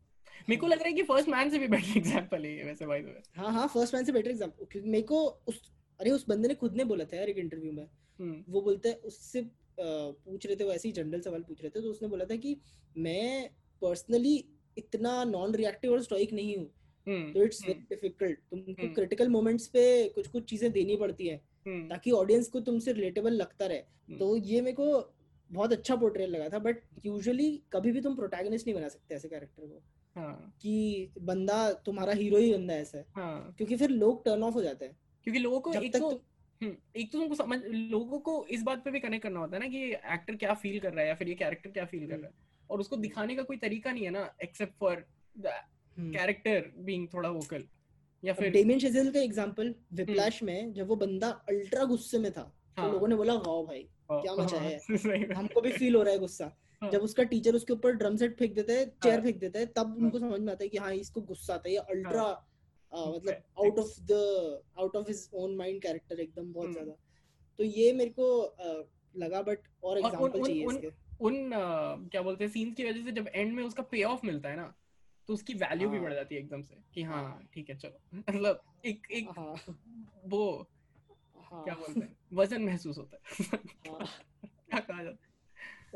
मेरे 0.49 0.61
को 0.61 0.67
लग 0.67 0.79
रहा 0.79 0.89
है 0.89 0.93
कि 0.93 1.03
फ़र्स्ट 1.03 1.29
मैन 1.29 1.51
से 1.51 1.59
भी 1.59 1.67
बेटर 1.69 1.97
एग्जांपल 1.97 2.45
है 2.45 2.65
वैसे 2.65 2.87
बाय 2.87 3.01
द 3.01 3.07
वे 3.07 3.23
हाँ 3.37 3.53
हाँ 3.53 3.67
फ़र्स्ट 3.69 3.95
मैन 3.95 4.05
से 4.05 4.13
बेटर 4.13 4.31
एग्ज़ाम्पल 4.31 4.65
क्योंकि 4.65 4.91
मेरे 4.91 5.03
को 5.03 5.25
उस 5.49 5.61
अरे 6.01 6.11
उस 6.11 6.29
बंदे 6.29 6.49
ने 6.49 6.55
खुद 6.55 6.77
ने 6.77 6.85
बोला 6.85 7.05
था 7.05 7.17
यार 7.17 7.29
एक 7.29 7.39
इंटरव्यू 7.39 7.73
में। 7.73 7.83
हम्म 7.83 8.10
वो 8.21 8.61
बोलता 8.61 8.89
है 8.89 8.95
उससे 9.05 9.43
पूछ 9.79 10.47
रहे 10.47 10.57
थे 10.57 10.65
वो 10.65 10.73
ऐसे 10.73 10.89
ही 10.89 10.93
जनरल 10.93 11.21
सवाल 11.21 11.43
पूछ 11.43 11.63
रहे 11.63 11.71
थे 11.71 11.83
तो 11.83 11.91
उसने 11.91 12.09
बोला 12.09 12.25
था 12.25 12.37
कि 12.37 12.57
मैं 12.97 13.51
पर्सनली 13.83 14.45
इतना 14.77 15.25
नॉन 15.25 15.55
रिएक्टिव 15.55 15.93
और 15.93 16.03
स्टोइक 16.03 16.33
नहीं 16.33 16.57
हूँ। 16.57 16.71
हम्म 17.07 17.33
तो 17.33 17.43
इट्स 17.43 17.63
हम्म, 17.63 17.73
वेरी 17.73 17.87
डिफ़िकल्ट 17.91 18.39
तुमको 18.51 18.83
हम्म। 18.83 18.95
क्रिटिकल 18.95 19.29
मोमेंट्स 19.29 19.67
पे 19.67 20.09
कुछ 20.09 20.27
कुछ 20.29 20.45
चीज़ें 20.45 20.71
देनी 20.73 20.97
पड़ती 20.97 21.27
है 21.27 21.37
हम्म। 21.67 21.89
ताकि 21.89 22.11
ऑडियंस 22.11 22.49
को 22.49 22.61
तुमसे 22.61 22.93
रिलेटेबल 22.93 23.33
लगता 23.33 23.67
रहे। 23.67 23.79
हम्म। 23.79 24.19
तो 24.19 24.37
ये 24.37 24.61
मेरे 24.61 24.77
को 24.77 25.15
बहुत 25.51 25.73
अच्छा 25.73 25.97
पोर्ट्रेल 25.97 26.31
लगा 26.31 26.49
था 26.49 26.59
बट 26.59 26.83
यूजुअली 27.07 27.63
कभी 27.73 27.93
भी 27.93 28.01
तुम 28.01 28.15
प्रोटैगनिस्ट 28.17 28.67
नहीं 28.67 28.75
बना 28.75 28.89
सकते 28.89 29.15
ऐसे 29.15 29.29
कैरेक्टर 29.29 29.67
को। 29.67 29.83
हाँ। 30.17 30.55
कि 30.63 31.13
बंदा 31.21 31.73
तुम्हारा 31.73 32.13
हीरो 32.13 32.39
ही 32.39 32.53
बंदा 32.53 32.75
ऐसा। 32.75 32.99
है। 32.99 33.05
हाँ 33.15 33.55
क्योंकि 33.57 33.77
फिर 33.77 33.91
लोग 33.91 34.25
टर्न 34.25 34.43
ऑफ़ 34.43 34.55
हो 34.55 34.63
जाते 34.63 34.85
हैं। 34.85 34.99
क्योंकि 35.25 35.41
लोगों 35.41 35.61
को 35.61 35.73
जब 35.73 35.83
एक 35.83 35.93
तक 35.93 35.99
तो 35.99 36.09
हम्म, 36.09 36.19
एक 36.63 37.13
तो 37.13 37.19
तुमको 37.19 37.35
समझ 37.35 37.59
लोगों 37.65 38.19
को 38.19 38.47
इस 38.47 38.63
बात 38.63 38.85
पे 38.85 38.91
भी 38.91 39.01
कनेक्ट 39.01 39.23
करना 39.23 39.41
होता 39.41 39.57
है 39.57 39.63
ना 39.63 39.69
कि 39.69 39.85
एक्टर 40.15 40.37
क्या 40.37 40.55
फील 40.55 40.81
कर 40.81 40.93
रहा 40.93 41.01
है 41.01 41.09
या 41.09 41.15
फिर 41.15 41.29
ये 41.29 41.35
कैरेक्टर 41.35 41.71
क्या 41.71 41.85
फील 41.85 42.07
कर 42.09 42.17
रहा 42.17 42.27
है। 42.27 42.33
और 42.71 42.81
उसको 42.81 42.97
दिखाने 42.97 43.37
का 43.37 43.43
कोई 43.43 43.57
तरीका 43.57 43.93
नहीं 43.93 44.05
है 44.05 44.11
ना 44.11 44.35
except 44.43 44.75
for 44.81 45.05
the 45.39 45.47
hmm. 45.97 46.13
Character 46.13 46.71
being 46.79 47.09
थोड़ा 47.15 47.29
वोकल 47.29 47.65
या 48.25 48.33
फिर 48.33 48.51
डेमियन 48.51 48.79
शेजेल 48.79 49.11
का 49.11 49.21
एग्जांपल 49.21 49.75
विप्लैश 49.93 50.43
में 50.43 50.73
जब 50.73 50.89
वो 50.89 50.97
बंदा 50.97 51.29
अल्ट्रा 51.49 51.85
गुस्से 51.85 52.19
में 52.19 52.33
था 52.33 52.41
हाँ, 52.41 52.53
तो 52.77 52.83
हाँ, 52.83 52.93
लोगों 52.93 53.09
ने 53.09 53.17
बोला 53.17 53.35
वाओ 53.35 53.67
भाई 53.67 53.89
हाँ, 54.11 54.21
क्या 54.23 54.35
मचा 54.35 54.57
है? 54.57 54.81
हमको 55.37 55.61
भी 55.61 55.73
फील 55.73 55.95
हो 55.95 56.03
रहा 56.03 56.13
है 56.13 56.19
गुस्सा। 56.19 56.57
हाँ। 56.83 56.91
जब 56.91 57.01
उसका 57.01 57.23
टीचर 57.23 57.55
उसके 57.55 57.73
ऊपर 57.73 57.93
ड्रम 57.93 58.17
सेट 58.17 58.39
फेंक 58.39 58.55
देता 58.55 58.73
है 58.73 58.85
चेयर 58.87 59.15
हाँ। 59.15 59.23
फेंक 59.23 59.39
देता 59.39 59.59
है 59.59 59.67
तब 59.67 59.97
उनको 59.99 60.19
समझ 60.19 60.41
में 60.41 60.53
आता 60.53 60.65
है 60.65 60.69
कि 60.69 60.79
हाँ 60.79 60.93
इसको 60.95 61.21
गुस्सा 61.21 61.55
आता 61.55 61.69
है 61.69 61.75
ये 61.75 61.81
अल्ट्रा 61.81 62.23
मतलब 62.93 63.43
out 63.59 63.79
of 63.79 64.01
the 64.03 64.13
out 64.79 64.97
of 64.97 65.07
his 65.09 65.29
own 65.35 65.57
mind 65.57 65.83
character 65.83 66.21
एकदम 66.21 66.53
बहुत 66.53 66.67
हम्म। 66.67 66.73
ज़्यादा। 66.73 66.93
तो 67.59 67.65
ये 67.65 67.93
मेरे 67.93 68.11
को 68.11 68.27
लगा 69.15 69.43
बट 69.43 69.59
और 69.85 69.99
एग्जांपल 69.99 70.43
चाहिए 70.43 70.67
इसके। 70.67 70.91
उन 71.25 71.51
क्या 72.13 72.23
बोलते 72.23 72.45
हैं 72.45 72.51
सीन्स 72.51 72.75
की 72.75 72.85
वजह 72.85 73.05
से 73.05 73.13
जब 73.13 73.29
एंड 73.35 73.53
में 73.55 73.63
उसका 73.65 73.83
पे 73.83 74.03
ऑफ़ 74.03 74.27
मिलता 74.27 74.49
है 74.49 74.57
ना 74.57 74.75
तो 75.29 75.35
उसकी 75.35 75.55
वैल्यू 75.55 75.89
भी 75.89 75.97
हाँ। 75.97 76.05
बढ़ 76.05 76.15
जाती 76.15 76.35
है 76.35 76.41
एकदम 76.41 76.63
से 76.63 76.77
कि 76.95 77.03
हाँ 77.03 77.23
हाँ। 77.23 77.49
ठीक 77.55 77.71
है 77.71 77.77
चलो। 77.77 78.19
मतलब 78.19 78.63
एक 78.85 79.07
एक 79.11 79.29
हाँ। 79.29 79.77
वो 80.27 80.69
हाँ। 81.37 81.65
क्या 81.65 81.75
बोलते 81.75 82.01
हैं 82.01 82.17
वज़न 82.33 82.63
महसूस 82.63 82.99
होता 82.99 83.17
है। 83.17 83.47
हाँ। 83.91 84.07
क्या 84.45 84.81
कहा 84.81 85.03
जाता 85.03 85.27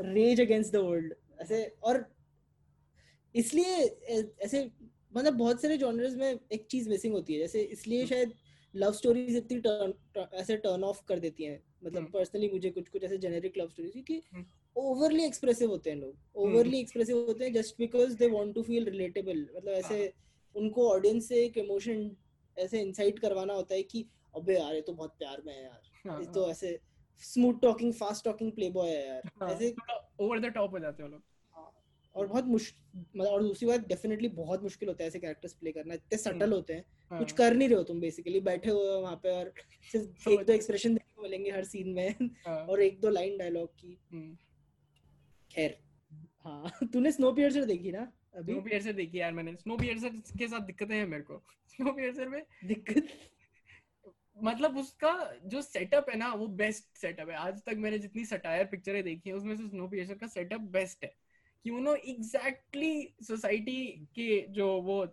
है। 0.00 0.12
रेज 0.14 0.40
अगेंस्ट 0.40 0.72
द 0.72 0.76
वर्ल्ड 0.76 1.14
ऐसे 1.40 1.64
और 1.82 2.04
इसलिए 3.34 3.76
ऐसे 4.40 4.70
मतलब 5.14 5.34
बहुत 5.34 5.62
सारे 5.62 5.76
जॉनर्स 5.78 6.14
में 6.14 6.38
एक 6.52 6.66
चीज़ 6.70 6.88
मिसिंग 6.88 7.14
होती 7.14 7.34
है 7.34 7.38
जैसे 7.40 7.62
इसलिए 7.62 7.98
हम्म। 7.98 8.08
शायद 8.08 8.32
लव 8.74 8.92
स्टोरीज 8.92 9.36
इतनी 9.36 9.58
टर्न 9.60 9.92
ऐसे 10.34 10.56
टर्न 10.56 10.84
ऑफ़ 10.84 11.00
कर 11.08 11.18
देती 11.18 11.44
हैं 11.44 11.60
मतलब 11.84 11.98
हम्म। 11.98 12.10
पर्सनली 12.10 12.48
मुझे 12.48 12.70
कुछ 12.70 12.88
कुछ 12.88 13.04
ऐसे 13.04 13.18
जेनेरिक 13.18 13.58
लव 13.58 13.68
स्टोरीज 13.68 13.92
क्योंकि 13.92 14.20
हम्म। 14.32 14.44
ओवरली 14.76 15.24
एक्सप्रेसिव 15.24 15.70
होते 15.70 15.90
हैं 15.90 15.96
लोग 15.96 16.42
ओवरली 16.44 16.80
एक्सप्रेसिव 16.80 17.18
होते 17.18 17.44
हैं 17.44 17.52
just 17.52 17.78
because 17.78 18.16
they 18.16 18.26
want 18.28 18.54
to 18.54 18.62
feel 18.62 18.84
relatable 18.84 19.46
मतलब 19.56 19.72
ऐसे 19.72 20.00
हाँ। 20.00 20.62
उनको 20.62 20.88
ऑडियंस 20.90 21.28
से 21.28 21.44
एक 21.44 21.58
इमोशन 21.58 22.10
ऐसे 22.56 22.80
इंसाइट 22.80 23.18
करवाना 23.18 23.54
होता 23.54 23.74
है 23.74 23.82
कि 23.84 24.04
अबे 24.34 24.54
यार 24.54 24.74
ये 24.74 24.80
तो 24.80 24.92
बहुत 24.92 25.14
प्यार 25.18 25.42
में 25.46 25.54
है 25.54 25.62
यार 25.62 25.80
हाँ, 26.08 26.18
ये 26.20 26.26
तो 26.26 26.50
ऐसे 26.50 26.78
smooth 27.22 27.60
talking 27.62 27.92
fast 27.94 28.24
talking 28.24 28.52
playboy 28.52 28.90
है 28.90 29.06
यार 29.06 29.30
हाँ, 29.40 29.50
ऐसे 29.50 29.74
ओवर 30.20 30.40
द 30.40 30.52
टॉप 30.54 30.72
हो 30.72 30.78
जाते 30.78 31.02
हैं 31.02 31.10
लोग 31.10 31.22
और 32.14 32.26
बहुत 32.26 32.44
मुश्किल 32.44 33.00
मतलब 33.00 33.26
और 33.26 33.42
दूसरी 33.42 33.68
बात 33.68 33.86
डेफिनेटली 33.88 34.28
बहुत 34.28 34.62
मुश्किल 34.62 34.88
होता 34.88 35.04
है 35.04 35.08
ऐसे 35.08 35.18
कैरेक्टर्स 35.18 35.52
प्ले 35.52 35.72
करना 35.72 35.94
इतने 35.94 36.18
सटल 36.18 36.42
हम्म। 36.42 36.54
होते 36.54 36.72
हैं। 36.74 36.84
हाँ, 37.10 37.18
कुछ 37.18 37.32
कर 37.32 37.54
नहीं 37.54 37.68
रहे 37.68 37.76
हो 37.78 37.82
तुम 37.82 38.00
बेसिकली 38.00 38.40
बैठे 38.40 38.70
हुए 38.70 38.92
हो 38.92 39.00
वहाँ 39.00 39.16
पे 39.16 39.30
और 39.30 39.52
सिर्फ़ 39.92 40.30
एक 40.30 40.44
दो 40.46 40.52
एक्सप्रेशन 40.52 40.94
देखने 40.94 41.12
को 41.16 41.22
मिलेंगे 41.22 41.50
हर 41.50 41.64
सीन 41.64 41.88
में 41.88 42.08
हाँ, 42.46 42.56
और 42.56 42.82
एक 42.82 43.00
दो 43.00 43.10
लाइन 43.10 43.38
डायलॉग 43.38 43.68
की। 43.68 43.98
हम्म। 44.12 44.36
खैर 45.50 45.78
हाँ 46.44 46.70
तूने 46.92 47.12
स्नो 47.12 47.32
पियर्सर 47.32 47.64
देखी 47.64 47.92
ना 47.92 48.12
अभी? 48.36 48.52
स्नो 48.52 48.60
पियर्सर 48.62 48.92
देखी 48.92 49.20
यार 49.20 49.32
मैंने। 49.32 49.54
स्नो 49.54 49.76
पियर्सर 49.76 50.08
के 50.38 50.48
साथ 50.48 50.60
दिक्कतें 50.60 50.94
हैं 50.96 51.06
मेरे 51.06 51.22
को। 51.22 51.42
स्नो 51.68 51.92
पियर्सर 51.92 52.28
में 52.28 52.42
दिक्कत? 52.64 53.08
मतलब 54.42 54.76
उसका 54.76 55.38
जो 55.44 55.62
सेटअप 55.62 56.06
है 56.10 56.16
ना 56.16 56.32
वो 56.34 56.46
बेस्ट 56.46 56.96
सेटअप 56.96 57.28
है। 57.28 57.34
आज 57.36 57.62
तक 57.62 57.74
मैंने 57.76 57.98
जितनी 57.98 58.24
सटायर 58.24 58.64
पिक्चरें 58.64 59.02
देखी 59.04 59.30
है 59.30 59.36
उसमें 59.36 59.56
से 59.56 59.68
स्नो 59.68 59.88
पियर्सर 59.88 60.14
का 60.14 60.26
सेटअप 60.26 60.60
बेस्ट 60.60 61.04
है। 61.04 61.14
कि 61.64 61.70
उन्होंने 61.70 62.00
एग्जैक्टली 62.12 63.14
सोसाइटी 63.22 63.84
के 64.14 64.46
जो 64.48 64.66
वो 64.82 65.04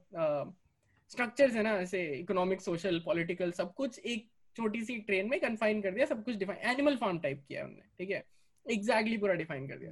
स्ट्रक्चर्स 1.11 1.53
है 1.53 1.63
ना 1.63 1.75
ऐसे 1.77 2.03
इकोनॉमिक 2.15 2.61
सोशल 2.61 2.99
पॉलिटिकल 2.99 3.51
सब 3.51 3.73
कुछ 3.73 3.99
एक 3.99 4.27
छोटी 4.55 4.83
सी 4.85 4.97
ट्रेन 4.97 5.29
में 5.29 5.39
कन्फाइन 5.39 5.81
कर 5.81 5.91
दिया 5.91 6.05
सब 6.05 6.23
कुछ 6.25 6.35
डिफाइन 6.35 6.69
एनिमल 6.71 6.95
फार्म 6.95 7.19
टाइप 7.19 7.43
किया 7.47 7.63
उन्होंने 7.63 7.83
ठीक 7.97 8.09
है? 8.09 8.23
एग्जैक्टली 8.65 9.17
पूरा 9.17 9.33
डिफाइन 9.33 9.67
कर 9.67 9.77
दिया। 9.77 9.91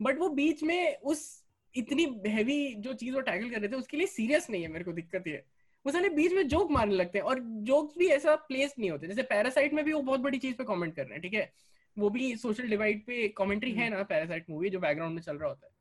बट 0.00 0.18
वो 0.18 0.28
बीच 0.28 0.62
में 0.62 0.96
उस 0.96 1.44
इतनी 1.74 2.04
हैवी 2.26 2.74
जो 2.74 2.92
चीज़ 2.92 3.14
वो 3.14 3.20
टैकल 3.20 3.50
कर 3.50 3.60
रहे 3.60 3.68
थे 3.68 3.76
उसके 3.76 3.96
लिए 3.96 4.06
सीरियस 4.06 4.50
नहीं 4.50 4.62
है 4.62 4.68
मेरे 4.68 4.84
को 4.84 4.92
दिक्कत 4.92 5.26
ये। 5.26 5.42
वो 5.86 5.92
साले 5.92 6.08
बीच 6.08 6.32
में 6.32 6.48
जोक 6.48 6.70
मारने 6.70 6.94
लगते 6.94 7.18
हैं 7.18 7.24
और 7.24 7.40
जोक्स 7.40 7.98
भी 7.98 8.06
ऐसा 8.08 8.34
प्लेस 8.34 8.74
नहीं 8.78 8.90
होते। 8.90 9.06
जैसे 9.06 9.22
पैरासाइट 9.22 9.72
में 9.72 9.84
भी 9.84 9.92
वो 9.92 10.00
बहुत 10.02 10.20
बड़ी 10.20 10.38
चीज़ 10.38 10.56
पे 10.56 10.64
कमेंट 10.64 10.94
कर 10.96 11.02
रहे 11.02 11.12
हैं 11.12 11.22
ठीक 11.22 11.34
है? 11.34 11.52
वो 11.98 12.10
भी 12.10 12.36
सोशल 12.36 12.68
डिवाइड 12.68 13.04
पे 13.06 13.28
कमेंट्री 13.28 13.72
है 13.72 13.88
ना 13.90 14.02
पैरासाइट 14.02 14.50
मूवी 14.50 14.70
जो 14.70 14.80
बैकग्राउंड 14.80 15.14
में 15.14 15.22
चल 15.22 15.36
रहा 15.36 15.48
होता 15.48 15.66
है। 15.66 15.72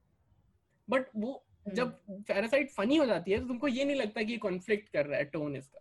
बट 0.90 1.06
वो 1.16 1.46
जब 1.68 1.98
पैरासाइट 2.10 2.70
फनी 2.70 2.96
हो 2.96 3.06
जाती 3.06 3.32
है 3.32 3.40
तो 3.40 3.48
तुमको 3.48 3.68
ये 3.68 3.86
नहीं 3.86 3.96
लगता 3.96 4.24
कि 4.24 4.32
ये 4.32 4.38
कॉन्फ्लिक्ट 4.38 4.90
कर 4.90 5.06
रहा 5.06 5.18
है 5.18 5.26
टोन 5.26 5.56
इसका। 5.56 5.80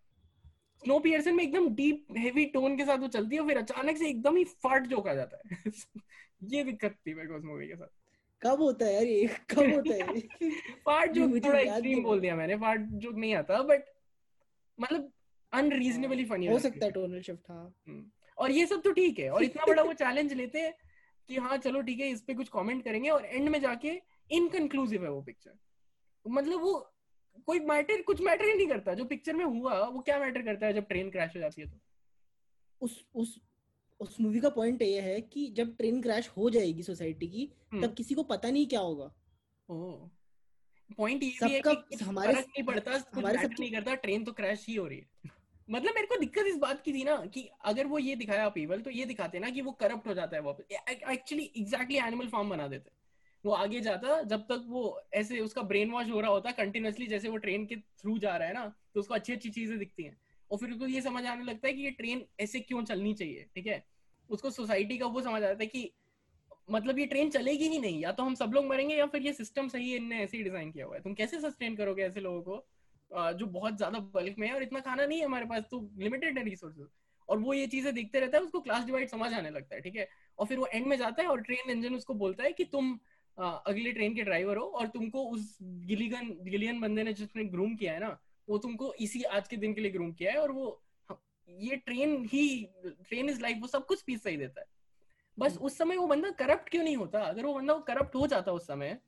स्नो 0.79 0.99
पियर्सन 0.99 1.35
में 1.35 1.45
एकदम 1.45 1.69
डीप 1.75 2.07
हैवी 2.19 2.47
टोन 2.47 2.77
के 2.77 2.85
साथ 2.85 2.99
वो 2.99 3.09
चलती 3.09 3.37
है 3.37 3.47
फिर 3.47 3.59
अचानक 3.59 3.97
से 3.97 4.09
एकदम 4.09 4.37
ही 4.37 4.45
फाट 4.45 4.87
जोक 4.87 5.09
आ 5.09 5.15
जाता 5.15 5.39
है। 5.49 5.63
ये 6.53 6.65
दिक्कत 6.65 6.97
थी 7.07 7.15
मेरे 7.15 7.29
को 7.29 7.35
उस 7.35 7.45
मूवी 7.45 7.69
के 7.69 7.77
साथ। 7.77 7.89
कब 8.43 8.61
होता 8.61 8.87
है 8.87 8.95
यार 8.95 9.05
ये? 9.05 9.27
कब 9.27 9.75
होता 9.75 9.95
है 9.95 10.17
ये? 10.17 10.29
जोक 11.15 11.45
थोड़ा 11.45 11.59
एक्सट्रीम 11.59 12.03
बोल 12.03 12.21
दिया 12.21 12.37
मैंने 12.37 12.57
फाट 12.57 12.81
जोक 12.81 13.15
नहीं 13.15 13.35
आता 13.35 13.63
बट 13.63 13.85
मतलब 14.81 15.13
अनरीजनेबली 15.53 16.25
फनी 16.25 16.47
हो 16.47 16.59
सकता 16.59 16.87
है 16.87 16.91
टोनल 16.93 17.21
शिफ्ट 17.21 17.51
हाँ। 17.51 17.75
और 18.39 18.51
ये 18.51 18.67
सब 18.67 18.83
तो 18.83 18.93
ठीक 18.93 19.19
है 19.19 19.31
और 19.31 19.45
इतना 19.45 19.65
बड़ा 19.67 19.83
वो 19.83 19.93
चैलेंज 20.03 20.33
लेते 20.33 20.61
हैं 20.61 20.75
कि 21.29 21.37
हाँ 21.37 21.57
चलो 21.57 21.83
ठीक 21.83 22.01
है 22.01 22.09
इस 22.09 22.23
पे 22.23 22.35
कुछ 22.35 22.49
कमेंट 22.49 22.85
करेंगे 22.85 23.11
और 23.11 23.25
एंड 23.25 23.49
में 23.49 23.61
जाके 23.61 23.91
इनकंक्लूसिव 24.31 25.05
है 25.05 25.11
वो 25.11 25.23
पिक्चर 25.23 25.53
मतलब 26.29 26.61
वो 26.61 26.91
कोई 27.47 27.61
मैटर 27.61 28.03
कुछ 28.03 28.21
मैटर 28.21 28.45
ही 28.45 28.55
नहीं 28.55 28.67
करता। 28.67 28.95
जो 28.95 29.05
पिक्चर 29.05 29.35
में 29.35 29.45
हुआ 29.45 29.89
वो 29.89 30.01
क्या 30.01 30.19
मैटर 30.19 30.43
करता 30.43 30.67
है 30.67 30.73
जब 30.73 30.87
ट्रेन 30.87 31.11
क्रैश 31.11 31.37
हो 31.37 31.41
जाती 31.41 31.63
है 31.63 31.71
तो? 31.71 31.79
उस 32.81 33.05
उस 33.15 33.41
उस 34.01 34.21
मूवी 34.21 34.41
का 34.41 34.49
पॉइंट 34.49 34.83
ये 34.83 35.01
है 35.01 35.21
कि 35.21 35.47
जब 35.49 35.77
ट्रेन 35.77 36.03
क्रैश 36.03 36.29
हो 36.29 36.51
जाएगी 36.51 36.83
सोसाइटी 36.83 37.27
की 37.27 37.53
हम्म। 37.73 37.87
तब 37.87 37.95
किसी 37.95 38.15
को 38.15 38.23
पता 38.23 38.51
नहीं 38.51 38.67
क्या 38.67 38.81
होगा। 38.81 39.15
पॉइंट 40.97 41.23
ये 41.23 41.31
भी 41.45 41.55
है 41.55 41.61
कि 41.61 42.05
हमारे- 42.05 42.37
नहीं 42.37 42.63
पड़ता 42.63 43.05
हमारे 43.15 43.43
सबके- 43.43 43.61
नहीं 43.61 43.73
करता 43.73 43.95
ट्रेन 43.95 44.25
तो 44.25 44.33
क्रैश 44.33 44.67
ही 44.69 44.75
हो 44.75 44.87
रही 44.87 44.99
है। 44.99 45.11
मतलब 45.71 45.95
मेरे 45.95 46.07
को 46.07 46.17
दिक्कत 46.17 46.45
इस 46.47 46.57
बात 46.57 46.83
की 46.83 46.93
थी 46.93 47.05
ना 47.05 47.27
कि 47.27 47.51
अगर 47.65 47.87
वो 47.87 47.99
ये 47.99 48.17
दिखाया 48.17 48.49
पीवल 48.49 48.81
तो 48.81 48.91
ये 48.91 49.05
दिखाते 49.05 49.39
ना 49.39 49.51
कि 49.51 49.61
वो 49.61 49.73
करप्ट 49.73 50.07
हो 50.07 50.15
जाता 50.15 50.37
है 50.37 50.43
वापस। 50.43 50.65
एक्चुअली 50.91 51.53
एग्जैक्टली 51.57 51.99
एनिमल 51.99 52.29
फार्म 52.29 52.51
बना 52.51 52.69
देते। 52.69 52.91
वो 53.45 53.53
आगे 53.53 53.81
जाता, 53.81 54.21
जब 54.25 54.43
तक 54.43 54.65
वो 54.69 55.01
ऐसे 55.15 55.41
उसका 55.41 55.63
ब्रेन 55.65 55.91
वॉश 55.91 56.11
हो 56.11 56.21
रहा 56.21 56.31
होता 56.31 56.51
कंटिन्यूसली 56.55 57.07
जैसे 57.07 57.29
वो 57.29 57.37
ट्रेन 57.39 57.67
के 57.67 57.77
थ्रू 57.77 58.19
जा 58.19 58.37
रहा 58.37 58.49
है 58.49 58.55
ना 58.55 58.73
तो 58.95 59.01
उसको 59.01 59.15
अच्छी 59.15 59.33
अच्छी 59.33 59.51
चीज़ें 59.51 59.79
दिखती 59.79 60.03
हैं। 60.03 60.17
और 60.51 60.59
फिर 60.59 60.71
उसको 60.71 60.87
ये 60.87 61.01
समझ 61.01 61.25
आने 61.27 61.45
लगता 61.45 61.69
है 61.69 61.73
कि 61.75 61.83
ये 61.83 61.91
ट्रेन 61.93 62.25
ऐसे 62.41 62.61
क्यों 62.61 62.83
चलनी 62.85 63.13
चाहिए, 63.15 63.47
ठीक 63.55 63.67
है? 63.67 63.85
उसको 64.31 64.51
सोसाइटी 64.53 64.99
का 64.99 65.07
वो 65.07 65.23
समझ 65.23 65.43
आता 65.43 65.57
है 65.61 65.67
कि 65.67 65.91
मतलब 66.71 66.99
ये 66.99 67.07
ट्रेन 67.07 67.31
चलेगी 67.31 67.69
ही 67.69 67.79
नहीं, 67.79 68.01
या 68.01 68.13
तो 68.13 68.23
हम 68.23 68.35
सब 68.35 68.53
लोग 68.55 68.67
मरेंगे, 68.67 68.95
या 68.97 69.07
फिर 69.07 69.23
ये 69.23 69.33
सिस्टम 69.33 69.69
सही 69.69 69.91
है, 69.91 69.97
इनने 69.97 70.23
ऐसे 70.23 70.37
ही 70.37 70.43
डिज़ाइन 70.45 70.71
किया 70.73 70.87
हुआ 70.87 70.97
है। 70.97 71.03
तुम 71.03 71.15
कैसे 71.15 71.41
सस्टेन 71.41 71.77
करोगे 71.77 72.03
ऐसे 72.03 72.21
लोगों 72.21 72.43
को 72.43 73.35
जो 73.39 73.47
बहुत 73.49 73.77
ज़्यादा 73.77 73.99
बल्क 74.15 74.39
में 74.39 74.47
है 74.49 74.55
और 74.55 74.63
इतना 74.63 74.81
खाना 74.81 75.07
नहीं 75.07 75.19
है 75.19 75.25
हमारे 75.25 75.47
पास 75.47 75.65
तो 75.71 75.81
लिमिटेड 75.99 76.39
है 76.39 76.45
रिसोर्सेज 76.45 76.87
और 77.29 77.39
वो 77.39 77.55
ये 77.55 77.67
चीज़ें 77.67 77.93
देखते 77.95 78.21
रहता 78.21 78.39
है, 78.39 78.45
उसको 78.45 78.61
क्लास 78.61 78.85
डिवाइड 78.85 79.09
समझ 79.09 79.33
आने 79.35 79.51
लगता 79.51 79.75
है, 79.75 79.81
ठीक 79.81 79.97
है? 79.97 80.09
और 80.39 80.47
फिर 80.47 80.59
वो 80.59 80.67
एंड 80.67 80.87
में 80.87 80.97
जाता 80.99 81.23
है 81.23 81.29
और 81.29 81.41
ट्रेन 81.43 81.71
इंजन 81.71 81.95
उसको 81.95 82.15
बोलता 82.15 82.45
है 82.45 82.53
कि 82.53 82.65
तुम 82.67 82.99
अगले 83.39 83.93
ट्रेन 83.93 84.15
के 84.15 84.23
ड्राइवर 84.23 84.57
हो 84.57 84.65
और 84.65 84.87
तुमको 84.87 85.25
उस 85.25 85.59
गिलीगन 85.63 86.37
गिलियन 86.43 86.81
बंदे 86.81 87.03
ने 87.03 87.13
जिसने 87.13 87.45
ग्रूम 87.45 87.75
किया 87.77 87.93
है 87.93 88.01
ना 88.01 88.19
वो 88.49 88.59
तुमको 88.59 88.93
इसी 88.95 89.23
आज 89.23 89.49
के 89.49 89.57
दिन 89.57 89.75
के 89.75 89.81
लिए 89.81 89.91
ग्रूम 89.91 90.13
किया 90.13 90.33
है 90.33 90.39
और 90.39 90.53
वो 90.53 90.83
ये 91.49 91.77
ट्रेन 91.77 92.25
ही 92.33 92.69
ट्रेन 92.87 93.29
इज़ 93.29 93.41
लाइफ 93.41 93.59
वो 93.61 93.67
सब 93.67 93.87
कुछ 93.87 94.03
पीस 94.03 94.23
सही 94.23 94.37
देता 94.37 94.61
है। 94.61 94.67
बस 95.39 95.59
उस 95.59 95.79
समय 95.79 95.97
वो 95.97 96.07
बंदा 96.07 96.31
करप्ट 96.31 96.69
क्यों 96.69 96.83
नहीं 96.85 96.97
होता? 96.97 97.21
अगर 97.21 97.47
वो 97.47 97.55
बंदा 97.55 97.75
करप्ट 97.75 98.15
हो 98.15 98.27
जाता 98.27 98.53
उस 98.53 98.67
समय 98.67 98.99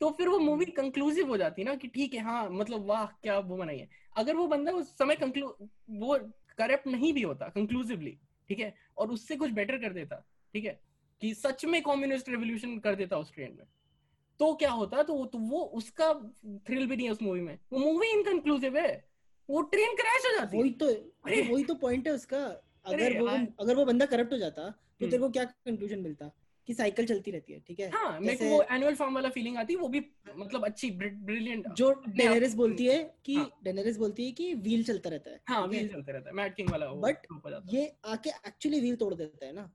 तो 0.00 0.10
फिर 0.10 0.28
वो 0.28 0.38
मूवी 0.38 0.64
कंक्लूसिव 0.64 1.28
हो 1.28 1.36
जाती 1.36 1.64
ना 1.64 1.74
कि 1.74 1.88
ठीक 1.88 2.14
है 2.14 2.20
हाँ 2.20 2.48
मतलब 2.50 2.84
वाह 2.86 3.06
क्या 3.06 3.38
वो 3.38 3.56
बनाई 3.56 3.78
है। 3.78 3.88
अगर 4.16 4.36
वो 4.36 4.46
बंदा 4.46 4.72
उस 4.72 4.96
समय 4.98 5.16
कंक्लू 5.16 5.46
वो 5.90 6.18
करप्ट 6.58 6.86
नहीं 6.86 7.12
भी 7.12 7.22
होता 7.22 7.48
कंक्लूसिवली 7.48 8.18
ठीक 8.48 8.58
है 8.58 8.74
और 8.98 9.10
उससे 9.10 9.36
कुछ 9.36 9.50
बेटर 9.50 9.78
कर 9.78 9.92
देता 9.92 10.24
ठीक 10.54 10.64
है 10.64 10.80
कि 11.20 11.34
सच 11.34 11.64
में 11.64 11.82
कम्युनिस्ट 11.82 12.28
रेवोल्यूशन 12.28 12.78
कर 12.78 12.94
देता 12.94 13.16
उस 13.16 13.34
ट्रेन 13.34 13.56
में। 13.58 13.66
तो 14.40 14.54
क्या 14.54 14.70
होता? 14.70 15.02
तो 15.02 15.24
तो 15.26 15.38
वो 15.38 15.60
उसका 15.60 16.12
थ्रिल 16.66 16.86
भी 16.86 16.96
नहीं 16.96 17.06
है 17.06 17.12
उस 17.12 17.22
मूवी 17.22 17.40
में। 17.40 17.58
वो 17.72 17.78
मूवी 17.78 18.08
इनकंक्लूसिव 18.08 18.76
है। 18.76 19.04
वो 19.48 19.62
ट्रेन 19.62 19.94
क्रैश 19.94 20.26
हो 20.26 20.36
जाती। 20.38 20.58
वही 20.58 20.70
तो 20.70 20.86
अरे 20.86 21.42
वही 21.42 21.64
तो 21.64 21.74
पॉइंट 21.74 22.08
है 22.08 22.12
उसका। 22.14 22.44
अगर 22.84 23.18
वो 23.20 23.26
अगर 23.60 23.76
वो 23.76 23.84
बंदा 23.84 24.06
करप्ट 24.06 24.32
हो 24.32 24.38
जाता 24.38 24.62
तो 24.62 24.68
हम्म। 24.68 25.10
तेरे 25.10 25.18
को 25.18 25.30
क्या 25.30 25.44
कंक्लूजन 25.44 25.98
मिलता? 25.98 26.30
कि 26.66 26.74
साइकिल 26.74 27.06
चलती 27.06 27.30
रहती 27.30 27.52
है 27.52 27.60
ठीक 27.60 27.80
है? 27.80 27.88
हाँ 27.90 28.20
मेरे 28.20 28.36
को 28.36 28.44
वो 28.44 28.62
एनुअल 28.62 28.94
फॉर्म 28.94 29.14
वाला 29.14 29.28
फीलिंग 29.28 29.56
आती 29.56 29.72
है 29.74 29.80
वो 29.80 29.88
भी 29.88 30.00
मतलब 30.36 30.64
अच्छी 30.64 30.90
ब्रिलियंट 30.90 31.68
जो 31.68 31.92
डेनेरिस 32.08 32.54
बोलती 32.54 32.86
है 32.86 33.14
कि 33.24 33.34
हाँ। 33.34 33.50
डेनेरिस 33.64 33.96
बोलती 33.96 34.24
है 34.24 34.32
कि 34.32 34.54
व्हील 34.54 34.84
चलता 34.84 35.10
रहता 35.10 35.30
है 35.30 35.40
हाँ 35.48 35.66
व्हील 35.66 35.88
चलते 35.88 36.12
रहता 36.12 36.28
है। 36.28 36.34
मैट 36.34 36.54
किंग 36.54 36.70
वाला 36.70 36.86
है। 36.86 37.62
ये 37.74 37.92
आके 38.04 38.30
एक्चुअली 38.30 38.80
व्हील 38.80 38.96
तोड़ 38.96 39.14
देता 39.14 39.46
है 39.46 39.52
ना। 39.52 39.70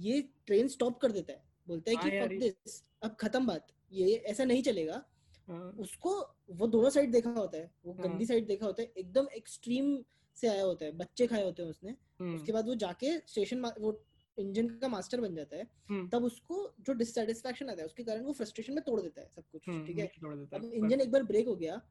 ये 0.00 0.28
ट्रेन 0.46 0.68
स्टॉप 0.68 1.00
कर 1.00 1.12
देता 1.12 1.32
है। 1.32 1.42
बोलता 1.68 1.90
है 1.90 1.96
हाँ 1.96 2.28
कि 2.28 2.36
ये- 2.36 2.54
this 2.54 2.84
अब 3.02 3.16
खत्म 3.20 3.46
बात। 3.46 3.66
ये 3.92 4.14
ऐसा 4.14 4.44
नहीं 4.44 4.62
चलेगा। 4.62 5.04
हाँ, 5.48 5.76
उसको 5.78 6.20
वो 6.50 6.66
दोनों 6.66 6.90
साइड 6.90 7.12
देखा 7.12 7.30
होता 7.30 7.58
है। 7.58 7.74
वो 7.84 7.92
हाँ। 7.92 8.02
गंदी 8.02 8.26
साइड 8.26 8.46
देखा 8.46 8.66
होता 8.66 8.82
है। 8.82 8.92
एकदम 8.98 9.28
एक्सट्रीम 9.36 10.04
से 10.34 10.48
आया 10.48 10.62
होता 10.62 10.84
है। 10.84 10.92
बच्चे 10.92 11.26
खाए 11.26 11.44
होते 11.44 11.62
हैं 11.62 11.70
उसने। 11.70 11.90
हम्म, 11.90 12.36
उसके 12.36 12.52
बाद 12.52 12.66
वो 12.66 12.74
जाके 12.74 13.18
स्टेशन 13.18 13.60
वो 13.80 14.04
इंजन 14.38 14.68
का 14.68 14.88
मास्टर 14.88 15.20
बन 15.20 15.34
जाता 15.34 15.56
है। 15.56 15.68
हम्म, 15.88 16.08
तब 16.08 16.24
उसको 16.24 16.74
जो 16.80 16.92
डिससेटिस्फेक्शन 16.92 17.68
आता 17.68 17.80
है 17.80 17.86
उसके 17.86 18.04
कारण 18.04 18.22
वो 18.22 18.32
फ्रस्ट्रेशन 18.32 18.72
में 18.72 18.84
तोड़ 18.84 19.00
देता 19.00 19.22
है 19.22 19.30
सब 19.36 19.42
कुछ 19.52 19.68
हम्म, 19.68 19.86
ठीक 19.86 19.98
है? 19.98 20.06
अब 20.54 20.70
इंजन 20.74 21.00
एक 21.00 21.10
बार 21.10 21.22
ब्रेक 21.22 21.46
हो 21.46 21.56
गया। 21.56 21.82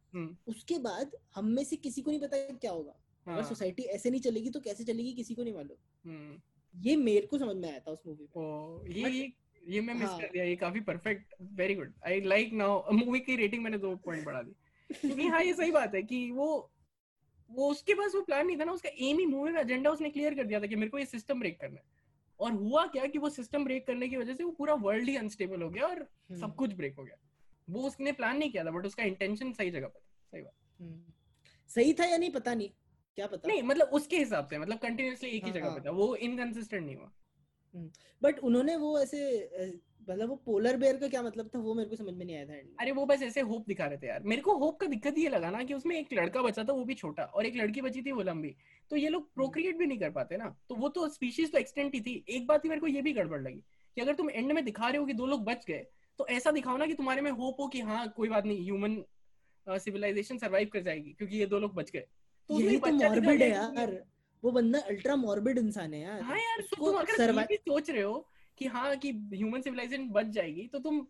उसके 0.47 0.79
बाद 0.79 1.15
हम 1.35 1.45
में 1.45 1.63
से 1.63 1.75
किसी 1.75 2.01
को 2.01 2.11
नहीं 2.11 2.21
पता 2.21 2.37
क्या 2.37 2.71
होगा। 2.71 2.95
हाँ, 3.25 3.37
अगर 3.37 3.47
सोसाइटी 3.47 3.83
ऐसे 3.83 4.09
नहीं 4.09 4.21
चलेगी 4.21 4.49
तो 4.49 4.59
कैसे 4.59 4.83
चलेगी 4.83 5.13
किसी 5.13 5.35
को 5.35 5.43
नहीं 5.43 5.53
मालूम। 5.53 6.41
ये 6.75 6.95
मेरे 6.95 7.27
को 7.27 7.37
समझ 7.37 7.55
में 7.55 7.69
आया 7.69 7.79
था 7.79 7.91
उस 7.91 8.01
मूवी 8.07 8.27
में 8.37 8.95
ये 8.95 9.09
ये 9.09 9.33
ये 9.67 9.81
मैं 9.81 9.93
मिस 9.93 10.09
हाँ। 10.09 10.19
कर 10.19 10.27
दिया 10.27 10.43
ये 10.43 10.55
काफ़ी 10.55 10.79
perfect 10.79 11.33
very 11.41 11.75
good 11.75 11.93
I 12.05 12.21
like 12.21 12.53
now 12.53 12.91
movie 12.91 13.19
की 13.19 13.35
रेटिंग 13.35 13.63
मैंने 13.63 13.77
दो 13.77 13.95
पॉइंट 13.95 14.25
बढ़ा 14.25 14.41
दी। 14.41 14.51
क्योंकि 14.93 15.27
हाँ 15.27 15.43
ये 15.43 15.53
सही 15.53 15.71
बात 15.71 15.95
है 15.95 16.03
कि 16.03 16.31
वो 16.31 16.71
वो 17.49 17.71
उसके 17.71 17.93
पास 17.93 18.15
वो 18.15 18.21
प्लान 18.21 18.47
नहीं 18.47 18.57
था 18.59 18.63
ना 18.63 18.71
उसका 18.71 18.89
एम 18.99 19.19
ही 19.19 19.25
मूवी 19.25 19.53
का 19.53 19.59
एजेंडा 19.59 19.89
उसने 19.89 20.09
क्लियर 20.09 20.35
कर 20.35 20.43
दिया 20.43 20.59
था 20.59 20.65
कि 20.65 20.75
मेरे 20.75 20.89
को 20.89 20.99
ये 20.99 21.05
सिस्टम 21.05 21.39
ब्रेक 21.39 21.59
करना 21.61 21.75
है। 21.75 21.83
और 22.39 22.51
हुआ 22.51 22.85
क्या 22.85 23.05
कि 23.05 23.19
वो 23.19 23.29
सिस्टम 23.29 23.63
ब्रेक 23.65 23.87
करने 23.87 24.07
की 24.09 24.17
वजह 24.17 24.33
से 24.33 24.43
वो 24.43 24.51
पूरा 24.51 24.73
वर्ल्ड 24.73 25.09
ही 25.09 25.15
अनस्टेबल 25.15 25.61
हो 25.61 25.69
गया 25.69 25.85
और 25.87 25.99
हम्म, 25.99 26.39
सब 26.39 26.55
कुछ 26.55 26.73
ब्रेक 26.73 26.95
हो 26.95 27.03
गया। 27.03 27.15
वो 27.69 27.81
उसने 27.81 28.11
प्लान 28.11 28.37
नहीं 28.37 28.51
किया 28.51 28.65
था 28.65 28.71
बट 28.71 28.85
उसका 28.85 29.03
इंटेंशन 29.03 29.51
सही 29.53 29.71
जगह 29.71 29.87
पर 29.87 29.99
था। 29.99 30.27
सही 30.31 30.41
बात। 30.41 30.53
हम्म। 30.81 31.13
सही 31.67 31.93
था 31.93 32.05
या 32.05 32.17
नहीं 32.17 32.31
पता 32.31 32.53
नहीं। 32.53 32.69
क्या 33.19 33.27
पता? 33.27 33.47
नहीं 33.47 33.63
मतलब 33.63 33.87
उसके 33.93 34.17
हिसाब 34.17 34.45
से 34.45 34.57
मतलब 34.57 34.77
कंटिन्यूअसली 34.79 35.29
एक 35.29 35.43
ही 35.43 35.49
हाँ, 35.49 35.53
जगह 35.53 35.67
हाँ। 35.67 35.75
पे 35.75 35.87
था 35.87 35.91
वो 35.93 36.15
इनकंसिस्टेंट 36.17 36.85
नहीं 36.85 36.95
हुआ। 36.95 37.11
बट 38.21 38.39
उन्होंने 38.39 38.75
वो 38.75 38.99
ऐसे 38.99 39.19
मतलब 40.09 40.29
वो 40.29 40.35
पोलर 40.45 40.77
बेयर 40.77 40.97
का 40.97 41.07
क्या 41.07 41.21
मतलब 41.23 41.49
था 41.55 41.59
वो 41.59 41.73
मेरे 41.75 41.89
को 41.89 41.95
समझ 41.95 42.13
में 42.13 42.25
नहीं 42.25 42.35
आया 42.35 42.45
था 42.45 42.53
अरे 42.79 42.91
वो 42.91 43.05
बस 43.05 43.23
ऐसे 43.23 43.41
होप 43.41 43.65
दिखा 43.67 43.85
रहे 43.85 43.97
थे 43.97 44.07
यार। 44.07 44.23
मेरे 44.23 44.41
को 44.41 44.55
होप 44.57 44.79
का 44.79 44.87
दिक्कत 44.87 45.17
ये 45.17 45.29
लगा 45.29 45.49
ना 45.49 45.63
कि 45.63 45.73
उसमें 45.73 45.95
एक 45.97 46.13
लड़का 46.13 46.41
बचा 46.41 46.63
था 46.63 46.73
वो 46.73 46.83
भी 46.85 46.93
छोटा 46.93 47.23
और 47.23 47.45
एक 47.45 47.55
लड़की 47.55 47.81
बची 47.81 48.01
थी 48.01 48.11
वो 48.11 48.23
लंबी। 48.23 48.55
तो 48.91 48.95
ये 48.95 49.09
लोग 49.09 49.33
प्रोक्रिएट 49.35 49.77
भी 49.77 49.85
नहीं 49.85 49.99
कर 49.99 50.11
पाते 50.11 50.37
ना। 50.37 50.49
तो 50.69 50.75
वो 50.75 50.89
तो 50.89 51.07
स्पीशीज 51.09 51.51
तो 51.51 51.57
एक्सटेंट 51.57 51.93
ही 51.95 52.01
थी। 52.01 52.23
एक 52.29 52.47
बात 52.47 52.65
ही 52.65 52.69
मेरे 52.69 52.81
को 52.81 52.87
ये 52.87 53.01
भी 53.01 53.13
गड़बड़ 53.13 53.41
लगी 53.41 53.61
कि 53.97 54.01
अगर 54.01 54.15
तुम 54.15 54.29
एंड 54.29 54.51
में 54.51 54.63
दिखा 54.65 54.87
रहे 54.87 54.97
हो 54.97 55.05
कि 55.05 55.13
दो 55.13 55.25
लोग 55.25 55.43
बच 55.45 55.65
गए 55.65 55.85
तो 56.19 56.27
ऐसा 56.27 56.51
दिखाओ 56.51 56.77
ना 56.77 56.85
कि 56.85 56.93
तुम्हारे 56.93 57.21
में 57.21 57.31
होप 57.31 57.59
हो 57.59 57.67
कि 57.67 57.81
हाँ 57.81 58.07
कोई 58.09 58.29
बात 58.29 58.45
नहीं 58.45 58.63
ह्यूमन 58.63 59.03
सिविलाइजेशन 59.67 60.37
सर्वाइव 60.37 60.69
कर 60.73 60.81
जाएगी 60.81 61.13
क्योंकि 61.13 61.37
ये 61.37 61.45
दो 61.45 61.59
लोग 61.59 61.73
बच 61.75 61.91
गए। 61.91 62.05
तो 62.49 62.59
तो 62.79 62.91
मॉर्बिड 62.91 63.41
है 63.41 63.49
यार। 63.49 64.03
वो 64.43 64.51
बंदा 64.51 64.79
अल्ट्रा 64.79 65.15
मॉर्बिड 65.15 65.57
इंसान 65.57 65.93
है 65.93 66.01
यार। 66.01 66.21
हाँ 66.21 66.37
यार 66.37 66.61
तो 66.61 66.75
तुम 66.75 66.99
अगर 66.99 67.51
ये 67.51 67.57
सोच 67.57 67.89
रहे 67.89 68.01
हो 68.01 68.27
कि 68.57 68.65
हाँ 68.65 68.95
कि 68.95 69.11
ह्यूमन 69.11 69.61
सिविलाइजेशन 69.61 70.09
बच 70.09 70.25
जाएगी 70.25 70.67
तो 70.67 70.79
तुम 70.79 71.07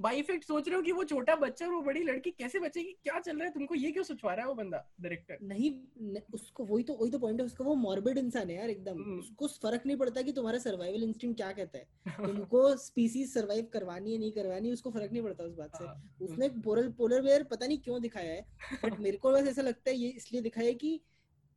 बाई 0.00 0.18
इफ़ेक्ट 0.18 0.44
सोच 0.44 0.68
रहे 0.68 0.76
हो 0.76 0.82
कि 0.82 0.92
वो 0.92 1.04
छोटा 1.04 1.34
बच्चा 1.36 1.66
और 1.66 1.72
वो 1.72 1.80
बड़ी 1.82 2.02
लड़की 2.02 2.30
कैसे 2.30 2.60
बचेगी? 2.60 2.92
क्या 3.02 3.20
चल 3.20 3.36
रहा 3.36 3.44
है? 3.44 3.52
तुमको 3.52 3.74
ये 3.74 3.92
क्यों 3.92 4.04
सोचवा 4.04 4.32
रहा 4.34 4.42
है 4.42 4.48
वो 4.48 4.54
बंदा 4.54 4.84
डायरेक्टर 5.00 5.38
नहीं 5.42 5.70
न, 6.00 6.20
उसको 6.34 6.64
वही 6.64 6.84
तो 6.84 6.94
वही 6.94 7.10
तो 7.10 7.18
पॉइंट 7.18 7.40
है 7.40 7.46
उसका 7.46 7.64
वो 7.64 7.74
मॉर्बिड 7.74 8.18
इंसान 8.18 8.50
है 8.50 8.56
यार 8.56 8.70
एकदम। 8.70 8.92
हम्म। 8.92 9.18
उसको 9.18 9.46
फ़र्क 9.46 9.86
नहीं 9.86 9.96
पड़ता 9.96 10.22
कि 10.22 10.32
तुम्हारा 10.32 10.58
सर्वाइवल 10.58 11.02
इंस्टिंक्ट 11.02 11.36
क्या 11.36 11.52
कहता 11.52 11.78
है। 11.78 11.88
तुमको 12.26 12.76
स्पीसीज 12.76 13.32
सरवाइव 13.34 13.68
करवानी 13.72 14.12
है 14.12 14.18
नहीं 14.18 14.32
करवानी 14.32 14.70
उसको 14.70 14.90
फ़र्क 14.90 15.12
नहीं 15.12 15.22
पड़ता 15.22 15.44
उस 15.44 15.54
बात 15.54 15.76
से। 15.76 15.84
हाँ, 15.84 16.16
उसने 16.20 16.48
पोलर 16.48 16.88
पोलर 16.88 17.22
बेयर 17.22 17.42
पता 17.42 17.66
नहीं 17.66 17.78
क्यों 17.78 18.00
दिखाया 18.02 18.32
है 18.32 18.46
बट 18.84 19.00
मेरे 19.00 19.16
को 19.16 19.32
बस 19.32 19.48
ऐसा 19.48 19.62
लगता 19.62 19.90
है 19.90 19.96
ये 19.96 20.08
इसलिए 20.08 20.42
दिखाया 20.42 20.66
है 20.66 20.74
कि 20.74 21.00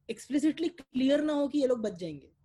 एक्सप्लिसिटली 0.09 0.67
क्लियर 0.69 1.21
ना 1.21 1.33
हो 1.33 1.47
कि 1.47 1.59
ये 1.59 1.67
लोग 1.67 1.81
बच 1.81 1.93
जाएँगे। 1.93 2.38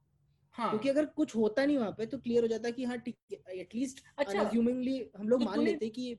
हाँ। 0.55 0.71
क्योंकि 0.71 0.89
अगर 0.89 1.05
कुछ 1.05 1.37
होता 1.37 1.67
नहीं 1.67 1.79
वहाँ 1.79 1.93
पे 1.93 2.07
तो 2.07 2.19
क्लियर 2.19 2.43
हो 2.43 2.49
जाता 2.49 2.71
कि 2.71 2.85
हाँ 2.85 2.99
ठीक 2.99 3.17
है 3.33 3.59
एटलीस्ट 3.59 4.05
अच्छा। 4.19 4.41
अनअज्यूमिंगली 4.41 5.11
हम 5.17 5.29
लोग 5.29 5.41
तो 5.41 5.47
मान 5.47 5.61
लेते 5.61 5.89
कि 5.89 6.19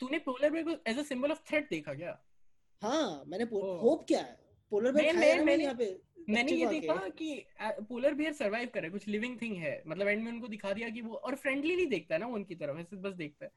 तूने 0.00 0.18
पोलर 0.18 0.50
बेयर 0.50 0.64
को 0.64 0.90
as 0.90 0.98
a 0.98 1.02
symbol 1.02 1.30
of 1.30 1.38
threat 1.48 1.70
देखा 1.70 1.94
क्या? 1.94 2.18
हाँ 2.82 3.24
मैंने 3.26 3.44
होप 3.44 4.04
क्या 4.08 4.20
है? 4.20 4.38
पोलर 4.70 4.92
बेयर 4.92 5.14
मैं- 5.14 5.14
मैं- 5.14 5.28
मैंने 5.30 5.44
मैंने- 5.44 5.62
यहाँ 5.64 5.74
पे 5.74 6.00
मैंने 6.28 6.52
ये 6.52 6.66
देखा 6.66 7.08
कि 7.08 7.46
पोलर 7.60 8.14
बियर 8.14 8.32
सरवाइव 8.32 8.70
करे 8.74 8.90
कुछ 8.90 9.08
लिविंग 9.08 9.40
थिंग 9.42 9.56
है। 9.56 9.82
मतलब 9.86 10.08
एंड 10.08 10.24
में 10.24 10.32
उनको 10.32 10.48
दिखा 10.48 10.72
दिया 10.72 10.88
कि 10.88 11.00
वो 11.00 11.14
और 11.14 11.34
फ्रेंडली 11.34 11.76
नहीं 11.76 11.86
देखता 11.86 12.14
है 12.14 12.20
ना 12.20 12.26
उनकी 12.26 12.54
तरफ़ 12.54 12.78
ऐसे 12.78 12.96
बस 12.96 13.14
देखता 13.14 13.44
है। 13.44 13.52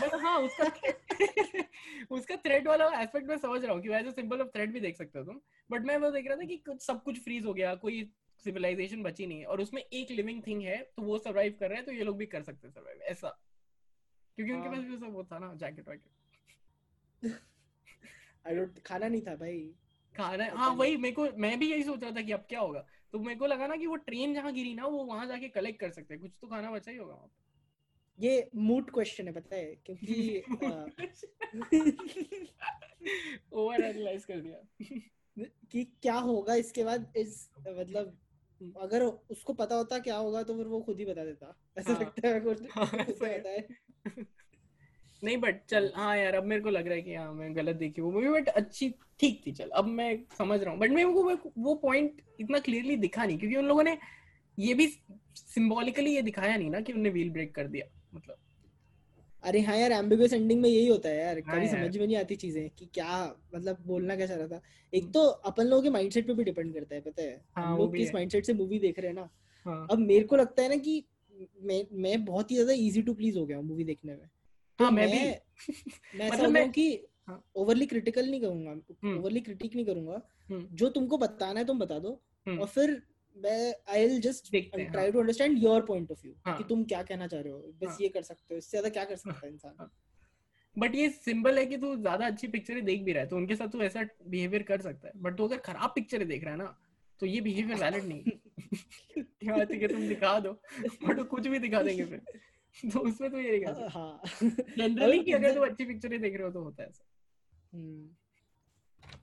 बट 0.00 0.14
हाँ 0.14 0.38
उसका 0.40 0.64
उसका 2.10 2.36
थ्रेड 2.36 2.68
वाला 2.68 3.00
एस्पेक्ट 3.00 3.28
मैं 3.28 3.38
समझ 3.38 3.64
रहा 3.64 3.72
हूँ 3.74 3.82
कि 3.82 3.88
as 3.88 4.06
a 4.06 4.10
symbol 4.10 4.40
of 4.40 4.48
threat 4.48 4.72
भी 4.72 4.80
देख 4.80 4.96
सकते 4.96 5.18
हो 5.18 5.24
तुम। 5.24 5.40
बट 5.70 5.82
मैं 5.82 5.96
वो 5.96 6.10
देख 6.10 6.26
रहा 6.26 6.36
था 6.36 6.44
कि 6.44 6.56
कुछ 6.56 6.82
सब 6.82 7.02
कुछ 7.02 7.20
फ्रीज 7.24 7.44
हो 7.44 7.54
गया 7.54 7.74
कोई 7.74 8.10
सिविलाइजेशन 8.44 9.02
बची 9.02 9.26
नहीं 9.26 9.38
है। 9.38 9.44
और 9.44 9.60
उसमें 9.60 9.82
एक 9.82 10.10
लिविंग 10.10 10.42
थिंग 10.46 10.62
है 10.62 10.92
तो 10.96 11.02
वो 11.02 11.18
सरवाइव 11.18 11.56
कर 11.60 11.68
रहे 11.68 11.76
हैं 11.76 11.86
तो 11.86 11.92
ये 11.92 12.04
लोग 12.04 12.16
भी 12.16 12.26
कर 12.26 12.42
सकते 12.42 12.68
हैं 12.68 12.74
सरवाइव 12.74 13.02
ऐसा। 13.02 13.40
क्योंकि 14.36 14.52
उनके 14.52 14.68
हाँ। 14.68 14.76
पास 14.76 14.86
भी 14.86 14.96
सब 14.96 15.12
वो 15.12 15.24
था 15.24 15.38
ना 15.38 15.54
जैकेट 15.54 15.88
वैकेट। 15.88 16.12
I 18.48 18.50
don't 18.50 18.86
खाना 18.86 19.08
नहीं 19.08 19.22
था 19.22 19.36
भाई। 19.36 19.74
खाना 20.16 20.50
हाँ 20.50 20.74
वही 20.74 20.96
मेरे 20.96 21.14
को 21.14 21.28
मैं 21.36 21.58
भी 21.58 21.72
यही 21.72 21.82
सोच 21.82 22.02
रहा 22.02 22.10
था 22.10 22.22
कि 22.22 22.32
अब 22.32 22.40
क्या 22.40 22.60
होगा। 22.60 22.86
तो 23.12 23.18
मेरे 23.18 23.38
को 23.38 23.46
लगा 23.46 23.66
ना 23.66 23.76
कि 23.76 23.86
वो 23.86 23.96
ट्रेन 23.96 24.34
जहाँ 24.34 24.52
गिरी 24.52 24.74
ना 24.74 24.86
वो 24.86 25.04
वहाँ 25.04 25.26
जाके 25.26 25.48
कलेक्ट 25.48 25.80
कर 25.80 25.90
सकते 25.90 26.14
हैं। 26.14 26.20
कुछ 26.20 26.38
तो 26.40 26.46
खाना 26.46 26.70
बचा 26.70 26.90
ही 26.90 26.96
होगा 26.96 27.14
वहाँ 27.14 27.26
पे। 27.26 27.40
ये 28.26 28.50
मूट 28.56 28.90
क्वेश्चन 28.90 29.26
है 29.26 29.32
पता 29.32 29.56
है? 29.56 29.78
क्योंकि 29.86 30.42
ओवर 33.52 33.80
एनालाइज 33.80 34.24
कर 34.24 34.40
दिया। 34.40 34.80
कि 35.72 35.84
क्या 35.84 36.14
होगा 36.14 36.54
इसके 36.54 36.84
बाद 36.84 37.12
इस 37.16 37.50
मतलब। 37.58 38.18
अगर 38.80 39.02
उसको 39.02 39.52
पता 39.52 39.74
होता 39.74 39.98
क्या 39.98 40.16
होगा 40.16 40.42
तो 40.42 40.56
फिर 40.56 40.66
वो 40.66 40.80
खुद 40.80 40.98
ही 40.98 41.04
बता 41.04 41.24
देता। 41.24 41.56
ऐसा 41.78 41.92
हाँ, 41.92 42.00
लगता 42.00 42.28
है 42.28 42.40
कुछ 42.40 42.62
हाँ, 42.70 42.86
पता 42.86 43.50
है 43.50 43.68
नहीं 45.24 45.36
बट 45.36 45.64
चल 45.66 45.92
हाँ 45.96 46.16
यार 46.16 46.34
अब 46.34 46.44
मेरे 46.44 46.62
को 46.62 46.70
लग 46.70 46.86
रहा 46.86 46.94
है 46.94 47.02
कि 47.02 47.14
हाँ 47.14 47.32
मैं 47.32 47.56
गलत 47.56 47.76
देखी 47.76 48.02
वो 48.02 48.10
मूवी 48.12 48.28
बट 48.28 48.48
अच्छी 48.48 48.94
ठीक 49.20 49.42
थी 49.46 49.52
चल। 49.52 49.68
अब 49.68 49.84
मैं 49.84 50.24
समझ 50.38 50.60
रहा 50.60 50.70
हूँ। 50.72 50.80
बट 50.80 50.90
मेरे 50.90 51.12
को 51.12 51.50
वो 51.62 51.74
पॉइंट 51.74 52.22
इतना 52.40 52.58
क्लियरली 52.58 52.96
दिखा 52.96 53.24
नहीं 53.24 53.38
क्योंकि 53.38 53.56
उन 53.56 53.64
लोगों 53.64 53.82
ने 53.82 53.98
ये 54.58 54.74
भी 54.74 54.86
सिंबॉलिकली 55.36 56.14
ये 56.14 56.22
दिखाया 56.22 56.56
नहीं 56.56 56.70
ना 56.70 56.80
कि 56.80 56.92
उनने 56.92 57.10
व्हील 57.10 57.30
ब्रेक 57.30 57.54
कर 57.54 57.66
दिया 57.66 57.86
मतलब। 58.14 58.36
अरे 59.44 59.60
हाँ 59.60 59.76
यार 59.76 59.92
एम्बिगुअस 59.92 60.32
एंडिंग 60.32 60.60
में 60.62 60.68
यही 60.70 60.86
होता 60.86 61.08
है 61.08 61.16
यार। 61.16 61.38
हाँ 61.38 61.56
कभी 61.56 61.66
यार. 61.66 61.84
समझ 61.84 61.96
में 61.96 62.06
नहीं 62.06 62.16
आती 62.16 62.36
चीज़ें 62.36 62.70
कि 62.70 62.86
क्या 62.86 63.36
मतलब 63.54 63.78
बोलना 63.86 64.16
क्या 64.16 64.26
चाह 64.26 64.36
रहा 64.36 64.46
था। 64.46 64.60
एक 64.94 65.02
हम्म। 65.02 65.12
तो 65.12 65.26
अपन 65.26 65.66
लोगों 65.66 65.82
के 65.82 65.90
माइंडसेट 65.90 66.26
पे 66.26 66.34
भी 66.34 66.44
डिपेंड 66.44 66.74
करता 66.74 66.94
है 66.94 67.00
पता 67.00 67.22
है? 67.22 67.44
हाँ, 67.56 67.72
हम 67.72 67.78
लोग 67.78 67.96
किस 67.96 68.14
माइंडसेट 68.14 68.46
से 68.46 68.52
मूवी 68.52 68.78
देख 68.78 68.98
रहे 68.98 69.08
हैं 69.08 69.14
ना। 69.14 69.28
हाँ. 69.64 69.86
अब 69.90 69.98
मेरे 69.98 70.24
को 70.24 70.36
लगता 70.36 70.62
है 70.62 70.68
ना 70.68 70.76
कि 70.76 71.04
मैं 71.62 71.86
मैं 71.92 72.24
बहुत 72.24 72.50
ही 72.50 72.56
ज़्यादा 72.56 72.72
इजी 72.72 73.02
टू 73.02 73.14
प्लीज़ 73.14 73.38
हो 73.38 73.46
गया 73.46 73.56
हूँ 73.56 73.64
मूवी 73.64 73.84
देखने 73.84 74.12
में। 74.12 74.26
तो 74.78 74.84
हाँ, 74.84 74.92
मैं, 74.92 75.06
मैं 75.06 75.12
भी। 75.12 75.56
मैं 76.18 76.30
मतलब 76.30 76.50
मैं 76.50 76.70
कि 76.70 77.06
ओवरली 77.56 77.86
क्रिटिकल 77.86 78.30
नहीं 78.30 78.40
करूँगा 78.40 78.70
ओवरली 79.18 79.40
क्रिटिक 79.40 79.74
नहीं 79.74 79.86
करूँगा। 79.86 80.22
हम्म। 80.50 80.68
जो 80.72 80.88
तुमको 80.88 81.18
बताना 81.18 81.60
है 81.60 81.66
तुम 81.66 81.78
बता 81.78 81.98
दो। 81.98 82.20
हम्म। 82.46 82.58
और 82.58 82.66
फिर 82.66 83.02
मैं 83.36 83.74
I 83.88 84.06
will 84.06 84.20
just 84.20 84.50
try 84.52 85.10
to 85.12 85.20
understand 85.20 85.62
your 85.62 85.82
point 85.86 86.10
of 86.10 86.20
view 86.24 86.34
कि 86.48 86.64
तुम 86.68 86.84
क्या 86.84 87.02
कहना 87.02 87.26
चाह 87.26 87.40
रहे 87.40 87.52
हो। 87.52 87.58
बस 87.82 87.88
हाँ. 87.88 87.96
ये 88.00 88.08
कर 88.08 88.22
सकते 88.22 88.54
हो 88.54 88.58
इससे 88.58 88.70
ज़्यादा 88.70 88.88
क्या 88.88 89.04
कर 89.04 89.16
सकता 89.16 89.46
है 89.46 89.52
इंसान? 89.52 89.88
बट 90.76 90.90
हाँ। 90.90 91.00
ये 91.00 91.08
सिंबल 91.10 91.58
है 91.58 91.64
कि 91.66 91.76
तू 91.76 91.94
ज़्यादा 91.96 92.26
अच्छी 92.26 92.48
पिक्चरें 92.48 92.84
देख 92.84 93.02
भी 93.02 93.12
रहा 93.12 93.22
है 93.22 93.28
तो 93.28 93.36
उनके 93.36 93.56
साथ 93.56 93.68
तू 93.68 93.82
ऐसा 93.82 94.04
बिहेवियर 94.26 94.62
कर 94.62 94.80
सकता 94.80 95.08
है। 95.08 95.12
बट 95.16 95.36
तू 95.36 95.46
अगर 95.46 95.58
खराब 95.64 95.92
पिक्चरें 95.94 96.26
देख 96.28 96.44
रहा 96.44 96.52
है 96.52 96.58
ना 96.58 96.76
तो 97.20 97.26
ये 97.26 97.40
बिहेवियर 97.40 97.78
वैलिड 97.78 98.04
नहीं 98.04 98.22
क्या 99.18 99.64
ठीक 99.64 99.82
है 99.82 99.88
तुम 99.88 100.06
दिखा 100.08 100.38
दो 100.40 100.52
बट 101.04 101.26
कुछ 101.28 101.46
भी 101.46 101.58
दिखा 101.58 101.82
देंगे 101.82 102.04
फिर। 102.04 102.90
तो 102.92 103.00
उसमें 103.00 103.30
तो 103.30 103.40
ये 103.40 103.58
दिखा 103.58 103.88
हाँ। 103.92 104.20
जनरली 104.42 105.18
कि 105.18 105.32
अगर 105.32 105.54
तू 105.54 105.60
अच्छी 105.60 105.84
पिक्चरें 105.84 106.20
देख 106.20 106.34
रहे 106.34 106.42
हो 106.42 106.50
तो 106.50 106.62
होता 106.62 106.82
है 106.82 106.88
ऐसा। 106.88 107.04
हम्म। 107.72 108.08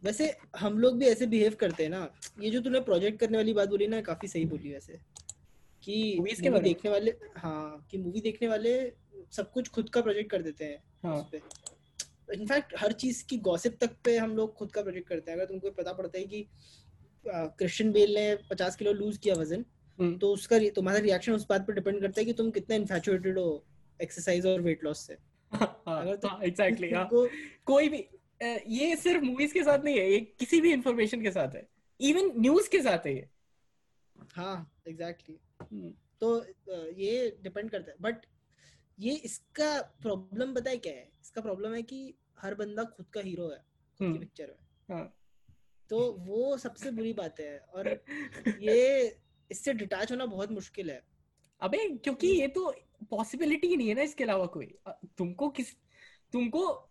वैसे 0.04 0.38
हम 0.56 0.78
लोग 0.80 0.98
भी 0.98 1.06
ऐसे 1.06 1.26
बिहेव 1.28 1.56
करते 1.60 1.84
हैं 1.84 1.90
ना। 1.90 2.10
ये 2.42 2.50
जो 2.50 2.62
तूने 2.62 2.80
प्रोजेक्ट 2.80 3.20
करने 3.20 3.38
वाली 3.38 3.54
बात 3.54 3.70
बोली 3.70 3.88
ना 3.88 4.02
काफ़ी 4.02 4.28
सही 4.28 4.46
बोली 4.46 4.74
वैसे। 4.74 5.00
कि 5.84 6.16
मूवीज़ 6.18 6.42
के 6.42 6.50
देखने 6.60 6.92
वाले 6.92 7.12
हाँ 7.38 7.88
कि 7.92 7.98
मूवी 7.98 8.22
देखने 8.22 8.48
वाले 8.48 8.72
सब 9.32 9.52
कुछ 9.52 9.70
खुद 9.70 9.90
का 9.90 10.02
प्रोजेक्ट 10.02 10.32
कर 10.32 10.42
देते 10.42 10.66
हैं 10.66 10.84
हाँ. 11.04 11.30
इनफैक्ट 12.34 12.74
हर 12.78 12.92
चीज़ 12.92 13.26
की 13.26 13.38
गॉसिप 13.38 13.78
तक 13.82 13.96
पे 14.04 14.18
हम 14.18 14.36
लोग 14.36 14.54
खुद 14.54 14.72
का 14.72 14.82
प्रोजेक्ट 14.82 15.08
करते 15.08 15.32
हैं। 15.32 15.38
अगर 15.38 15.46
तुमको 15.46 15.72
पता 15.72 15.94
पड़ता 15.94 16.18
है 16.20 16.24
कि 16.26 16.48
क्रिश्चियन 17.28 17.92
बेल 17.92 18.14
ने 18.16 18.36
पचास 18.50 18.76
किलो 18.76 18.94
लूज 18.94 19.18
किया 19.18 19.36
वज़न 19.36 19.66
हम्म। 20.00 20.18
तो 20.18 20.34
उसका 20.34 20.60
तुम्हारा 20.76 21.00
रिएक्शन 21.00 21.34
उस 21.34 21.46
बात 21.50 21.68
पर 21.68 21.74
डिपेंड 21.74 22.02
करता 22.02 22.22
है 22.22 22.26
कि 22.26 22.34
तुम 22.34 22.52
कितना 22.52 22.76
इन्फैचुएटेड 22.76 23.40
हो 23.40 23.64
एक्सरसाइज 24.02 24.46
और 24.46 24.62
वेट 24.62 24.84
लॉस 24.84 25.08
से। 25.08 25.18
हाँ, 25.54 26.02
अगर 26.02 26.16
तो 26.16 26.30
एग्जैक्टली 26.44 26.90
हाँ, 26.90 27.10
कोई 27.66 27.90
भी 27.90 27.98
ये 28.42 28.96
सिर्फ़ 28.96 29.24
मूवीज़ 29.24 29.54
के 29.54 29.64
साथ 29.64 29.84
नहीं 29.84 30.00
है 30.00 30.12
ये 30.12 30.20
किसी 30.20 30.62
भी 30.62 30.74
इंफॉर्मेशन 30.74 31.22
के 31.22 31.32
साथ 31.32 31.56
है। 31.56 31.68
इवन 32.00 32.32
न्यूज़ 32.38 32.70
के 32.70 32.82
साथ 32.82 33.06
है 33.06 33.16
ये। 33.16 33.30
हाँ 34.34 34.72
एग्जैक्टली 34.88 35.36
exactly. 35.36 35.74
हम्म। 35.74 35.94
तो 36.20 36.46
ये 36.92 37.38
डिपेंड 37.44 37.70
करता 37.72 37.92
है। 37.92 37.98
बट 38.02 38.26
ये 39.00 39.16
इसका 39.16 39.82
प्रॉब्लम 39.82 40.54
पता 40.54 40.70
है 40.70 40.78
क्या 40.78 40.94
है? 40.94 41.12
इसका 41.22 41.42
प्रॉब्लम 41.42 41.74
है 41.74 41.82
कि 41.82 42.14
हर 42.40 42.56
बंदा 42.56 42.84
खुद 42.84 43.06
का 43.06 43.22
हीरो 43.22 43.50
है 43.50 43.58
खुद 43.58 44.14
की 44.14 44.20
पिक्चर 44.20 44.48
में। 44.48 44.96
हाँ. 44.96 45.14
तो 45.90 46.12
वो 46.12 46.58
सबसे 46.58 46.92
बुरी 46.92 47.14
बात 47.14 47.40
है 47.40 47.58
और 47.60 48.04
ये 48.62 49.18
इससे 49.52 49.74
डिटैच 49.74 50.12
होना 50.12 50.26
बहुत 50.26 50.52
मुश्किल 50.52 50.90
है। 50.92 51.04
अबे 51.62 51.98
क्योंकि 51.98 52.28
ये 52.28 52.48
तो 52.48 52.76
पॉसिबिलिटी 53.10 53.68
ही 53.68 53.78
नहीं 53.78 53.88
है 53.88 53.94
ना 53.94 54.02
इसके 54.02 54.24
अलावा 54.24 54.46
कोई। 54.46 54.74
तुमको 55.18 55.50
किस 55.50 55.74
तुमको 56.34 56.87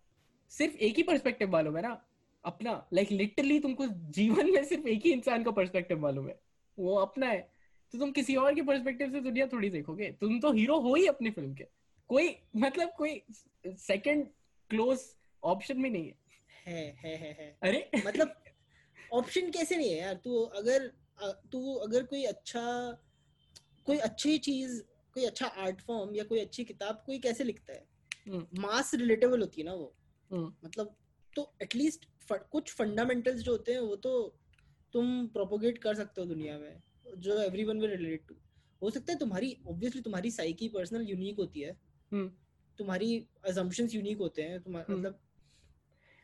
सिर्फ़ 0.49 0.75
एक 0.75 0.95
ही 0.95 1.03
पर्सपेक्टिव 1.03 1.51
मालूम 1.51 1.77
है 1.77 1.81
ना? 1.81 2.03
अपना 2.45 2.87
लाइक 2.93 3.07
like, 3.07 3.19
लिटरली 3.19 3.59
तुमको 3.59 3.87
जीवन 3.87 4.51
में 4.51 4.65
सिर्फ़ 4.65 4.87
एक 4.87 5.05
ही 5.05 5.11
इंसान 5.11 5.43
का 5.43 5.51
पर्सपेक्टिव 5.51 5.99
मालूम 5.99 6.27
है। 6.29 6.39
वो 6.79 6.95
अपना 6.95 7.27
है। 7.27 7.51
तो 7.91 7.99
तुम 7.99 8.11
किसी 8.11 8.35
और 8.35 8.55
के 8.55 8.61
पर्सपेक्टिव 8.61 9.11
से 9.11 9.19
दुनिया 9.19 9.47
थोड़ी 9.47 9.69
देखोगे। 9.69 10.11
तुम 10.11 10.39
तो 10.39 10.51
हीरो 10.51 10.79
हो 10.79 10.95
ही 10.95 11.07
अपनी 11.07 11.31
फ़िल्म 11.31 11.53
के। 11.53 11.67
कोई 12.07 12.35
मतलब 12.55 12.93
कोई 12.97 13.23
सेकंड 13.67 14.27
क्लोज 14.69 14.99
ऑप्शन 15.43 15.77
में 15.77 15.89
नहीं 15.89 16.07
है। 16.07 16.15
है 16.65 16.97
है 16.99 17.15
है 17.15 17.31
है। 17.31 17.57
अरे। 17.63 17.89
मतलब 18.05 18.43
ऑप्शन 19.13 19.51
कैसे 19.51 19.77
नहीं 19.77 19.89
है 19.89 19.97
यार? 19.97 20.13
तू 20.13 20.41
अगर 20.41 20.91
तू 21.23 21.73
अगर 21.73 22.03
कोई 22.03 22.23
अच्छा 22.23 22.91
कोई 23.85 23.97
अच्छी 23.97 24.37
चीज़ 24.37 24.81
कोई 25.13 25.25
अच्छा 25.25 25.47
आर्ट 25.47 25.81
फॉर्म 25.81 26.15
या 26.15 26.23
कोई 26.23 26.39
अच्छी 26.39 26.63
किताब 26.63 27.03
कोई 27.05 27.19
कैसे 27.19 27.43
लिखता 27.43 27.73
है? 27.73 27.85
मास 28.59 28.93
हम्म। 28.93 29.01
रिलेटेबल 29.01 29.39
होती 29.39 29.61
है 29.61 29.67
ना 29.67 29.73
वो। 29.73 29.96
मतलब 30.33 30.95
तो 31.35 31.53
एटलीस्ट 31.61 32.07
कुछ 32.31 32.73
फंडामेंटल्स 32.73 33.41
जो 33.41 33.51
होते 33.51 33.73
हैं 33.73 33.79
वो 33.79 33.95
तो 33.95 34.39
तुम 34.93 35.27
प्रोपोगेट 35.27 35.77
कर 35.77 35.95
सकते 35.95 36.21
हो 36.21 36.27
दुनिया 36.27 36.57
में 36.59 36.81
जो 37.17 37.41
एवरीवन 37.41 37.79
विल 37.79 37.89
रिलेट 37.89 38.27
टू 38.27 38.35
हो 38.81 38.89
सकता 38.89 39.13
है 39.13 39.19
तुम्हारी 39.19 39.57
ऑब्वियसली 39.67 40.01
तुम्हारी 40.01 40.31
साइकी 40.31 40.67
पर्सनल 40.69 41.01
यूनिक 41.01 41.37
होती 41.37 41.61
है। 41.61 41.71
हम्म। 42.11 42.31
तुम्हारी 42.77 43.27
अजम्पशंस 43.45 43.95
यूनिक 43.95 44.17
होते 44.17 44.41
हैं 44.41 44.57
हम्म। 44.57 44.77
मतलब 44.77 45.19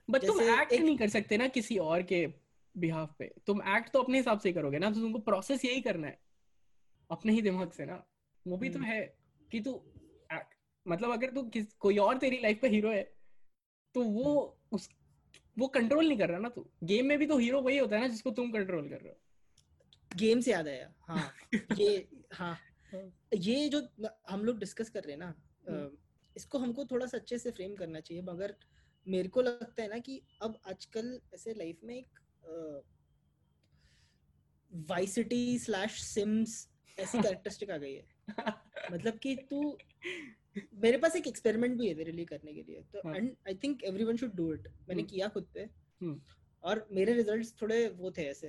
बट 0.10 0.26
तुम 0.26 0.42
एक्ट 0.42 0.74
नहीं 0.74 0.98
कर 0.98 1.10
सकते 1.10 1.38
ना 1.38 1.48
किसी 1.48 1.78
और 1.78 2.02
के 2.02 2.28
बिहाफ 2.78 3.16
पे। 3.20 3.34
तुम 3.48 3.62
एक्ट 3.62 3.92
तो 3.94 4.02
अपने 4.02 4.18
हिसाब 4.18 4.39
से 4.39 4.50
ही 4.50 4.54
करोगे 4.54 4.80
ना 4.80 4.89
तो 4.92 5.00
तुमको 5.00 5.20
प्रोसेस 5.20 5.66
यही 5.66 5.82
करना 5.82 6.08
है। 6.08 6.20
अपने 7.12 7.34
ही 7.34 7.42
दिमाग 7.42 7.72
से 7.72 7.86
ना। 7.86 8.04
वो 8.48 8.58
भी 8.58 8.70
तो 8.70 8.80
है 8.80 9.18
कि 9.52 9.60
तू 9.60 9.82
मतलब 10.88 11.12
अगर 11.12 11.32
तू 11.32 11.44
किस 11.44 11.74
कोई 11.74 11.98
और 11.98 12.18
तेरी 12.18 12.39
लाइफ 12.42 12.60
का 12.62 12.68
हीरो 12.68 12.89
है 12.89 13.13
तो 13.95 14.03
वो। 14.03 14.58
उस 14.71 14.89
वो 15.58 15.67
कंट्रोल 15.67 16.08
नहीं 16.08 16.17
कर 16.17 16.29
रहा 16.29 16.39
ना 16.39 16.49
तू। 16.49 16.65
गेम 16.84 17.06
में 17.06 17.17
भी 17.17 17.25
तो 17.25 17.38
हीरो 17.38 17.62
वही 17.62 17.77
होता 17.77 17.95
है 17.95 18.01
ना 18.01 18.08
जिसको 18.08 18.32
तुम 18.32 18.51
कंट्रोल 18.51 18.89
कर 18.89 19.01
रहे 19.01 19.10
हो। 19.10 19.17
गेम 20.15 20.39
से 20.41 20.51
याद 20.51 20.67
आया 20.67 20.93
हाँ। 21.01 21.34
ये 21.79 22.08
हाँ, 22.34 22.58
हाँ। 22.93 23.12
ये 23.36 23.69
जो 23.69 23.82
हम 24.29 24.45
लोग 24.45 24.60
डिस्कस 24.60 24.89
कर 24.89 25.03
रहे 25.03 25.12
हैं 25.12 25.19
ना 25.19 25.34
हम्म। 25.69 25.97
इसको 26.36 26.58
हमको 26.58 26.86
थोड़ा 26.86 27.06
सा 27.06 27.17
अच्छे 27.17 27.38
से 27.38 27.51
फ्रेम 27.51 27.75
करना 27.75 27.99
चाहिए। 27.99 28.23
मगर 28.23 28.56
मेरे 29.08 29.29
को 29.29 29.41
लगता 29.41 29.84
है 29.84 29.89
ना 29.89 29.97
कि 29.97 30.21
अब 30.41 30.60
आजकल 30.67 31.19
ऐसे 31.34 31.53
लाइफ 31.53 31.79
में 31.84 31.95
एक 31.95 32.19
वाइसिटी 34.71 35.60
स्लैश 35.60 36.01
सिम्स 36.03 36.69
ऐसी 36.99 37.17
कैरेक्टरिस्टिक 37.21 37.69
आ 37.69 37.77
गई 37.77 37.93
है। 37.93 38.06
मतलब 38.91 39.17
कि 39.17 39.36
तू 39.36 39.77
मेरे 40.56 40.98
पास 40.98 41.16
एक 41.16 41.28
एक्सपेरिमेंट 41.28 41.78
भी 41.78 41.88
है 41.88 41.96
तेरे 41.96 42.12
लिए 42.12 42.26
करने 42.26 42.54
के 42.54 42.62
लिए। 42.62 42.82
तो 42.94 43.13
and 43.16 43.36
I 43.48 43.56
think 43.63 43.84
everyone 43.84 44.18
should 44.18 44.34
do 44.36 44.52
it 44.54 44.68
मैंने 44.89 45.02
hmm. 45.02 45.12
किया 45.12 45.28
खुद 45.28 45.48
पे। 45.54 45.66
hmm. 46.02 46.18
और 46.63 46.88
मेरे 46.92 47.13
रिजल्ट्स 47.13 47.54
थोड़े 47.62 47.88
वो 47.89 48.12
थे 48.12 48.26
ऐसे 48.30 48.48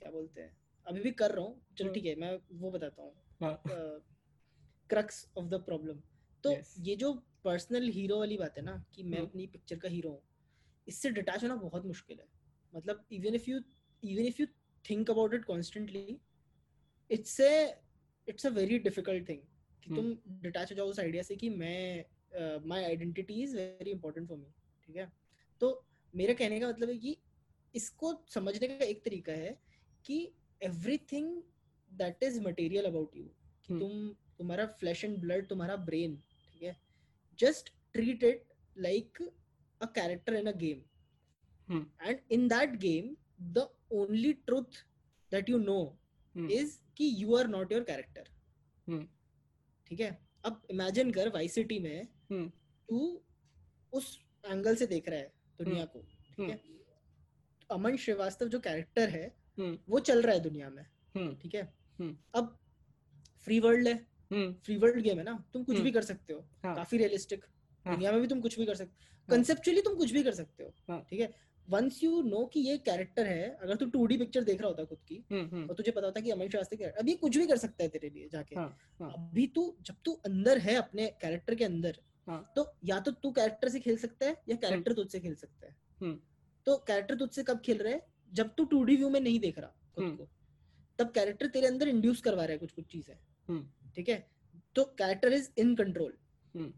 क्या 0.00 0.10
बोलते 0.10 0.40
हैं 0.40 0.56
अभी 0.86 1.00
भी 1.00 1.10
कर 1.12 1.30
रहा 1.30 1.44
हूँ। 1.44 1.60
चल 1.78 1.84
hmm. 1.84 1.94
ठीक 1.94 2.04
है 2.04 2.14
मैं 2.14 2.38
वो 2.60 2.70
बताता 2.70 3.02
हूँ। 3.02 3.12
क्रक्स 4.90 5.26
ऑफ़ 5.36 5.46
द 5.46 5.62
प्रॉब्लम 5.64 6.00
तो 6.44 6.54
ये 6.82 6.96
जो 6.96 7.12
पर्सनल 7.44 7.88
हीरो 7.90 8.18
वाली 8.18 8.36
बात 8.36 8.58
है 8.58 8.64
ना 8.64 8.76
कि 8.94 9.02
मैं 9.02 9.18
अपनी 9.18 9.46
पिक्चर 9.46 9.78
का 9.78 9.88
हीरो 9.88 10.10
हूँ 10.10 10.22
इससे 10.86 11.10
डिटैच 11.10 11.42
होना 11.42 11.56
बहुत 11.56 11.86
मुश्किल 11.86 12.18
है। 12.18 12.26
मतलब 12.72 13.04
even 13.12 13.34
if 13.34 13.50
you 13.50 13.60
even 14.02 14.26
if 14.26 14.40
you 14.40 14.46
think 14.84 15.10
about 15.10 15.34
it 15.34 15.44
constantly 15.44 16.18
it's 17.10 17.40
a 17.40 17.52
it's 18.28 18.46
a 18.46 18.50
very 18.50 18.78
difficult 18.78 19.28
thing 19.28 19.40
कि 19.88 19.94
तुम 19.94 20.40
डिटैच 20.42 20.70
हो 20.72 20.76
जाओ 20.76 20.86
उस 20.86 21.00
आइडिया 21.00 21.22
से 21.22 21.36
कि 21.36 21.48
मैं 21.48 22.04
my 22.68 22.84
identity 22.84 23.42
is 23.42 23.56
very 23.56 23.90
important 23.90 24.28
for 24.28 24.38
me 24.38 24.52
ठीक 24.88 24.96
है? 24.96 25.12
तो 25.60 25.84
मेरा 26.14 26.34
कहने 26.34 26.60
का 26.60 26.68
मतलब 26.68 26.88
है 26.88 26.96
कि 26.98 27.16
इसको 27.74 28.12
समझने 28.28 28.68
का 28.68 28.84
एक 28.84 29.04
तरीका 29.04 29.32
है 29.32 29.58
कि 30.04 30.20
everything 30.62 31.42
that 31.92 32.22
is 32.22 32.40
material 32.40 32.84
about 32.84 33.16
you 33.16 33.24
कि 33.24 33.72
hmm. 33.72 33.80
तुम 33.80 34.08
तुम्हारा 34.38 34.66
फ्लैश 34.80 35.04
एंड 35.04 35.18
ब्लड 35.18 35.48
तुम्हारा 35.48 35.76
ब्रेन 35.76 36.16
ठीक 36.52 36.62
है? 36.62 36.76
Just 37.38 37.72
treat 37.92 38.24
it 38.24 38.44
like 38.78 39.22
a 39.80 39.86
character 39.86 40.34
in 40.34 40.46
a 40.46 40.56
game 40.56 40.82
and 42.02 42.18
in 42.30 42.48
that 42.48 42.76
game 42.80 43.16
the 43.52 43.68
only 43.92 44.32
truth 44.32 44.84
that 45.32 45.48
you 45.50 45.58
know 45.58 45.80
is 46.34 46.78
कि 46.96 47.14
you 47.18 47.36
are 47.36 47.48
not 47.48 47.72
your 47.72 47.82
character 47.82 48.28
ठीक 49.90 50.00
है 50.00 50.18
अब 50.44 50.60
इमेजिन 50.70 51.10
कर 51.10 51.28
वाई 51.28 51.48
सिटी 51.48 51.78
में 51.78 52.02
हम्म। 52.30 52.48
तू 52.88 53.00
उस 53.92 54.18
एंगल 54.44 54.76
से 54.76 54.86
देख 54.86 55.08
रहा 55.08 55.18
है 55.18 55.32
दुनिया 55.58 55.82
हम्म। 55.82 55.86
को 55.86 56.00
ठीक 56.00 56.48
है 56.48 56.54
हम्म। 56.54 56.78
अमन 57.70 57.96
श्रीवास्तव 57.96 58.48
जो 58.48 58.60
कैरेक्टर 58.60 59.08
है 59.08 59.26
वो 59.88 59.98
चल 60.00 60.22
रहा 60.22 60.34
है 60.34 60.40
दुनिया 60.40 60.70
में 60.70 60.84
ठीक 61.34 61.54
है 61.54 61.62
अब 62.34 62.56
फ्री 63.46 63.58
वर्ल्ड 63.60 63.88
है 63.88 63.96
फ्री 64.30 64.76
वर्ल्ड 64.76 65.00
गेम 65.02 65.18
है 65.18 65.24
ना 65.24 65.44
तुम 65.52 65.64
कुछ 65.64 65.78
भी। 65.78 65.90
कर 65.90 66.02
सकते 66.02 66.32
हो 66.32 66.40
हाँ। 66.64 66.74
काफ़ी 66.76 66.98
रियलिस्टिक 66.98 67.44
हाँ। 67.84 67.94
दुनिया 67.94 68.12
में 68.12 68.20
भी 68.20 68.26
तुम 68.26 68.40
कुछ 68.40 68.58
भी 68.58 68.66
कर 68.66 68.74
सकते 68.74 69.04
हो 69.04 69.16
हाँ। 69.18 69.36
कंसेप्चुअली 69.36 69.80
तुम 69.80 69.94
कुछ 69.94 70.12
भी 70.12 70.22
कर 70.22 70.32
सकते 70.32 70.64
हो 70.64 70.74
हाँ। 70.88 71.00
ठीक 71.10 71.20
है 71.20 71.32
वंस 71.68 72.02
यू 72.02 72.20
नो 72.22 72.44
कि 72.46 72.60
ये 72.60 72.76
कैरेक्टर 72.80 73.26
है 73.26 73.48
अगर 73.52 73.76
तू 73.76 73.86
2D 73.88 74.18
पिक्चर 74.18 74.44
देख 74.44 74.60
रहा 74.60 74.68
होता 74.68 74.84
खुद 74.84 74.98
की 75.08 75.22
हम्म 75.32 75.44
हम्म 75.46 75.68
और 75.68 75.74
तुझे 75.74 75.90
पता 75.90 76.06
होता 76.06 76.20
कि 76.20 76.30
अमन 76.30 76.48
श्रीवास्तव 76.48 76.76
क्या 76.76 76.90
अभी 76.98 77.14
कुछ 77.16 77.36
भी 77.36 77.46
कर 77.46 77.56
सकता 77.56 77.82
है 77.82 77.88
तेरे 77.88 78.10
लिए 78.10 78.28
जाके 78.28 78.56
हाँ, 78.56 78.76
हाँ। 79.00 79.12
अभी 79.12 79.46
तू 79.46 79.74
जब 79.82 79.96
तू 80.04 80.12
अंदर 80.26 80.58
है 80.58 80.74
अपने 80.76 81.06
कैरेक्टर 81.20 81.54
के 81.54 81.64
अंदर 81.64 81.98
हाँ। 82.26 82.40
तो 82.56 82.66
या 82.84 82.98
तो 83.00 83.10
तू 83.12 83.30
कैरेक्टर 83.32 83.68
से 83.68 83.80
खेल 83.80 83.96
सकता 83.98 84.26
है 84.26 84.36
या 84.48 84.56
कैरेक्टर 84.56 84.92
तुझसे 84.92 85.20
खेल 85.20 85.34
सकता 85.34 85.66
है 85.66 85.76
हम्म। 86.00 86.18
तो 86.66 86.76
कैरेक्टर 86.86 87.16
तुझसे 87.16 87.42
कब 87.42 87.60
खेल 87.60 87.78
रहा 87.78 87.92
है 87.92 88.06
जब 88.32 88.54
तू 88.54 88.64
2D 88.66 88.96
व्यू 88.96 89.08
में 89.10 89.20
नहीं 89.20 89.38
देख 89.40 89.58
रहा 89.58 89.74
खुद 89.94 90.04
हम्म। 90.04 90.16
को 90.16 90.28
तब 90.98 91.10
कैरेक्टर 91.12 91.46
तेरे 91.48 91.66
अंदर 91.66 91.88
इंड्यूस 91.88 92.20
करवा 92.20 92.44
रहा 92.44 92.52
है 92.52 92.58
कुछ 92.58 92.72
कुछ 92.72 92.84
चीज़ें 92.86 93.14
हम्म। 93.48 93.92
ठीक 93.96 94.08
है 94.08 94.26
तो 94.76 94.84
कैरेक्टर 94.98 95.32
इज़ 95.32 95.48
इन 95.58 95.74
कंट्रोल 95.76 96.12
हम्म। 96.54 96.72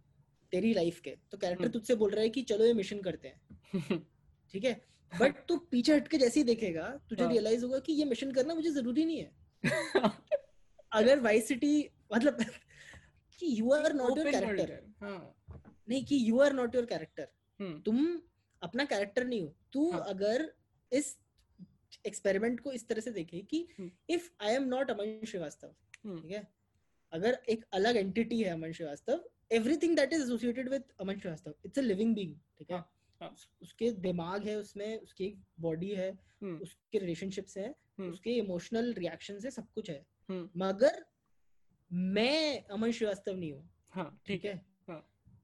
तेरी 0.52 0.72
लाइफ 0.74 1.00
के 1.00 1.16
तो 1.30 1.38
कैरेक्टर 1.38 1.64
हम्म। 1.64 1.72
तुझसे 1.72 1.94
बोल 1.96 2.10
रहा 2.10 2.22
है 2.22 2.28
कि 2.28 2.42
चलो 2.44 2.64
ये 2.64 2.72
मिशन 2.74 3.00
करते 3.00 3.28
हैं 3.28 4.04
ठीक 4.54 4.64
है? 4.64 4.80
बट 5.12 5.44
तू 5.48 5.56
पीछे 5.70 5.94
हटके 5.94 6.18
जैसे 6.18 6.40
ही 6.40 6.44
देखेगा 6.44 6.88
तुझे 7.08 7.22
हाँ। 7.22 7.30
रियलाइज़ 7.32 7.64
होगा 7.64 7.78
कि 7.78 7.92
ये 7.92 8.04
मिशन 8.04 8.32
करना 8.32 8.54
मुझे 8.54 8.70
ज़रूरी 8.70 9.04
नहीं 9.04 9.18
है। 9.18 9.30
अगर 10.92 11.20
वाइस 11.20 11.48
सिटी 11.48 11.72
मतलब 12.14 12.36
कि 13.40 13.60
you 13.60 13.72
are 13.72 13.92
not 13.92 14.18
your 14.18 14.30
character 14.30 14.70
है, 14.72 14.82
हाँ। 15.00 15.36
नहीं 15.88 16.04
कि 16.04 16.18
you 16.28 16.38
are 16.40 16.52
not 16.52 16.74
your 16.74 16.86
character 16.86 17.28
तुम 17.84 18.20
अपना 18.62 18.84
कैरेक्टर 18.84 19.24
नहीं 19.24 19.42
हो। 19.42 19.54
तू 19.72 19.90
हाँ। 19.90 20.04
अगर 20.08 20.52
इस 20.92 21.16
एक्सपेरिमेंट 22.06 22.60
को 22.60 22.72
इस 22.72 22.86
तरह 22.88 23.00
से 23.00 23.10
देखे 23.10 23.40
कि। 23.50 23.66
If 24.10 24.30
I 24.40 24.54
am 24.54 24.64
not 24.64 24.90
Aman 24.90 25.20
Shrivastava 25.26 25.74
हम्म। 26.04 26.20
ठीक 26.20 26.30
है? 26.30 26.46
अगर 27.12 27.38
एक 27.48 27.64
अलग 27.72 27.96
एंटिटी 27.96 28.42
है 28.42 28.50
Aman 28.50 28.72
Shrivastava 28.72 29.24
everything 29.52 29.96
that 29.96 30.12
is 30.12 30.22
associated 30.22 30.68
with 30.68 30.82
Aman 31.00 31.18
Shrivastava 31.18 31.54
it's 31.64 31.78
a 31.78 31.82
living 31.82 32.14
being 32.14 32.34
ठीक 32.58 32.70
है 32.70 32.76
हाँ, 32.76 32.82
हाँ। 32.82 32.99
उसके 33.62 33.90
दिमाग 34.00 34.46
है 34.48 34.56
उसमें 34.56 34.96
उसकी 34.98 35.34
बॉडी 35.60 35.90
है 35.94 36.10
हम्म 36.42 36.56
उसके 36.56 36.98
रिलेशनशिप्स 36.98 37.56
है 37.58 37.68
हम्म। 37.68 38.10
उसके 38.10 38.30
इमोशनल 38.30 38.92
रिएक्शंस 38.94 39.44
है 39.44 39.50
सब 39.50 39.66
कुछ 39.74 39.90
है 39.90 40.04
हम्म 40.28 40.64
मगर 40.64 41.04
मैं 41.90 42.64
अमन 42.68 42.90
श्रीवास्तव 42.90 43.36
नहीं 43.36 43.52
हूँ 43.52 43.68
हाँ 43.90 44.20
ठीक 44.26 44.44
है। 44.44 44.60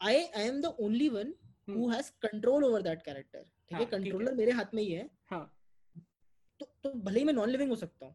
I 0.02 0.16
I 0.16 0.44
am 0.44 0.60
the 0.60 0.74
only 0.80 1.08
one 1.08 1.34
who 1.68 1.88
has 1.90 2.10
control 2.22 2.64
over 2.64 2.82
that 2.82 3.02
character 3.02 3.42
ठीक 3.42 3.72
है 3.72 3.78
हाँ, 3.78 3.86
कंट्रोलर 3.86 4.34
मेरे 4.34 4.52
हाथ 4.52 4.74
में 4.74 4.82
ही 4.82 4.92
है 4.92 5.08
हाँ 5.30 5.52
तो 6.60 6.66
तो 6.82 6.90
भले 6.90 7.18
ही 7.18 7.24
मैं 7.24 7.32
नॉन 7.32 7.50
लिविंग 7.50 7.70
हो 7.70 7.76
सकता 7.76 8.06
हूँ। 8.06 8.14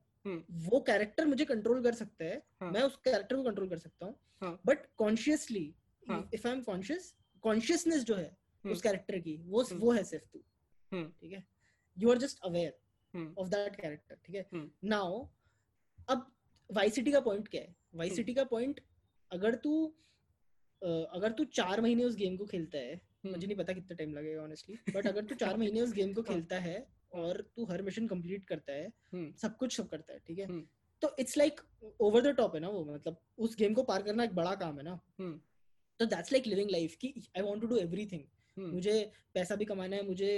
वो 0.52 0.80
कैरेक्टर 0.80 1.26
मुझे 1.26 1.46
कंट्रोल 1.46 1.84
कर 1.84 1.94
सकता 1.94 2.26
है। 2.26 2.72
मैं 2.72 2.82
उस 2.82 2.96
कैरेक्टर 2.96 3.36
को 3.36 3.44
कंट्रोल 3.44 3.70
कर 3.70 3.78
सकता 3.78 4.06
हूँ। 4.06 4.60
But 4.66 4.86
consciously. 4.98 5.64
If 6.34 6.48
I 6.48 6.54
am 6.54 6.62
conscious 6.62 7.14
consciousness 7.44 8.04
जो 8.04 8.16
है। 8.16 8.38
उस 8.66 8.82
कैरेक्टर 8.82 9.20
की 9.20 9.36
वो 9.46 9.62
हम्म। 9.62 9.80
वो 9.80 9.92
है 9.92 10.04
सिर्फ़ 10.04 10.26
तू 10.34 10.44
हम्म। 10.92 11.12
ठीक 11.22 11.32
है 11.34 11.44
you 11.98 12.12
are 12.12 12.18
just 12.18 12.40
aware 12.46 12.78
hmm 13.14 13.34
of 13.38 13.48
that 13.50 13.76
character 13.76 14.18
ठीक 14.26 14.36
है 14.36 14.46
हम्म। 14.54 14.90
नाउ 14.90 15.26
अब 16.10 16.32
वाई 16.70 16.90
सिटी 16.90 17.12
का 17.12 17.20
पॉइंट 17.22 17.48
क्या 17.48 17.62
है 17.62 17.76
वाई 17.96 18.08
हम्म। 18.08 18.16
सिटी 18.16 18.34
का 18.34 18.44
पॉइंट 18.46 18.82
अगर 19.32 19.56
तू 19.56 19.74
अगर 20.82 21.32
तू 21.32 21.44
चार 21.54 21.82
महीने 21.82 22.04
उस 22.04 22.16
गेम 22.16 22.38
को 22.38 22.46
खेलता 22.46 22.78
है 22.78 22.94
हम्म, 22.94 23.32
मुझे 23.32 23.48
नहीं 23.48 23.58
पता 23.58 23.74
कितना 23.74 23.96
टाइम 23.96 24.14
लगेगा 24.14 24.44
ऑनेस्टली 24.44 24.78
बट 24.94 25.08
अगर 25.08 25.26
तू 25.26 25.36
चार 25.36 25.58
महीने 25.58 25.82
उस 25.82 25.94
गेम 25.94 26.14
को 26.14 26.22
हाँ। 26.22 26.34
खेलता 26.34 26.60
है 26.60 26.88
और 27.14 27.42
तू 27.56 27.66
हर 27.66 27.82
मिशन 27.82 28.08
कंप्लीट 28.08 28.46
करता 28.46 28.74
है 28.74 28.86
हम्म, 29.14 29.32
सब 29.34 29.58
कुछ 29.58 29.78
सब 29.78 29.90
करता 29.90 30.14
है 30.14 30.20
ठीक 30.28 30.40
है 30.40 30.46
हम्म। 30.46 30.66
तो 31.02 31.16
it's 31.20 31.38
like 31.38 31.62
over 32.00 32.22
the 32.22 32.36
top 32.36 32.56
है 32.56 32.62
ना 32.62 32.70
वो 32.70 32.84
मतलब 32.86 33.18
उस 33.38 33.56
गेम 33.56 33.74
को 33.74 33.84
पार 33.84 34.04
करना 34.04 34.24
एक 34.24 34.36
बड़ा 34.36 34.54
काम 34.56 34.78
है 34.78 34.84
ना 34.84 35.00
हम्म। 35.20 35.40
तो 36.00 36.06
दैट्स 36.06 36.32
लाइक 36.32 36.48
लिविंग 36.48 36.70
लाइफ 36.70 36.96
की 36.96 37.14
I 37.38 37.44
want 37.44 37.62
to 37.62 37.68
do 37.68 37.78
everything 37.78 38.22
hmm, 38.22 38.41
मुझे 38.58 39.12
पैसा 39.34 39.56
भी 39.56 39.66
कमाना 39.66 39.96
है 39.96 40.06
मुझे 40.08 40.32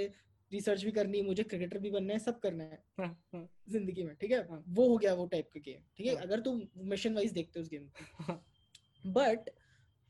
रिसर्च 0.52 0.84
भी 0.84 0.90
करनी 0.92 1.18
है 1.18 1.24
मुझे 1.24 1.42
क्रिकेटर 1.42 1.78
भी 1.78 1.90
बनना 1.90 2.12
है 2.12 2.18
सब 2.18 2.38
करना 2.40 2.64
है 2.64 2.82
हाँ, 2.98 3.06
हाँ, 3.34 3.48
ज़िंदगी 3.70 4.02
में 4.02 4.14
ठीक 4.16 4.30
है 4.30 4.38
हाँ। 4.48 4.62
वो 4.68 4.88
हो 4.88 4.96
गया 4.96 5.14
वो 5.14 5.26
टाइप 5.26 5.48
का 5.54 5.60
गेम 5.60 5.80
ठीक 5.96 6.06
है। 6.06 6.14
अगर 6.16 6.40
तुम 6.40 6.60
मिशन 6.90 7.14
वाइज 7.14 7.32
देखते 7.32 7.60
हो 7.60 7.62
उस 7.62 7.70
गेम 7.70 7.88
को 7.88 9.10
बट 9.10 9.50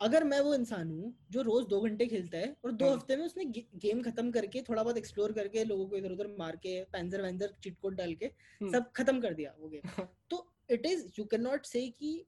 अगर 0.00 0.24
मैं 0.24 0.40
वो 0.40 0.54
इंसान 0.54 0.90
हूँ 0.90 1.14
जो 1.30 1.42
रोज 1.42 1.66
दो 1.66 1.80
घंटे 1.80 2.06
खेलता 2.06 2.38
है 2.38 2.54
और 2.64 2.72
दो। 2.72 2.90
हफ़्ते 2.90 3.16
में 3.16 3.24
उसने 3.24 3.44
गेम 3.76 4.02
खत्म 4.02 4.30
करके 4.30 4.62
थोड़ा 4.62 4.82
बहुत 4.82 4.96
एक्सप्लोर 4.98 5.32
करके 5.32 5.64
लोगों 5.64 5.86
को 5.86 5.96
इधर 5.96 6.12
उधर 6.12 6.34
मार 6.38 6.56
के 6.56 6.82
पैंजर 6.92 7.22
वैंजर 7.22 7.54
चिट 7.64 7.78
कोड 7.82 7.94
डाल 7.96 8.14
के 8.14 8.26
हम्म। 8.26 8.72
सब 8.72 8.90
खत्म 8.92 9.20
कर 9.20 9.34
दिया 9.34 9.54
वो 9.60 9.68
गेम। 9.68 10.04
तो 10.30 10.46
it 10.70 10.86
is 10.86 11.06
you 11.18 11.24
can 11.24 11.40
not 11.40 11.66
say 11.66 11.88
कि 11.90 12.24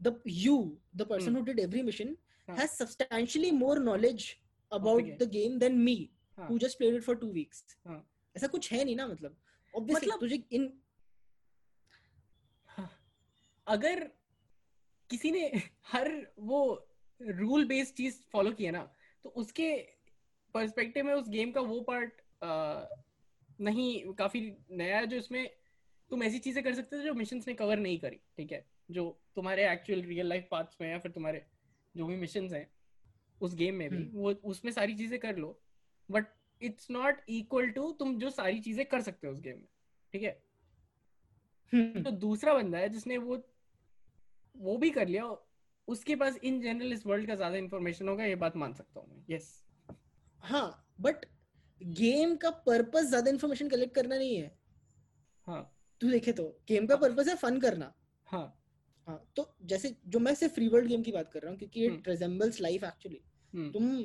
the 0.00 0.20
you 0.26 0.56
the 0.96 1.02
person 1.02 1.26
hmm. 1.26 1.38
Who 1.38 1.44
did 1.44 1.58
every 1.60 1.82
mission 1.82 2.16
हाँ। 2.48 2.56
Has 2.56 2.70
substantially 2.72 3.50
more 3.50 3.78
knowledge 3.80 4.34
about 4.72 5.02
game. 5.02 5.18
The 5.18 5.28
game 5.30 5.58
then 5.58 5.78
me 5.78 5.96
हाँ। 6.38 6.58
Just 6.58 6.78
played 6.78 6.94
it 6.94 7.02
for 7.02 7.16
two 7.16 7.26
weeks. 7.32 7.64
ऐसा 8.34 8.46
कुछ 8.46 8.72
है 8.72 8.84
नहीं 8.84 8.96
ना 8.96 9.06
मतलब 9.06 9.36
obviously 9.74 10.06
मतलब- 10.06 10.20
तुझे 10.20 10.42
इन 10.52 10.72
हाँ। 12.68 12.90
अगर 13.66 14.04
किसी 15.10 15.30
ने 15.30 15.50
हर 15.92 16.10
वो 16.38 16.60
रूल 17.20 17.64
बेस्ड 17.64 17.94
चीज़ 17.94 18.20
फॉलो 18.32 18.50
किया 18.52 18.70
ना 18.70 18.82
तो 19.24 19.28
उसके 19.28 19.70
पर्सपेक्टिव 20.54 21.04
में 21.04 21.14
उस 21.14 21.28
गेम 21.28 21.50
का 21.50 21.60
वो 21.60 21.80
पार्ट 21.80 22.20
नहीं 23.60 24.12
काफ़ी 24.14 24.40
नया 24.70 24.98
है 24.98 25.06
जो 25.06 25.16
इसमें 25.16 25.48
तुम 26.10 26.22
ऐसी 26.22 26.38
चीज़ें 26.38 26.62
कर 26.64 26.74
सकते 26.74 26.98
थे 26.98 27.02
जो 27.02 27.14
मिशंस 27.14 27.48
ने 27.48 27.54
कवर 27.54 27.78
नहीं 27.78 27.98
करी 27.98 28.20
ठीक 28.36 28.52
है 28.52 28.64
जो 28.90 29.04
तुम्हारे 29.34 29.72
एक्चुअल 29.72 30.02
रियल 30.02 30.26
लाइफ 30.26 30.46
पाथ्स 30.50 30.76
में 30.80 30.90
या 30.90 30.98
फिर 30.98 31.10
तुम्हारे 31.12 31.44
जो 31.94 32.06
भी 32.06 32.16
मिशंस 32.16 32.52
हैं 32.52 32.66
उस 33.40 33.54
गेम 33.54 33.74
में 33.74 33.88
भी 33.90 33.96
हम्म। 33.96 34.18
वो 34.18 34.32
उसमें 34.44 34.72
सारी 34.72 34.94
चीज़ें 34.94 35.18
कर 35.20 35.36
लो 35.36 35.58
but 36.08 36.26
it's 36.60 36.90
not 36.90 37.20
equal 37.30 37.68
to 37.70 37.90
तुम 37.92 38.18
जो 38.18 38.30
सारी 38.30 38.60
चीज़ें 38.60 38.84
कर 38.86 39.02
सकते 39.02 39.26
हो 39.26 39.32
उस 39.32 39.40
गेम 39.40 39.56
में 39.56 39.68
ठीक 40.12 40.22
है? 40.22 40.38
हम्म, 41.72 42.02
तो 42.02 42.10
दूसरा 42.10 42.54
बंदा 42.54 42.78
है 42.78 42.88
जिसने 42.88 43.18
वो 43.18 43.42
वो 44.54 44.76
भी 44.76 44.90
कर 44.90 45.08
लिया 45.08 45.24
उसके 45.88 46.16
पास 46.16 46.36
इन 46.44 46.60
जनरल 46.60 46.92
इस 46.92 47.06
वर्ल्ड 47.06 47.26
का 47.26 47.34
ज़्यादा 47.34 47.56
इंफॉर्मेशन 47.56 48.08
होगा 48.08 48.24
ये 48.24 48.34
बात 48.36 48.56
मान 48.56 48.72
सकता 48.72 49.00
हूँ 49.00 49.24
यस 49.30 49.50
हाँ 50.42 50.86
बट 51.00 51.24
गेम 51.80 52.34
का 52.36 52.50
पर्पस 52.66 53.04
ज़्यादा 53.04 53.30
इन्फॉर्मेशन 53.30 53.68
कलेक्ट 53.68 53.94
करना 53.94 54.16
नहीं 54.16 54.36
है। 54.36 54.56
हाँ। 55.46 55.62
तू 56.00 56.10
देखे 56.10 56.32
तो 56.32 56.44
गेम 56.68 56.86
का 56.86 56.94
हाँ। 56.94 57.00
पर्पस 57.02 57.28
है 57.28 57.34
फन 57.36 57.58
करना। 57.60 57.92
हाँ। 58.26 58.54
हाँ 59.06 59.22
तो 59.36 59.48
जैसे 59.64 59.94
जो 60.06 60.18
मैं 60.18 60.34
सिर्फ़ 60.34 60.54
फ्री 60.54 60.68
वर्ल्ड 60.68 60.88
गेम 60.88 61.02
की 61.02 61.12
बात 61.12 61.30
कर 61.32 61.40
रहा 61.40 61.50
हूँ 61.50 61.58
क्योंकि। 61.58 61.84
इट 61.86 62.08
रिजेंबल्स 62.08 62.60
लाइफ 62.60 62.84
एक्चुअली 62.84 63.20
तुम 63.52 64.02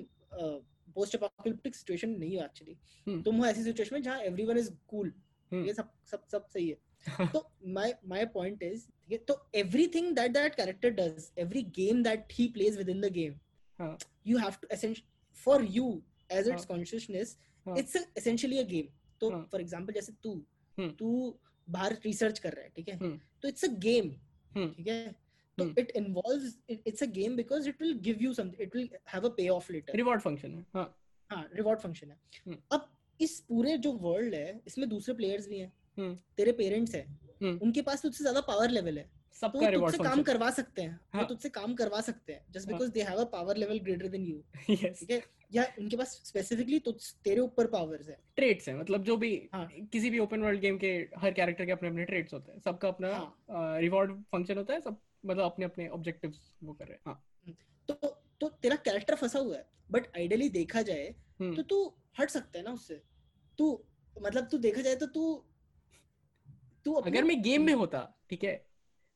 पोस्ट 0.96 1.16
अपोकलिप्टिक 1.16 1.76
सिचुएशन 1.76 2.10
नहीं 2.10 2.38
हो 2.38 2.44
एक्चुअली 2.44 2.78
हम्म। 3.08 3.22
तुम 3.22 3.38
हो 3.38 3.46
ऐसी 3.46 3.64
सिचुएशन 3.64 3.96
में 3.96 4.02
जहाँ 4.02 4.20
एवरीवन 4.22 4.58
इज़ 4.58 4.72
कूल 4.88 5.14
ये 5.52 5.74
सब 5.74 5.92
सब 6.12 6.28
सब 6.32 6.48
सही 6.48 6.68
है 6.70 6.78
तो 7.34 7.40
माय 7.68 7.94
माय 8.08 8.26
पॉइंट 8.26 8.64
इज़ 8.64 8.86
ठीक 8.86 9.12
है 9.12 9.18
तो 9.18 9.36
everything 9.56 10.16
that 10.16 10.32
that 10.32 10.56
character 10.56 10.90
does 10.90 11.32
every 11.38 11.64
game 11.78 12.04
that 12.04 12.34
he 12.34 12.48
plays 12.48 12.78
with 12.78 12.90
in 12.90 13.02
the 13.02 13.12
game 13.14 13.34
हाँ। 13.80 13.98
You 14.28 14.38
have 14.38 14.52
to 14.62 14.68
essential 14.72 15.08
for 15.38 15.64
you 15.72 16.02
as 16.32 16.48
it's. 16.48 16.66
Consciousness. 16.66 17.38
It's 17.66 17.96
essentially 18.18 18.58
a 18.58 18.64
game 18.64 18.88
तो। 19.22 19.30
For 19.52 19.62
example 19.62 19.94
जैसे 19.94 20.14
तू 20.24 20.34
हम्म। 20.78 20.90
तू 20.92 21.40
बाहर 21.68 21.98
research 22.06 22.40
कर 22.40 22.54
रहा 22.54 22.64
है 22.64 22.72
ठीक 22.76 22.90
है। 22.90 23.18
तो 23.42 23.48
इट्स 23.48 23.66
अ 23.66 23.68
गेम। 23.80 24.10
ठीक 24.52 24.88
है 24.88 25.16
तो। 25.58 25.68
It 25.80 25.92
involves 25.96 26.58
it's 26.70 27.04
a 27.04 27.06
game 27.12 27.36
because 27.36 27.70
it 27.70 27.82
will 27.82 27.94
give 28.00 28.22
you 28.22 28.34
something 28.34 28.62
it 28.62 28.76
will 28.76 28.90
have 29.14 29.26
a 29.26 29.34
pay 29.38 29.48
off 29.50 29.72
later 29.72 29.98
reward 29.98 30.22
function 30.22 30.52
है 30.52 30.66
हाँ 30.76 30.94
हाँ 31.30 31.48
रिवॉर्ड 31.54 31.80
फ़ंक्शन 31.80 32.12
है 32.12 32.18
हम्म। 32.48 32.58
अब 32.72 32.90
इस 33.20 33.40
पूरे 33.40 33.78
जो 33.78 33.92
वर्ल्ड 34.02 34.34
है 34.34 34.62
इसमें 34.68 34.88
दूसरे 34.90 35.16
प्लेयर्स 35.16 35.48
भी 35.48 35.60
हैं 35.60 35.72
हम्म। 35.98 36.16
तेरे 36.38 36.52
पेरेंट्स 36.52 36.96
हैं 36.96 37.06
हम्म। 37.44 37.58
उनके 37.62 37.82
पास 37.82 38.02
तुझसे 38.02 38.24
ज़्यादा 38.24 38.42
पावर 38.42 38.70
लेवल 38.70 38.98
है 38.98 39.04
तो 39.04 39.40
सबका 39.40 39.60
वो 39.60 39.70
रिवॉर्ड 39.70 40.04
काम 40.04 40.22
करवा 40.24 40.50
सकते 40.52 40.82
हैं 40.82 40.92
वो 40.92 41.18
हाँ। 41.18 41.28
तुझसे 41.28 41.50
काम 41.50 41.74
करवा 41.76 42.02
सकते 42.02 42.34
हैं 42.34 42.46
जस्ट 42.52 42.70
हाँ। 42.70 42.78
Because 42.78 42.92
they 42.92 43.02
have 43.02 43.20
a 43.20 43.24
power 43.32 43.58
level 43.58 43.80
greater 43.80 44.08
than 44.08 44.26
you 44.26 44.44
ठीक 44.68 45.12
है 45.12 45.22
या 45.52 45.64
उनके 45.80 45.98
पास 45.98 46.12
स्पेसिफिकली 46.26 46.80
तो 46.80 46.92
तेरे 47.24 47.42
ऊपर 47.42 47.68
पावर्स 47.68 48.10
है 48.10 48.18
ट्रेड्स 48.36 48.70
हैं 48.70 48.76
मतलब 48.76 49.04
जो 49.04 49.18
भी 49.18 49.32
हाँ। 49.54 49.68
किसी 49.92 50.10
भी 50.10 50.20
ओपन 50.20 50.42
वर्ल्ड 50.42 50.60
गेम 50.60 50.78
के 50.78 50.92
हर 51.18 51.32
कैरेक्टर 51.32 51.66
के 51.66 51.72
अपने 51.72 51.90
अपने 51.90 52.06
ट्रेड्स 52.06 52.34
होते 52.34 52.52
हैं 52.52 52.60
सबका 52.60 52.88
अपना 52.88 53.14
हाँ। 53.14 53.80
रिवॉर्ड 53.80 54.14
फ़ंक्शन 54.32 54.58
होता 54.58 54.74
है 54.74 54.82
सब 54.82 54.98
मतलब 55.26 55.44
अपने 55.44 55.66
अपने 55.66 55.88
ऑब्जेक्टिव्स 55.88 56.52
वो 56.64 56.74
कर 56.74 56.86
रहे 56.86 56.94
हैं। 56.94 57.02
हाँ। 57.06 57.24
तो 57.90 57.94
तो 58.42 58.50
तेरा 58.50 58.76
कैरेक्टर 58.76 59.16
फंसा 59.16 59.40
हुआ 59.40 59.58
है 59.58 59.66
बट 59.92 60.08
आइडियली 60.18 60.50
देखा 60.50 60.82
जाए 60.82 61.16
हम्म, 61.40 61.56
तो 61.56 61.64
तू 61.64 61.94
हट 62.20 62.30
सकता 62.30 62.60
है 62.60 62.66
ना 62.66 62.72
उससे। 62.72 63.02
तू 63.58 63.86
मतलब 64.22 64.48
तू 64.48 64.58
देखा 64.58 64.82
जाए 64.82 64.96
तो 64.96 65.06
तू 65.06 65.46
तू 66.86 66.94
अगर 66.94 67.24
मैं 67.24 67.42
गेम 67.42 67.62
में 67.62 67.74
होता 67.74 68.00
ठीक 68.30 68.44
है 68.44 68.66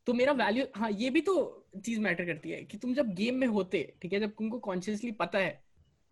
तो 0.06 0.14
मेरा 0.14 0.32
वैल्यू 0.32 0.66
हाँ 0.76 0.92
ये 0.92 1.10
भी 1.10 1.22
तो 1.22 1.34
चीज़ 1.86 2.00
मैटर 2.00 2.26
करती 2.26 2.50
है 2.50 2.64
कि 2.64 2.78
तुम 2.78 2.94
जब 2.94 3.14
गेम 3.14 3.36
में 3.36 3.48
होते 3.48 3.82
ठीक 4.02 4.14
है 4.14 4.20
जब 4.20 4.30
तुमको 4.30 4.60
कॉन्शियसली 4.60 5.12
पता 5.12 5.40
है 5.40 5.64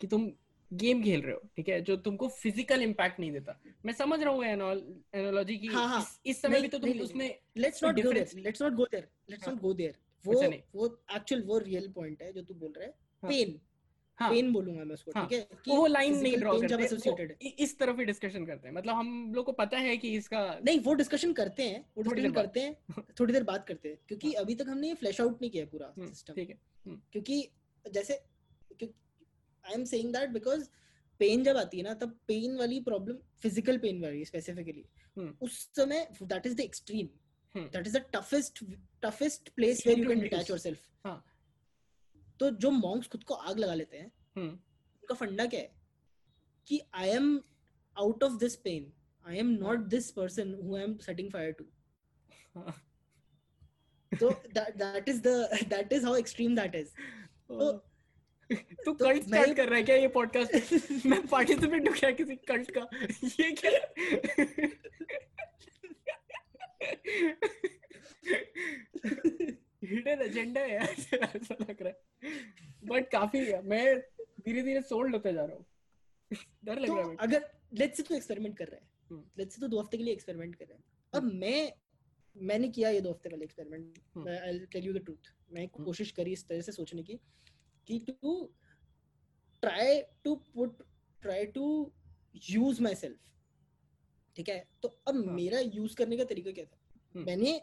कि 0.01 0.07
तुम 0.07 0.31
गेम 0.73 1.03
खेल 1.03 1.21
रहे 1.21 1.33
हो 1.33 1.41
ठीक 1.55 1.69
है? 1.69 1.81
जो 1.81 1.95
तुमको 1.97 2.27
फ़िज़िकल 2.27 2.81
इम्पैक्ट 2.81 3.19
नहीं 3.19 3.31
देता। 3.31 3.59
मैं 3.85 3.93
समझ 3.93 4.21
रहा 4.23 4.33
हूँ 4.33 4.43
एनोलॉजी 4.45 5.57
की 5.57 5.67
हाँ, 5.67 5.87
हाँ। 5.87 6.01
इस, 6.01 6.19
इस 6.25 6.41
समय 6.41 6.61
भी 6.61 6.67
तो 6.67 6.79
तुम 6.79 6.89
उसमें 6.99 7.27
there 7.29 7.93
difference 7.93 8.35
नहीं- 8.35 8.47
let's 8.47 8.61
not 8.61 8.77
go 8.77 8.85
there 8.93 9.05
let's 9.31 9.47
हाँ। 9.47 9.55
not 9.55 9.61
go 9.63 9.75
there 9.77 9.93
वो 10.25 10.33
अच्छा 10.41 10.57
वो 10.75 10.99
एक्चुअल 11.15 11.41
वो 11.41 11.57
रियल 11.57 11.91
पॉइंट 11.91 12.21
है 12.21 12.33
जो 12.33 12.41
तू 12.41 12.53
बोल 12.53 12.73
रहा 12.77 12.85
है। 12.85 12.93
हाँ। 13.23 13.31
पेन 13.31 13.59
हाँ। 14.17 14.29
पेन 14.29 14.51
बोलूँगा 14.53 14.83
मैं 14.83 14.93
उसको 14.93 15.11
हाँ, 15.15 15.27
ठीक 15.27 15.39
है? 15.39 15.75
वो 15.77 15.85
लाइन 15.87 16.17
नहीं 16.17 16.37
ड्रॉ 16.37 16.59
करते। 16.61 17.43
है। 17.43 17.49
इस 17.49 17.77
तरफ़ 17.79 17.97
ही 17.99 18.05
डिस्कशन 18.05 18.45
करते 18.45 18.67
हैं। 18.67 18.75
मतलब 18.75 18.95
हम 18.95 19.33
लोग 19.35 19.45
को 19.45 19.51
पता 19.51 19.77
है 19.77 19.97
कि 19.97 20.15
इसका 20.17 20.59
नहीं 20.65 20.79
वो 20.79 20.93
डिस्कशन 20.93 21.33
करते 21.33 21.63
हैं 21.63 21.85
वो 21.97 22.03
थोड़ी 22.03 22.21
डिस्कशन 22.21 22.33
देर 22.33 22.43
करते 22.43 22.59
हैं 22.59 23.03
थोड़ी 23.19 23.33
देर 23.33 23.43
बात 23.43 23.67
करते 23.67 23.89
हैं। 23.89 23.97
क्योंकि 24.07 24.33
अभी 24.33 24.55
तक 24.55 24.65
हमने 24.69 24.87
ये 24.87 24.93
फ्लैश 24.93 25.21
आउट 25.21 25.41
नहीं 25.41 25.51
किया 25.51 25.65
पूरा 25.65 25.93
हम्म, 25.97 26.09
सिस्टम 26.09 26.33
ठीक 26.33 26.49
है। 26.49 26.57
क्योंकि 26.87 27.49
जैसे 27.85 28.19
I 29.65 29.73
am 29.73 29.83
saying 29.85 30.13
that 30.13 30.29
because 30.29 30.67
pain 31.19 31.43
जब 31.43 31.57
आती 31.57 31.77
है 31.77 31.83
ना 31.83 31.93
तब 31.93 32.17
पेन 32.27 32.57
वाली 32.57 32.79
प्रॉब्लम 32.81 33.17
फ़िज़िकल 33.41 33.77
पेन 33.77 34.01
वाली 34.03 34.25
स्पेसिफिकली 34.25 34.85
हम्म। 35.17 35.33
उस 35.41 35.59
समय 35.75 36.07
that 36.23 36.45
is 36.45 36.55
the 36.55 36.59
extreme. 36.59 37.07
That 37.55 37.87
is 37.87 37.97
the 37.97 38.03
toughest 38.15 38.63
toughest 39.03 39.49
place 39.55 39.85
where 39.87 39.99
you 39.99 40.09
can. 40.09 40.19
Detach 40.19 40.49
yourself 40.49 40.87
हाँ। 41.05 41.23
तो 42.39 42.49
जो 42.51 42.71
मॉन्क्स 42.71 43.07
खुद 43.07 43.23
को 43.23 43.33
आग 43.33 43.59
लगा 43.59 43.73
लेते 43.73 43.97
हैं 43.97 44.11
हम्म, 44.37 44.49
उनका 44.49 45.15
फंडा 45.15 45.45
क्या 45.45 45.59
है? 45.59 45.73
कि 46.67 46.81
I 46.95 47.09
am 47.09 47.39
out 47.95 48.23
of 48.23 48.37
this 48.39 48.55
pain 48.63 48.91
I 49.25 49.37
am 49.37 49.49
not 49.59 49.87
this 49.89 50.11
person 50.11 50.53
who 50.63 50.75
I 50.75 50.83
am 50.83 50.97
setting 51.05 51.31
fire 51.31 51.51
to 51.51 51.65
so 54.11 54.27
that 54.55 54.77
that 54.79 55.07
is 55.11 55.17
the 55.23 55.31
that 55.69 55.93
is 55.95 56.03
how 56.03 56.11
extreme 56.15 56.53
that 56.55 56.75
is. 56.75 56.91
तो 57.49 57.65
तू 58.51 58.57
तो 58.85 58.93
कल्ट 58.95 59.23
स्टार्ट 59.23 59.55
कर 59.57 59.69
रहा 59.69 59.77
है 59.77 59.83
क्या 59.83 59.95
ये 59.95 60.07
पॉडकास्ट 60.15 61.05
मैं 61.05 61.25
participate 61.27 61.87
हूँ 61.87 61.95
क्या 61.97 62.11
किसी 62.19 62.35
कल्ट 62.47 62.71
का? 62.71 62.87
ये 63.39 63.51
क्या? 63.51 63.71
हिडन 69.83 70.21
एजेंडा 70.21 70.61
है 70.61 70.73
यार 70.73 70.89
ऐसा 70.89 71.55
लग 71.61 71.81
रहा 71.81 71.89
है। 71.89 72.33
बट 72.85 73.09
काफ़ी 73.11 73.39
मैं 73.63 73.85
धीरे 74.45 74.61
धीरे 74.61 74.81
सोल्ड 74.81 75.15
होते 75.15 75.33
जा 75.33 75.45
रहा 75.45 75.55
हूँ। 75.55 75.65
डर 76.65 76.79
लग 76.79 76.87
तो 76.87 76.95
रहा 76.95 77.09
है 77.09 77.15
अगर 77.19 77.49
लेट्स 77.73 77.97
से 77.97 78.03
तू 78.03 78.15
एक्सपेरिमेंट 78.15 78.57
कर 78.57 78.65
रहा 78.65 78.75
है। 78.75 78.87
हम्म। 79.11 79.23
लेट्स 79.37 79.55
से 79.55 79.61
तू 79.61 79.67
दो 79.67 79.79
हफ़्ते 79.79 79.97
के 79.97 80.03
लिए 80.03 80.13
एक्सपेरिमेंट 80.13 80.55
कर 80.55 80.65
रहा 80.65 80.77
है। 80.77 80.83
अब 81.13 81.31
मैं 81.33 81.71
मैंने 82.35 82.69
किया 82.69 82.89
ये 82.89 83.01
दो 83.01 83.09
हफ़्ते 83.09 83.29
वाले 83.29 83.45
experiment 83.45 83.99
hmm. 84.15 84.29
I 84.29 84.59
tell 84.71 84.85
you 84.85 84.93
the 84.93 85.03
truth 85.05 85.31
मैं 85.53 85.65
हम्म। 85.65 85.83
कोशिश 85.85 86.11
करी 86.11 86.31
इस 86.33 86.47
तरह 86.47 86.61
से 86.61 86.71
सोचने 86.71 87.03
की। 87.03 87.19
कि 87.87 87.99
to 87.99 88.53
try 89.61 90.01
to 90.01 90.35
put 90.35 90.83
try 91.21 91.45
to 91.45 91.93
use 92.49 92.81
my 92.81 92.95
self 92.95 93.17
ठीक 94.35 94.49
है? 94.49 94.69
तो 94.83 94.87
अब 95.07 95.25
हाँ। 95.25 95.33
मेरा 95.33 95.59
यूज़ 95.59 95.95
करने 95.95 96.17
का 96.17 96.23
तरीका 96.23 96.51
क्या 96.51 96.65
था? 96.65 96.79
हम्म। 97.15 97.25
मैंने 97.25 97.61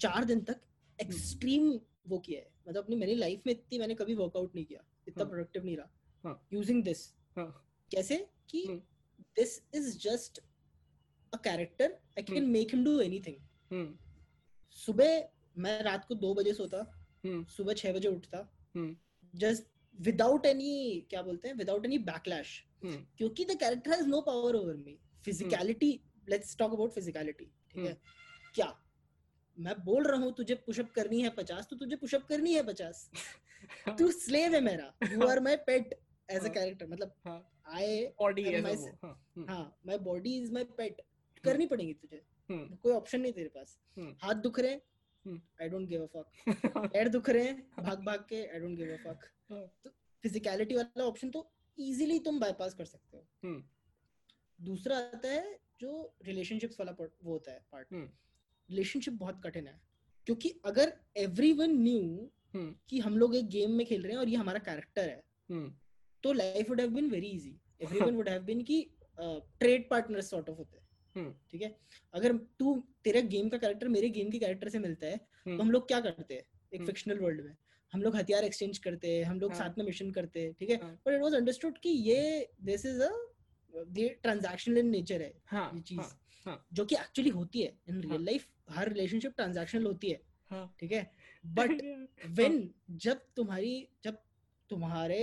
चार 0.00 0.24
दिन 0.24 0.40
तक 0.40 0.60
एक्सट्रीम 1.00 1.80
वो 2.08 2.18
किया 2.18 2.40
है। 2.40 2.52
मतलब 2.68 2.84
अपनी 2.84 2.96
मेरी 2.96 3.14
लाइफ 3.14 3.42
में 3.46 3.52
इतनी 3.52 3.78
मैंने 3.78 3.94
कभी 3.94 4.14
वर्कआउट 4.14 4.54
नहीं 4.54 4.64
किया। 4.64 4.84
इतना 5.08 5.24
प्रोडक्टिव 5.24 5.62
हाँ। 5.62 5.66
नहीं 5.66 5.76
रहा। 5.76 5.90
हाँ। 6.24 6.46
यूजिंग 6.52 6.84
दिस 6.84 7.14
हाँ। 7.36 7.68
कैसे? 7.90 8.30
कि 8.50 8.64
हम्म। 8.64 8.78
This 9.20 9.62
is 9.74 9.98
just 9.98 10.40
a 11.34 11.36
character 11.36 11.92
I 11.92 12.22
can 12.22 12.38
hmm. 12.38 12.48
Make 12.48 12.74
him 12.74 12.84
do 12.84 13.00
anything 13.00 13.36
हम्म। 13.72 13.98
सुबह 14.70 15.28
मैं 15.58 15.82
रात 15.82 16.04
को 16.04 16.14
दो 16.14 16.34
बजे 16.34 16.54
सोता। 16.54 17.08
हम्म। 17.24 17.44
सुबह 17.44 17.74
छह 17.74 17.92
बजे 17.92 18.08
उठता। 18.08 18.38
जस्ट 19.34 19.64
विदाउट 19.94 20.46
एनी 20.46 21.06
क्या 21.10 21.22
बोलते 21.22 21.48
हैं 21.48 21.54
विदाउट 21.56 21.84
एनी 21.86 21.98
बैकलैश 22.10 22.62
क्योंकि 22.84 23.44
the 23.44 23.58
character 23.60 23.90
has 23.90 24.06
no 24.06 24.20
power 24.20 24.54
over 24.56 24.76
me 24.76 24.98
physicality 25.24 25.92
let's 26.28 26.56
talk 26.56 26.72
about 26.72 26.92
physicality 26.92 27.44
ठीक 27.44 27.84
है? 27.86 27.96
क्या? 28.54 28.74
मैं 29.58 29.74
बोल 29.84 30.04
रहा 30.04 30.20
हूँ 30.20 30.32
तुझे 30.34 30.54
पुशअप 30.66 30.90
करनी 30.90 31.20
है 31.20 31.28
पचास 31.30 31.66
तो 31.70 31.76
तुझे 31.76 31.96
पुशअप 31.96 32.26
करनी 32.28 32.52
है 32.54 32.62
पचास। 32.66 33.10
तू 33.98 34.10
स्लेव 34.10 34.54
है 34.54 34.60
मेरा। 34.60 34.92
You 35.12 35.26
are 35.26 35.40
my 35.40 35.56
pet 35.66 35.94
as 36.28 36.38
a 36.38 36.42
हाँ। 36.42 36.50
कैरेक्टर 36.50 36.86
मतलब 36.86 37.14
हाँ। 37.26 37.38
आई 37.76 38.06
बॉडी 38.18 38.44
हाँ 39.02 39.14
हाँ 39.48 39.78
माई 39.86 39.98
बॉडी 39.98 40.36
इज़ 40.38 40.52
माई 40.52 40.64
पेट 40.78 41.00
करनी 41.44 41.66
पड़ेगी 41.66 41.92
तुझे। 41.92 42.22
हम्म 42.50 42.76
कोई 42.76 42.92
ऑप्शन 42.92 43.20
नहीं 43.20 43.32
तेरे 43.32 43.48
पास। 43.48 43.78
हम्म। 43.96 44.14
हाथ 44.22 44.34
दुख 44.34 44.58
रहे 44.60 44.72
हम्म। 44.72 44.93
I 45.26 45.68
don't 45.68 45.88
give 45.88 46.02
a 46.02 46.06
fuck 46.14 46.88
पैर 46.92 47.08
दुख 47.08 47.28
रहे 47.30 47.44
हैं 47.44 47.84
भाग 47.84 48.04
भाग 48.04 48.26
के 48.28 48.44
I 48.44 48.58
don't 48.60 48.76
give 48.76 48.92
a 48.92 48.96
fuck. 49.04 49.24
तो 49.84 49.90
फिजिकलिटी 50.24 50.74
वाला 50.74 51.04
ऑप्शन 51.04 51.30
तो 51.30 51.48
इजीली 51.78 52.18
तुम 52.20 52.40
बाईपास 52.40 52.74
कर 52.74 52.84
सकते 52.84 53.16
हो। 53.16 53.26
हम्म 53.44 53.62
दूसरा 54.58 54.98
आता 54.98 55.28
है 55.28 55.58
जो 55.80 56.14
रिलेशनशिप्स 56.26 56.80
वाला 56.80 56.92
वो 56.98 57.08
होता 57.24 57.52
है 57.52 57.64
पार्ट। 57.72 57.88
रिलेशनशिप 58.68 59.14
बहुत 59.14 59.40
कठिन 59.44 59.66
है 59.66 59.80
क्योंकि 60.26 60.54
अगर 60.64 60.92
एवरीवन 61.16 61.70
न्यू 61.78 62.30
हम्म 62.54 62.74
कि 62.88 62.98
हम 63.00 63.16
लोग 63.18 63.34
एक 63.36 63.48
गेम 63.50 63.70
में 63.70 63.86
खेल 63.86 64.02
रहे 64.02 64.12
हैं 64.12 64.18
और 64.18 64.28
ये 64.28 64.36
हमारा 64.36 64.58
कैरेक्टर 64.68 65.08
है 65.08 65.22
हम्म 65.50 65.74
तो 66.24 66.32
life 66.32 66.68
would 66.70 66.80
have 66.80 66.90
been 66.90 67.10
very 67.10 67.28
easy 67.28 67.56
everyone 67.82 68.14
would 68.16 68.28
have 68.28 68.42
been 68.42 68.62
कि 68.62 68.80
ट्रेड 69.18 69.88
पार्टनर्स 69.90 70.30
सॉर्ट 70.30 70.48
ऑफ़ 70.48 70.58
होते 70.58 70.76
हैं। 70.76 70.83
ठीक 71.16 71.62
है 71.62 71.74
अगर 72.14 72.36
तू 72.58 72.74
तेरा 73.04 73.20
गेम 73.28 73.48
का 73.48 73.58
कैरेक्टर 73.58 73.88
मेरे 73.88 74.08
गेम 74.08 74.30
के 74.30 74.38
कैरेक्टर 74.38 74.68
से 74.68 74.78
मिलता 74.78 75.06
है 75.06 75.20
हम्म। 75.46 75.56
तो 75.56 75.62
हम 75.62 75.70
लोग 75.70 75.86
क्या 75.88 76.00
करते 76.00 76.34
हैं 76.34 76.42
एक 76.42 76.80
हम्म। 76.80 76.86
फिक्शनल 76.86 77.18
वर्ल्ड 77.18 77.44
में 77.44 77.54
हम 77.92 78.02
लोग 78.02 78.16
हथियार 78.16 78.44
एक्सचेंज 78.44 78.78
करते 78.78 79.16
हैं 79.16 79.24
हम 79.24 79.40
लोग 79.40 79.52
हाँ। 79.52 79.58
साथ 79.58 79.78
में 79.78 79.84
मिशन 79.84 80.10
करते 80.10 80.42
हैं 80.42 80.52
ठीक 80.52 80.70
है 80.70 80.76
हाँ। 80.76 80.90
बट 81.06 81.14
इट 81.14 81.20
वाज 81.20 81.34
अंडरस्टूड 81.34 81.78
कि 81.78 81.88
ये 81.88 82.48
this 82.62 82.86
is 82.86 83.02
a 83.02 83.10
transactional 84.22 84.78
in 84.78 84.88
nature 84.88 85.22
है 85.22 85.32
हाँ 85.46 85.70
ये 85.74 85.80
चीज़ 85.80 86.00
हाँ 86.00 86.08
हाँ। 86.46 86.66
जो 86.72 86.84
कि 86.84 86.94
एक्चुअली 86.94 87.30
होती 87.30 87.62
है 87.62 87.78
इन 87.88 87.94
हाँ। 87.94 88.02
रियल 88.02 88.24
लाइफ 88.24 88.46
हर 88.70 88.88
रिलेशनशिप 88.88 89.32
ट्रांजैक्शनल 89.36 89.84
होती 89.84 90.10
है 90.10 90.20
हाँ 90.50 90.74
ठीक 90.80 90.92
है 90.92 91.10
बट 91.44 91.82
व्हेन 92.28 92.70
जब 92.98 93.20
तुम्हारी 93.36 93.88
जब 94.04 94.18
तुम्हारे 94.70 95.22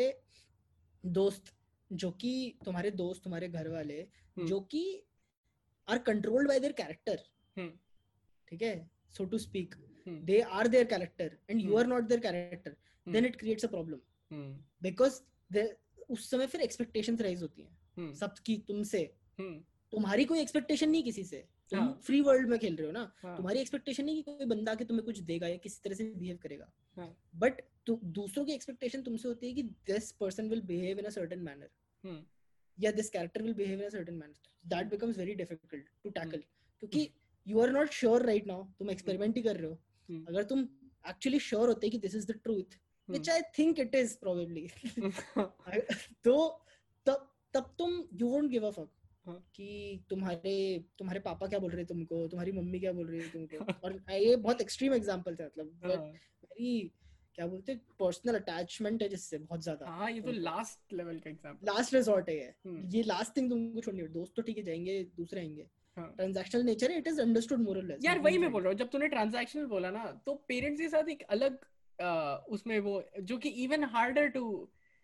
दोस्त 1.03 1.53
जो 1.91 2.11
कि 2.11 2.33
तुम्हारे 2.65 2.91
दोस्त 2.91 3.23
तुम्हारे 3.23 3.47
घर 3.47 3.67
वाले 3.67 3.99
हम्म। 4.37 4.47
जो 4.47 4.59
कि 4.59 4.83
are 5.91 5.97
controlled 6.09 6.47
by 6.47 6.59
their 6.59 6.73
character 6.73 7.23
hmm 7.57 7.69
ठीक 8.47 8.61
है? 8.61 8.89
So 9.17 9.25
to 9.25 9.37
speak 9.37 9.75
hmm 10.07 10.25
they 10.25 10.39
are 10.59 10.67
their 10.73 10.85
character 10.91 11.25
and 11.49 11.61
you 11.63 11.71
Hmm. 11.71 11.79
are 11.79 11.89
not 11.89 12.07
their 12.11 12.21
character. 12.21 12.71
Then 13.07 13.25
Hmm. 13.25 13.29
it 13.29 13.35
creates 13.41 13.65
a 13.67 13.69
problem. 13.73 13.99
Because 14.85 15.19
there 15.51 15.69
उस 16.09 16.29
समय 16.29 16.47
फिर 16.47 16.61
expectations 16.61 17.21
राइज 17.21 17.41
होती 17.41 17.61
हैं। 17.61 17.77
हम्म 17.97 18.13
सबकी 18.13 18.57
तुमसे। 18.67 19.03
तुम्हारी 19.39 20.25
कोई 20.25 20.39
एक्सपेक्टेशन 20.39 20.89
नहीं 20.89 21.03
किसी 21.03 21.23
से। 21.23 21.37
तुम 21.69 21.79
हाँ। 21.79 21.99
फ्री 22.05 22.19
वर्ल्ड 22.21 22.49
में 22.49 22.57
खेल 22.59 22.75
रहे 22.75 22.85
हो 22.85 22.91
ना। 22.91 23.11
हाँ। 23.17 23.35
तुम्हारी 23.37 23.59
एक्सपेक्टेशन 23.59 24.05
नहीं 24.05 24.15
कि 24.15 24.21
कोई 24.21 24.45
बंदा 24.45 24.75
के 24.75 24.85
तुम्हें 24.85 25.05
कुछ 25.05 25.19
देगा 25.19 25.47
या 25.47 25.57
किसी 25.57 25.81
तरह 25.83 25.95
से 25.95 26.03
बिहेव 26.15 26.37
करेगा। 26.43 26.71
हाँ। 26.97 27.07
बट 27.35 27.61
दूसरों 27.89 28.45
की 28.45 28.53
एक्सपेक्टेशन 28.53 29.01
तुमसे 29.01 29.27
होती 29.27 29.47
है 29.47 29.53
कि 29.53 29.63
this 29.63 30.11
person 30.11 30.49
will 30.49 30.61
behave 30.61 30.99
in 30.99 31.05
a 31.05 31.09
certain 31.09 31.39
manner 31.39 31.69
या 32.79 32.91
this 32.91 33.09
character 33.09 33.41
will 33.43 33.53
behave 33.53 33.79
in 33.79 33.85
a 33.85 33.89
certain 33.89 34.15
manner 34.15 34.35
that 34.75 34.87
becomes 34.87 35.17
very 35.17 35.35
difficult 35.35 35.83
to 36.03 36.09
Hmm. 36.09 36.17
Tackle 36.19 36.43
क्योंकि 36.79 37.09
you 37.47 37.59
are 37.59 37.71
not 37.71 37.89
sure 37.91 38.25
right 38.25 38.47
now 38.47 38.63
तुम 38.79 38.89
experiment 38.91 39.37
ही 39.37 39.43
कर 39.43 39.57
रहे 39.57 39.69
हो। 39.71 39.77
Hmm. 40.11 40.27
अगर 40.27 40.43
तुम 40.43 40.67
actually 41.09 41.39
sure 41.39 41.67
होते 41.67 41.89
कि 41.89 41.97
this 41.97 42.15
is 42.15 42.31
the 42.31 42.39
truth 42.43 42.79
which 43.09 43.27
I 43.29 43.41
think 43.55 43.79
it 43.79 43.95
is 43.95 44.11
probably. 44.23 44.61
तो 46.23 46.35
तब 47.05 47.27
तब 47.53 47.73
तुम 47.79 47.95
you 48.21 48.27
won't 48.33 48.51
give 48.51 48.63
a 48.63 48.71
fuck 48.71 48.89
हाँ। 49.25 49.35
कि 49.55 50.05
तुम्हारे 50.09 50.53
तुम्हारे 50.99 51.19
पापा 51.19 51.47
क्या 51.47 51.59
बोल 51.59 51.71
रहे 51.71 51.79
हैं 51.79 51.87
तुमको? 51.87 52.27
तुम्हारी 52.27 52.51
मम्मी 52.51 52.79
क्या 52.79 52.91
बोल 52.91 53.07
रही 53.07 53.19
है 53.21 53.29
तुमको? 53.29 53.57
और 53.85 53.97
ये 54.11 54.35
बहुत 54.35 54.61
एक्सट्रीम 54.61 54.93
एग्जांपल 54.93 55.35
थे 55.35 55.45
मतलब 55.45 55.73
हाँ। 55.83 55.95
वेरी 55.95 56.91
क्या 57.35 57.45
बोलते 57.47 57.71
हैं? 57.71 57.81
पर्सनल 57.99 58.35
अटैचमेंट 58.35 59.01
है 59.03 59.07
जिससे 59.09 59.37
बहुत 59.37 59.63
ज़्यादा। 59.63 59.89
हाँ 59.89 60.09
ये 60.11 60.21
तो 60.21 60.31
लास्ट 60.31 60.93
लेवल 60.93 61.19
का 61.19 61.29
एग्जांपल 61.29 61.67
लास्ट 61.67 61.93
रिजॉर्ट 61.93 62.29
है 62.29 62.35
ये। 62.35 62.53
हम्म। 62.65 63.01
लास्ट 63.07 63.37
थिंग 63.37 63.49
तुमको 63.49 63.81
छोड़नी 63.81 64.01
है। 64.01 64.07
दोस्त 64.07 64.33
तो 64.35 64.41
ठीक 64.41 64.57
है 64.57 64.63
जाएँगे 64.63 65.03
दूसरे 65.17 65.41
आएँगे। 65.41 65.67
हाँ। 65.97 66.07
ट्रांजैक्शनल 66.15 66.63
नेचर 66.63 66.91
है 66.91 66.97
इट 66.97 67.07
इज़ 67.07 67.21
अंडरस्टूड 67.21 67.59
मोरल 67.59 67.97
यार 68.05 68.19
वही 68.19 68.37
मैं 68.37 68.51
बोल 68.51 68.61
रहा 68.63 68.71
हूँ 68.71 68.77
जब 68.79 68.89
तूने 68.89 69.07
ट्रांजैक्शनल 69.07 69.65
बोला 69.65 69.89
ना 69.91 70.03
तो 70.25 70.33
पेरेंट्स 70.47 70.81
के 70.81 70.89
साथ 70.89 71.09
एक 71.09 71.23
अलग 71.29 71.57
उसमें 72.49 72.79
वो 72.79 73.03
जो 73.21 73.37
कि 73.37 73.49
इवन 73.63 73.83
हार्डर 73.83 74.27
टू 74.27 74.43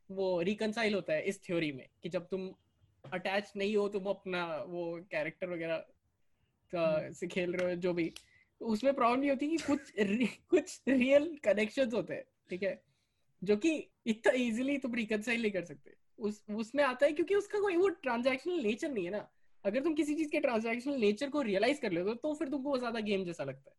वो 0.10 0.42
रिकंसाइल 0.42 0.94
होता 0.94 1.14
है 1.14 1.24
इस 1.24 1.44
थ्योरी 1.44 1.72
में 1.72 1.86
कि 2.04 2.10
जब 2.10 2.28
तुम 2.28 2.50
अटैच 3.04 3.52
नहीं 3.56 3.76
हो 3.76 3.88
तुम 3.90 4.06
अपना 4.06 4.46
वो 4.68 4.84
कैरेक्टर 5.12 5.50
वगैरह 5.50 5.78
का 6.74 6.88
हम्म। 6.88 7.12
से 7.14 7.28
खेल 7.28 7.54
रहे 7.54 7.74
हो 7.74 7.80
जो 7.82 7.94
भी। 7.94 8.12
तो 8.62 8.66
उसमें 8.66 8.94
प्रॉब्लम 8.94 9.24
ये 9.24 9.30
होती 9.30 9.46
है 9.46 9.58
कि 9.58 9.64
कुछ 9.64 9.92
कुछ 10.50 10.80
रियल 10.88 11.36
कनेक्शंस 11.44 11.94
होते 11.94 12.14
हैं 12.14 12.24
ठीक 12.50 12.64
है? 12.64 12.82
जो 13.42 13.58
कि 13.58 13.72
इतना 14.08 14.34
इजीली 14.36 14.78
तुम 14.78 14.94
रिकंसाइल 14.96 15.42
नहीं 15.42 15.52
कर 15.52 15.66
सकते। 15.66 15.96
उस 16.20 16.44
उसमें 16.56 16.84
आता 16.84 17.06
है 17.06 17.12
क्योंकि 17.12 17.36
उसका 17.36 17.60
कोई 17.60 17.76
वो 17.78 17.88
ट्रांजैक्शनल 18.04 18.62
नेचर 18.62 18.92
नहीं 18.92 19.06
है 19.06 19.12
ना। 19.12 19.28
अगर 19.66 19.84
तुम 19.84 19.94
किसी 19.94 20.16
चीज़ 20.16 20.30
के 20.30 20.40
ट्रांजैक्शनल 20.40 20.96
नेचर 20.96 21.30
को 21.30 21.42
रियलाइज़ 21.42 21.82
कर 21.82 21.92
लेते 21.92 22.10
हो 22.10 22.16
तो 22.16 22.34
फिर 22.34 22.50
तुमको 22.50 22.70
वो 22.70 22.78
ज़्यादा 22.78 23.00
गेम 23.02 23.26
जैसा 23.26 23.44
लगता 23.44 23.70
है। 23.70 23.76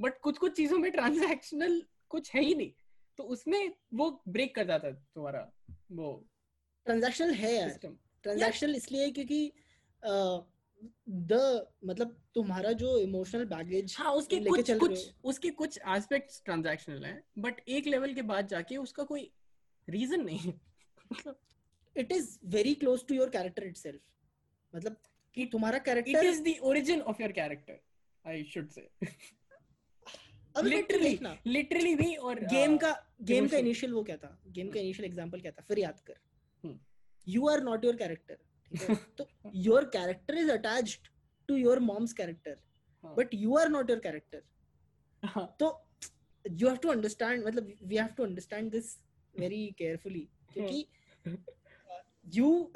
बट 0.00 0.18
कुछ 0.20 0.38
कुछ 0.38 0.56
चीज़ों 0.56 0.78
में 0.78 0.90
ट्रांजैक्शनल 0.92 1.82
कुछ 2.08 2.34
है 2.34 2.42
ही 2.42 2.54
नहीं। 2.54 2.72
तो 3.18 3.24
उसमें 3.26 3.72
वो 3.94 4.10
ब्रेक 4.28 4.54
कर 4.54 4.66
जाता 4.66 4.88
है 4.88 4.94
तुम्हारा 5.14 5.50
वो 5.92 6.12
ट्रांजैक्शनल 6.86 7.34
है 7.34 7.54
यार। 7.54 7.68
सिस्टम 7.68 7.96
ट्रांजैक्शनल 8.24 8.76
इसलिए 8.76 9.10
क्योंकि 9.10 9.52
द 11.08 11.66
मतलब 11.84 12.22
तुम्हारा 12.34 12.72
जो 12.72 12.98
इमोशनल 12.98 13.44
बैगेज 13.44 13.96
हाँ 13.98 14.12
उसके 14.12 14.40
कुछ 14.40 14.70
कुछ 14.70 15.14
उसके 15.24 15.50
कुछ 15.50 15.78
एस्पेक्ट्स 15.88 16.42
ट्रांजैक्शनल 16.44 17.04
हैं 17.04 17.24
बट 17.38 17.60
एक 17.68 17.86
लेवल 17.86 18.14
के 18.14 18.22
बाद 18.22 18.46
जाके 18.46 18.76
उसका 18.76 19.02
कोई 19.02 19.30
रीजन 19.88 20.24
नहीं 20.24 20.38
है। 20.38 20.60
It 21.96 22.12
is 22.12 22.38
very 22.44 22.74
close 22.74 23.06
to 23.06 23.14
your 23.14 23.30
character 23.30 23.64
itself 23.64 24.00
मतलब 24.76 24.96
कि 25.34 25.46
तुम्हारा 25.46 25.76
it 25.76 25.84
character 25.84 26.24
is 26.24 26.42
the 26.42 26.54
origin 26.62 27.00
of 27.00 27.22
your 27.22 27.32
character 27.32 27.80
I 28.28 28.44
should 28.44 28.68
say 28.68 28.90
literally 30.64 31.18
literally 31.46 31.94
भी 31.94 32.14
और 32.14 32.40
गेम 32.40 32.76
uh, 32.76 32.80
का 32.80 33.14
गेम 33.22 33.48
का 33.48 33.56
इनिशियल 33.56 33.92
वो 33.92 34.02
क्या 34.02 34.16
था? 34.16 34.42
गेम 34.46 34.70
का 34.70 34.80
इनिशियल 34.80 35.06
एग्जांपल 35.08 35.40
क्या 35.40 35.52
था? 35.52 35.62
फिर 35.62 35.78
याद 35.78 36.00
कर। 36.10 36.14
You 37.28 37.48
are 37.48 37.62
not 37.62 37.84
your 37.84 37.96
character 37.96 38.38
ठीक 38.72 38.82
है? 38.82 38.94
तो 39.18 39.26
your 39.56 39.84
character 39.92 40.38
is 40.38 40.50
attached 40.52 41.08
to 41.48 41.56
your 41.56 41.78
mom's 41.82 42.12
character 42.12 42.56
हाँ, 43.04 43.14
but 43.14 43.34
you 43.34 43.56
are 43.56 43.68
not 43.68 43.90
your 43.90 44.00
character 44.00 44.42
हाँ, 45.22 45.56
तो 45.60 45.86
यू 46.44 46.68
हैव 46.68 46.76
टू 46.76 46.88
अंडरस्टैंड 46.88 47.44
मतलब 47.46 47.72
we 47.82 47.96
have 47.96 48.14
to 48.16 48.24
understand 48.24 48.70
this 48.70 48.96
very 49.34 49.66
carefully 49.78 50.28
क्योंकि 50.52 50.86
यू 52.34 52.72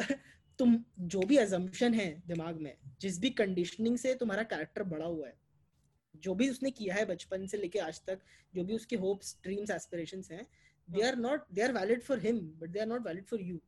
तुम 0.59 0.77
जो 1.07 1.21
भी 1.21 1.37
अजम्पशन 1.37 1.95
है 1.95 2.11
दिमाग 2.27 2.61
में 2.61 2.77
जिस 3.01 3.19
भी 3.21 3.31
कंडीशनिंग 3.39 3.97
से 3.99 4.15
तुम्हारा 4.15 4.43
कैरेक्टर 4.53 4.83
बड़ा 4.83 5.07
हुआ 5.07 5.27
है 5.27 5.37
जो 6.25 6.35
भी 6.35 6.49
उसने 6.51 6.71
किया 6.71 6.95
है 6.95 7.05
बचपन 7.05 7.47
से 7.47 7.57
लेके 7.57 7.79
आज 7.79 8.01
तक 8.07 8.21
जो 8.55 8.65
भी 8.65 8.75
उसके 8.75 8.97
होप्स 8.97 9.37
ड्रीम्स 9.43 9.71
एस्पिरेशन 9.71 10.23
हैं 10.31 10.47
they 10.89 11.03
are 11.07 11.17
not 11.17 11.47
they 11.53 11.63
are 11.63 11.73
valid 11.73 12.03
for 12.03 12.19
him 12.19 12.39
but 12.61 12.71
they 12.71 12.81
are 12.81 12.87
not 12.87 13.07
valid 13.07 13.27
for 13.27 13.41
you 13.43 13.61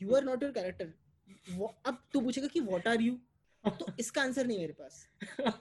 you 0.00 0.14
are 0.16 0.24
not 0.24 0.42
your 0.42 0.52
character 0.52 0.92
अब 1.86 2.02
तू 2.12 2.20
पूछेगा 2.20 2.46
कि 2.46 2.60
व्हाट 2.60 2.88
आर 2.88 3.00
यू 3.00 3.18
तो 3.64 3.86
इसका 4.00 4.22
आंसर 4.22 4.46
नहीं 4.46 4.58
मेरे 4.58 4.72
पास। 4.72 5.06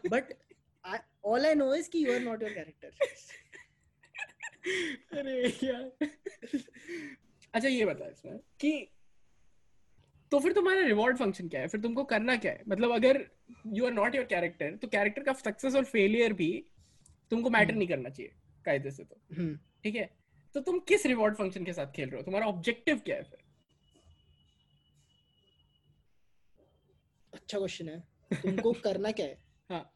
But 0.10 0.34
all 1.26 1.46
I 1.46 1.56
know 1.56 1.74
is 1.76 1.90
कि 1.90 2.06
you 2.06 2.14
are 2.14 2.20
not 2.20 2.44
your 2.44 2.54
character 2.54 2.92
अरे 5.18 5.48
यार। 5.64 6.08
अच्छा 7.54 7.68
ये 7.68 7.86
बता 7.86 8.06
इसमें 8.06 8.38
कि 8.60 8.72
तो 10.32 10.40
फिर 10.40 10.54
तुम्हारा 10.54 10.82
रिवॉर्ड 10.82 11.18
फ़ंक्शन 11.18 11.48
क्या 11.50 11.62
है? 11.62 11.68
फिर 11.68 11.82
तुमको 11.82 12.04
करना 12.04 12.36
क्या 12.36 12.52
है? 12.52 12.64
मतलब 12.68 12.92
अगर 12.92 13.26
you 13.68 13.86
are 13.86 13.92
not 13.94 14.16
your 14.16 14.26
character 14.26 14.76
तो 14.76 14.88
कैरेक्टर 14.88 15.24
का 15.24 15.34
सक्सेस 15.34 15.76
और 15.76 15.84
फेलियर 15.86 16.34
भी 16.34 16.52
तुमको 17.32 17.50
मैटर 17.50 17.70
हम्म। 17.72 17.78
नहीं 17.80 17.88
करना 17.88 18.10
चाहिए 18.10 18.32
कायदे 18.66 18.92
से 18.92 19.04
तो। 19.04 19.22
हम्म। 19.36 19.58
ठीक 19.84 19.96
है? 19.96 20.10
तो 20.56 20.60
तुम 20.60 20.80
किस 20.80 21.06
रिवॉर्ड 21.06 21.36
फ़ंक्शन 21.36 21.66
के 21.66 21.74
साथ 21.74 21.92
खेल 21.92 22.10
रहे 22.10 22.18
हो? 22.18 22.24
तुम्हारा 22.26 22.48
ऑब्जेक्टिव 22.48 23.00
क्या 23.00 23.16
है 23.16 23.24
फिर? 23.24 23.40
अच्छा 27.50 27.58
क्वेश्चन 27.60 27.88
है। 27.90 28.42
तुमको 28.42 28.72
करना 28.86 29.12
क्या 29.12 29.26
है? 29.26 29.38
हाँ। 29.70 29.92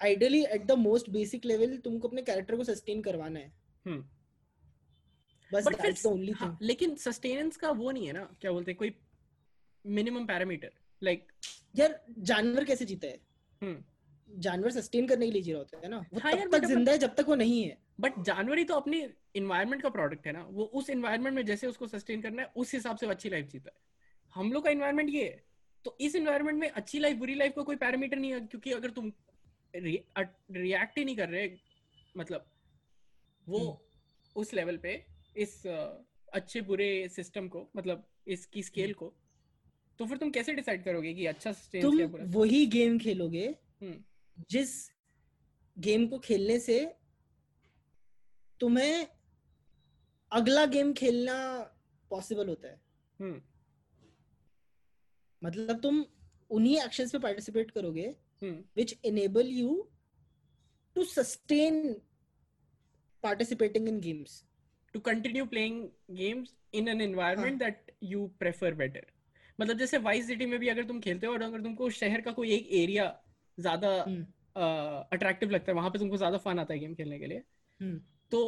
Ideally 0.00 0.42
at 0.44 0.66
the 0.66 0.72
most 0.72 1.08
basic 1.10 1.44
level 1.44 1.76
तुमको 1.76 2.08
अपने 2.08 2.22
कैरेक्टर 2.22 2.56
को 2.56 2.64
सस्टेन 2.64 3.00
करवाना 3.02 3.40
है। 3.40 3.52
हम्म। 3.86 4.04
बस 5.50 5.66
दैट्स 5.66 6.02
द 6.02 6.06
ओनली 6.06 6.34
थिंग 6.34 6.56
लेकिन 6.62 6.94
सस्टेनेंस 6.96 7.56
का 7.56 7.70
वो 7.70 7.90
नहीं 7.90 8.06
है 8.06 8.12
ना 8.12 8.22
क्या 8.40 8.52
बोलते 8.52 8.70
हैं 8.70 8.78
कोई 8.78 8.94
मिनिमम 9.84 10.26
पैरामीटर 10.26 10.70
लाइक 11.02 11.32
यार 11.76 12.00
जानवर 12.30 12.64
कैसे 12.64 12.84
जीता 12.84 13.06
है? 13.06 13.18
हम्म। 13.62 14.38
जानवर 14.40 14.70
सस्टेन 14.70 15.08
करने 15.08 15.26
के 15.26 15.32
लिए 15.32 15.42
जी 15.42 15.52
रहा 15.52 15.58
होता 15.58 15.78
है 15.78 15.88
ना। 15.88 16.04
वो 16.12 16.20
हाँ 16.20 16.32
तब 16.32 16.58
तक 16.58 16.64
ज़िंदा 16.64 16.92
है 16.92 16.98
जब 16.98 17.14
तक 17.14 17.28
वो 17.28 17.34
नहीं 17.34 17.62
है। 17.64 17.78
बट 18.00 18.22
जानवर 18.24 18.58
ही 18.58 18.64
तो 18.64 18.74
अपने 18.74 19.08
इन्वायरमेंट 19.36 19.82
का 19.82 19.88
प्रोडक्ट 19.88 20.26
है 20.26 20.32
ना। 20.32 20.42
वो 20.50 20.64
उस 20.64 20.90
इन्वायरमेंट 20.90 21.36
में 21.36 21.44
जैसे 21.46 21.66
उसको 21.66 21.86
सस्टेन 21.86 22.22
करना 22.22 22.42
है 22.42 22.52
उस 22.56 22.74
हिसाब 22.74 22.96
से 22.96 23.06
अच्छी 23.06 23.30
लाइफ 23.30 23.46
जीता 23.46 23.70
है। 23.74 23.80
हम 24.34 24.52
लोग 24.52 24.64
का 24.64 24.70
इन्वायरमेंट 24.70 25.10
ये 25.10 25.24
है। 25.24 25.51
तो 25.84 25.96
इस 26.00 26.14
इन्वायरमेंट 26.14 26.58
में 26.58 26.68
अच्छी 26.70 26.98
लाइफ 26.98 27.16
बुरी 27.16 27.34
लाइफ 27.34 27.54
का 27.56 27.62
कोई 27.62 27.76
पैरामीटर 27.76 28.18
नहीं 28.18 28.32
है 28.32 28.40
क्योंकि 28.40 28.72
अगर 28.72 28.90
तुम 28.90 29.12
रिएक्ट 29.74 30.98
ही 30.98 31.04
नहीं 31.04 31.16
कर 31.16 31.28
रहे 31.28 31.48
मतलब 32.16 32.46
वो 33.46 33.58
हम्म। 33.58 34.40
उस 34.40 34.54
लेवल 34.54 34.76
पे 34.76 35.04
इस 35.36 35.66
अच्छे 36.32 36.60
बुरे 36.60 37.08
सिस्टम 37.08 37.48
को 37.48 37.70
मतलब 37.76 38.06
इसकी 38.28 38.62
स्केल 38.62 38.92
को 38.94 39.12
तो 39.98 40.06
फिर 40.06 40.18
तुम 40.18 40.30
कैसे 40.30 40.54
डिसाइड 40.54 40.84
करोगे 40.84 41.14
कि 41.14 41.26
अच्छा 41.26 41.52
तुम 41.52 42.02
वही 42.34 42.66
गेम 42.66 42.98
खेलोगे 42.98 43.46
हम्म। 43.82 44.04
जिस 44.50 44.70
गेम 45.76 46.06
को 46.06 46.18
खेलने 46.18 46.58
से 46.58 46.78
तुम्हें 48.60 49.06
अगला 50.32 50.64
गेम 50.66 50.92
खेलना 50.92 51.36
पॉसिबल 52.10 52.48
होता 52.48 52.68
है। 52.68 52.80
हम्म। 53.20 53.40
मतलब 55.42 55.80
तुम 55.82 56.04
उन्हीं 56.50 56.76
एक्शंस 56.82 57.12
पे 57.12 57.18
पार्टिसिपेट 57.18 57.70
करोगे 57.70 58.14
which 58.76 58.92
enable 59.04 59.50
you 59.56 59.72
to 60.96 61.04
sustain 61.04 61.76
participating 63.24 63.86
in 63.86 64.00
games. 64.00 64.44
To 64.94 65.00
continue 65.00 65.46
playing 65.46 65.90
games 66.14 66.54
in 66.72 66.88
an 66.88 67.00
environment 67.00 67.60
that 67.60 67.92
you 68.02 68.30
prefer 68.40 68.72
better. 68.74 69.04
मतलब 69.58 69.78
जैसे 69.78 69.98
वाइस 69.98 70.26
सिटी 70.26 70.46
में 70.46 70.58
भी 70.60 70.68
अगर 70.68 70.84
तुम 70.84 71.00
खेलते 71.00 71.26
हो 71.26 71.32
और 71.32 71.42
अगर 71.42 71.62
तुमको 71.62 71.86
उस 71.86 71.98
शहर 71.98 72.20
का 72.20 72.32
कोई 72.32 72.50
एक 72.52 72.68
एरिया 72.72 73.04
ज़्यादा 73.58 73.88
हम्म, 74.00 74.22
अट्रैक्टिव 75.12 75.50
लगता 75.50 75.72
है 75.72 75.76
वहाँ 75.76 75.90
पे 75.90 75.98
तुमको 75.98 76.16
ज़्यादा 76.16 76.38
फन 76.46 76.58
आता 76.58 76.74
है 76.74 76.80
गेम 76.80 76.94
खेलने 76.94 77.18
के 77.18 77.26
लिए 77.26 77.42
हम्म, 77.80 78.00
तो 78.32 78.40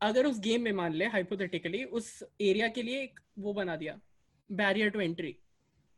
अगर 0.00 0.26
उस 0.26 0.38
गेम 0.40 0.62
में 0.62 0.72
मान 0.72 0.94
ले 0.94 1.06
हाइपोथेटिकली 1.14 1.84
उस 2.00 2.12
एरिया 2.40 2.68
के 2.76 2.82
लिए 2.82 3.02
एक 3.02 3.20
वो 3.38 3.52
बना 3.52 3.76
दिया 3.76 3.98
बैरियर 4.50 4.90
टू 4.90 5.00
एंट्री 5.00 5.36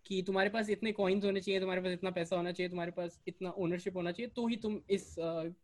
कि 0.07 0.23
तुम्हारे 0.23 0.51
पास 0.51 0.71
इतने 0.71 0.93
कॉइन्स 0.93 1.25
होने 1.25 1.41
चाहिए 1.41 1.61
तुम्हारे 1.61 1.81
पास 1.83 1.93
इतना 1.93 2.11
पैसा 2.11 2.37
होना 2.37 2.53
चाहिए 2.53 2.69
तुम्हारे 2.71 2.91
पास 2.91 3.21
इतना 3.29 3.51
ओनरशिप 3.59 3.97
होना 3.97 4.13
चाहिए 4.13 4.31
तो 4.37 4.47
ही 4.47 4.57
तुम 4.57 4.81
इस 4.91 5.15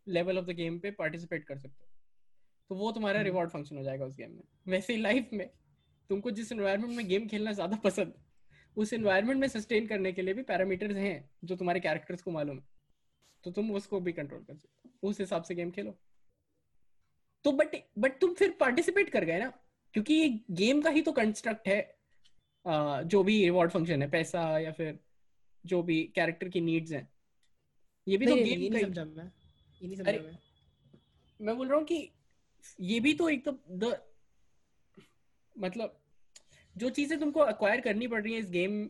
लेवल 0.08 0.38
ऑफ़ 0.38 0.44
द 0.44 0.54
गेम 0.56 0.78
पे 0.78 0.90
पार्टिसिपेट 0.90 1.44
कर 1.44 1.58
सकते 1.58 1.84
हो। 1.84 1.88
तो 2.70 2.74
वो 2.74 2.92
तुम्हारा 2.92 3.18
हम्म। 3.18 3.26
रिवॉर्ड 3.26 3.50
फ़ंक्शन 3.50 3.76
हो 3.76 3.82
जाएगा 3.82 4.04
उस 4.04 4.16
गेम 4.16 4.30
में। 4.30 4.42
वैसे 4.68 4.92
ही 4.92 5.00
लाइफ 5.00 5.30
में 5.32 5.48
तुमको 6.10 6.30
जिस 6.30 6.52
एनवायरनमेंट 6.52 6.96
में 6.96 7.06
गेम 7.08 7.26
खेलना 7.28 7.52
ज़्यादा 7.52 7.76
पसंद 7.76 8.14
उस 8.76 8.92
एनवायरनमेंट 8.92 9.40
में 9.40 9.48
सस्टेन 9.48 9.86
करने 9.86 10.12
के 10.12 10.22
लिए 10.22 10.34
भी 10.34 10.42
पैरामीटर्स 10.42 10.96
हैं 10.96 11.30
जो 11.44 11.56
तुम्हारे 11.56 11.80
कैरेक्टर्स 11.80 12.22
को 12.22 12.30
मालूम 12.30 12.56
है। 12.56 12.64
तो 13.44 13.50
तुम 13.50 13.70
उसको 13.72 14.00
भी 14.00 14.12
कंट्रोल 14.12 14.42
कर 14.44 14.54
सकते 14.54 14.88
हो। 14.88 15.08
उस 15.08 15.20
हिसाब 15.20 15.42
से 15.42 15.54
गेम 15.54 15.70
खेलो। 15.70 15.96
तो 17.44 17.52
बट 17.52 17.76
बट 17.98 18.18
तुम 18.20 18.34
फिर 18.34 18.56
पार्टिसिपेट 18.60 19.10
कर 19.10 19.24
गए 19.24 19.38
ना? 19.38 19.52
क्योंकि 19.94 20.14
ये 20.14 20.28
गेम 20.50 20.82
का 20.82 20.90
ही 20.90 21.02
तो 21.02 21.12
कंस्ट्रक्ट 21.12 21.68
है। 21.68 21.80
जो 22.68 23.22
भी 23.22 23.42
रिवॉर्ड 23.44 23.70
फ़ंक्शन 23.70 24.02
है 24.02 24.08
पैसा 24.10 24.58
या 24.58 24.72
फिर 24.72 24.98
जो 25.64 25.82
भी 25.82 26.02
कैरेक्टर 26.14 26.48
की 26.48 26.60
नीड्स 26.60 26.92
हैं 26.92 27.08
ये 28.06 28.16
भी 28.16 28.26
तो 28.26 28.34
नहीं, 28.34 28.44
ये 28.44 28.56
गेम 28.56 28.72
नहीं 28.72 28.82
का 28.82 28.88
समझा 28.88 29.04
मैं। 29.04 29.24
ये 29.80 29.88
नहीं 29.88 29.96
समझा 29.96 30.10
अरे, 30.10 30.18
मैं। 30.18 30.38
मैं 31.40 31.56
बोल 31.56 31.68
रहा 31.68 31.76
हूँ 31.76 31.84
कि 31.86 32.10
ये 32.80 33.00
भी 33.00 33.14
तो 33.14 33.28
एक 33.28 33.44
तो 33.44 33.52
द 33.70 33.96
मतलब 35.56 35.98
जो 36.76 36.90
चीज़ें 36.90 37.18
तुमको 37.20 37.40
अक्वायर 37.40 37.80
करनी 37.80 38.06
पड़ 38.06 38.22
रही 38.22 38.32
है 38.32 38.40
इस 38.40 38.50
गेम 38.50 38.88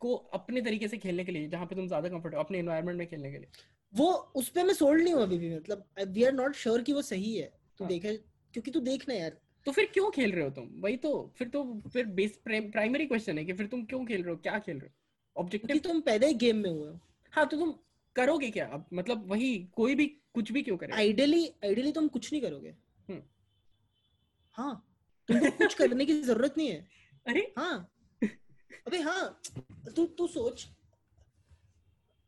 को 0.00 0.14
अपने 0.34 0.60
तरीके 0.60 0.88
से 0.88 0.98
खेलने 0.98 1.24
के 1.24 1.32
लिए 1.32 1.48
जहाँ 1.48 1.66
पे 1.66 1.76
तुम 1.76 1.86
ज़्यादा 1.86 2.08
कंफर्ट 2.08 2.34
हो 2.34 2.40
अपने 2.40 2.58
एनवायरनमेंट 2.58 2.98
में 2.98 3.06
खेलने 3.06 3.30
के 3.32 3.38
लिए। 3.38 3.48
वो 3.92 4.12
उस 4.36 4.48
पे 4.48 4.62
मैं 4.62 4.74
सोल्ड 4.74 5.02
नहीं 5.02 5.14
हूँ 5.14 5.22
अभी 5.22 5.38
भी 5.38 5.54
मतलब 5.56 5.84
वी 6.08 6.24
आर 6.24 6.32
नॉट 6.32 6.54
श्योर 6.54 6.82
कि 6.82 6.92
वो 6.92 7.02
सही 7.02 7.36
है। 7.36 7.46
तू 7.78 7.84
हाँ। 7.84 7.88
देखे 7.88 8.16
क्योंकि 8.54 8.70
तू 8.70 8.80
देखना 8.80 9.14
यार। 9.14 9.36
तो 9.68 9.72
फिर 9.72 9.86
क्यों 9.94 10.10
खेल 10.10 10.30
रहे 10.32 10.44
हो 10.44 10.50
तुम? 10.50 10.68
वही 10.80 10.96
तो 10.96 11.10
फिर 11.36 11.48
तो 11.48 11.62
फिर 11.92 12.06
बेस 12.18 12.38
प्राइमरी 12.44 13.06
क्वेश्चन 13.06 13.38
है 13.38 13.44
कि 13.44 13.52
फिर 13.52 13.66
तुम 13.66 13.84
क्यों 13.84 14.04
खेल 14.06 14.22
रहे 14.22 14.30
हो? 14.30 14.36
क्या 14.36 14.58
खेल 14.58 14.78
रहे 14.78 14.88
हो? 14.88 15.42
ऑब्जेक्टिव 15.42 15.78
तुम 15.78 16.00
पैदा 16.00 16.26
ही 16.26 16.34
गेम 16.34 16.56
में 16.56 16.70
हुए 16.70 16.88
हो। 16.88 16.98
हाँ 17.32 17.46
तो 17.48 17.56
तुम 17.56 17.74
करोगे 18.16 18.50
क्या? 18.50 18.66
अब 18.66 18.86
मतलब 18.92 19.26
वही 19.30 19.58
कोई 19.72 19.94
भी 19.94 20.06
कुछ 20.06 20.52
भी 20.52 20.62
क्यों 20.62 20.76
करे 20.76 20.92
आइडियली 20.92 21.44
आइडियली 21.64 21.92
तुम 21.92 22.08
कुछ 22.08 22.32
नहीं 22.32 22.42
करोगे। 22.42 22.74
हम्म। 23.08 23.22
हाँ 24.58 24.74
तुमको 25.28 25.50
कुछ 25.50 25.74
करने 25.74 26.06
की 26.06 26.20
ज़रूरत 26.22 26.54
नहीं 26.58 26.68
है। 26.68 26.86
अरे! 27.26 27.52
हाँ। 27.58 27.92
अबे 28.86 28.98
हाँ 28.98 29.40
तू 29.96 30.06
तू 30.06 30.26
सोच। 30.26 30.68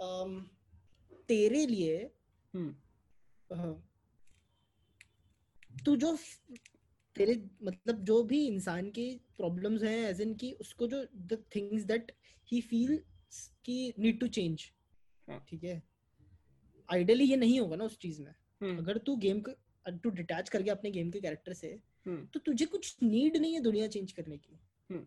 अम, 0.01 0.41
तेरे 1.29 1.67
लिए 1.67 1.97
हम्म। 2.55 3.75
तू 5.85 5.97
जो 5.97 6.17
तेरे 7.21 7.49
मतलब 7.65 8.05
जो 8.05 8.23
भी 8.23 8.47
इंसान 8.47 8.91
की 8.91 9.21
प्रॉब्लम्स 9.37 9.83
हैं 9.83 10.09
एज 10.09 10.21
इन 10.21 10.35
की 10.35 10.53
उसको 10.53 10.87
जो 10.87 11.05
the 11.15 11.45
things 11.57 11.83
that 11.83 12.13
he 12.49 12.61
feel 12.61 12.97
कि 13.65 13.93
नीड 13.99 14.21
टू 14.21 14.27
चेंज 14.27 14.71
हाँ। 15.29 15.45
ठीक 15.49 15.65
है 15.65 15.83
आइडियली 16.89 17.25
ये 17.25 17.37
नहीं 17.37 17.61
होगा 17.61 17.77
ना 17.77 17.85
उस 17.85 17.99
चीज़ 17.99 18.23
में 18.23 18.33
हम्म 18.63 18.79
अगर 18.79 18.99
तू 18.99 19.17
गेम 19.17 19.41
को 19.41 19.53
तू 19.91 20.11
डिटैच 20.11 20.49
कर 20.49 20.63
गया 20.63 20.75
अपने 20.75 20.91
गेम 20.91 21.11
के 21.11 21.21
कैरेक्टर 21.21 21.53
से 21.53 21.79
हम्म 22.07 22.27
तो 22.27 22.41
तुझे 22.41 22.67
कुछ 22.67 22.97
नीड 23.03 23.37
नहीं 23.37 23.55
है 23.55 23.61
दुनिया 23.61 23.87
चेंज 23.87 24.13
करने 24.13 24.37
की 24.37 24.59
हम्म। 24.91 25.05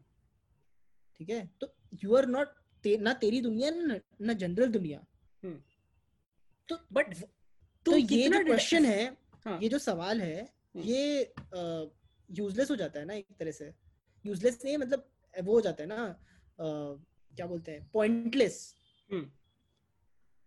ठीक 1.18 1.30
है 1.30 1.50
तो 1.62 1.74
यू 2.04 2.16
आर 2.16 2.26
नॉट 2.26 2.48
ना 2.86 3.14
तेरी 3.14 3.42
दुनिया 3.42 3.70
ना 3.70 4.00
ना 4.22 4.34
जनरल 4.34 4.68
दुनिया। 4.68 5.06
तो 6.70 6.78
बट 6.94 7.14
तो 7.86 7.98
ये 7.98 8.30
जो 8.30 8.44
क्वेश्चन 8.46 8.86
है 8.86 9.18
हाँ। 9.46 9.60
ये 9.64 9.70
जो 9.70 9.78
सवाल 9.78 10.22
है। 10.22 10.50
ये 10.76 11.34
यूजलेस 12.34 12.72
हो 12.72 12.76
जाता 12.76 13.00
है 13.00 13.06
ना 13.06 13.14
एक 13.14 13.26
तरह 13.40 13.52
से। 13.52 13.72
यूजलेस 14.26 14.60
नहीं 14.66 14.78
मतलब 14.78 15.10
वो 15.36 15.54
हो 15.54 15.62
जाता 15.62 15.84
है 15.84 15.90
ना 15.90 16.04
अ, 16.60 16.66
क्या 17.34 17.46
बोलते 17.48 17.72
हैं 17.72 17.90
पॉइंटलेस 17.94 18.58
हम्म। 19.10 19.30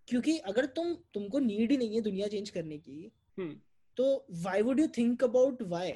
क्योंकि 0.09 0.37
अगर 0.51 0.67
तुम 0.75 0.95
तुमको 1.15 1.39
नीड 1.39 1.71
ही 1.71 1.77
नहीं 1.77 1.95
है 1.95 2.01
दुनिया 2.01 2.27
चेंज 2.29 2.51
करने 2.51 2.79
की 2.79 3.11
हम्म। 3.39 3.55
तो 3.97 4.27
why 4.33 4.63
would 4.63 4.81
you 4.81 4.87
think 4.97 5.25
about 5.25 5.63
why 5.63 5.93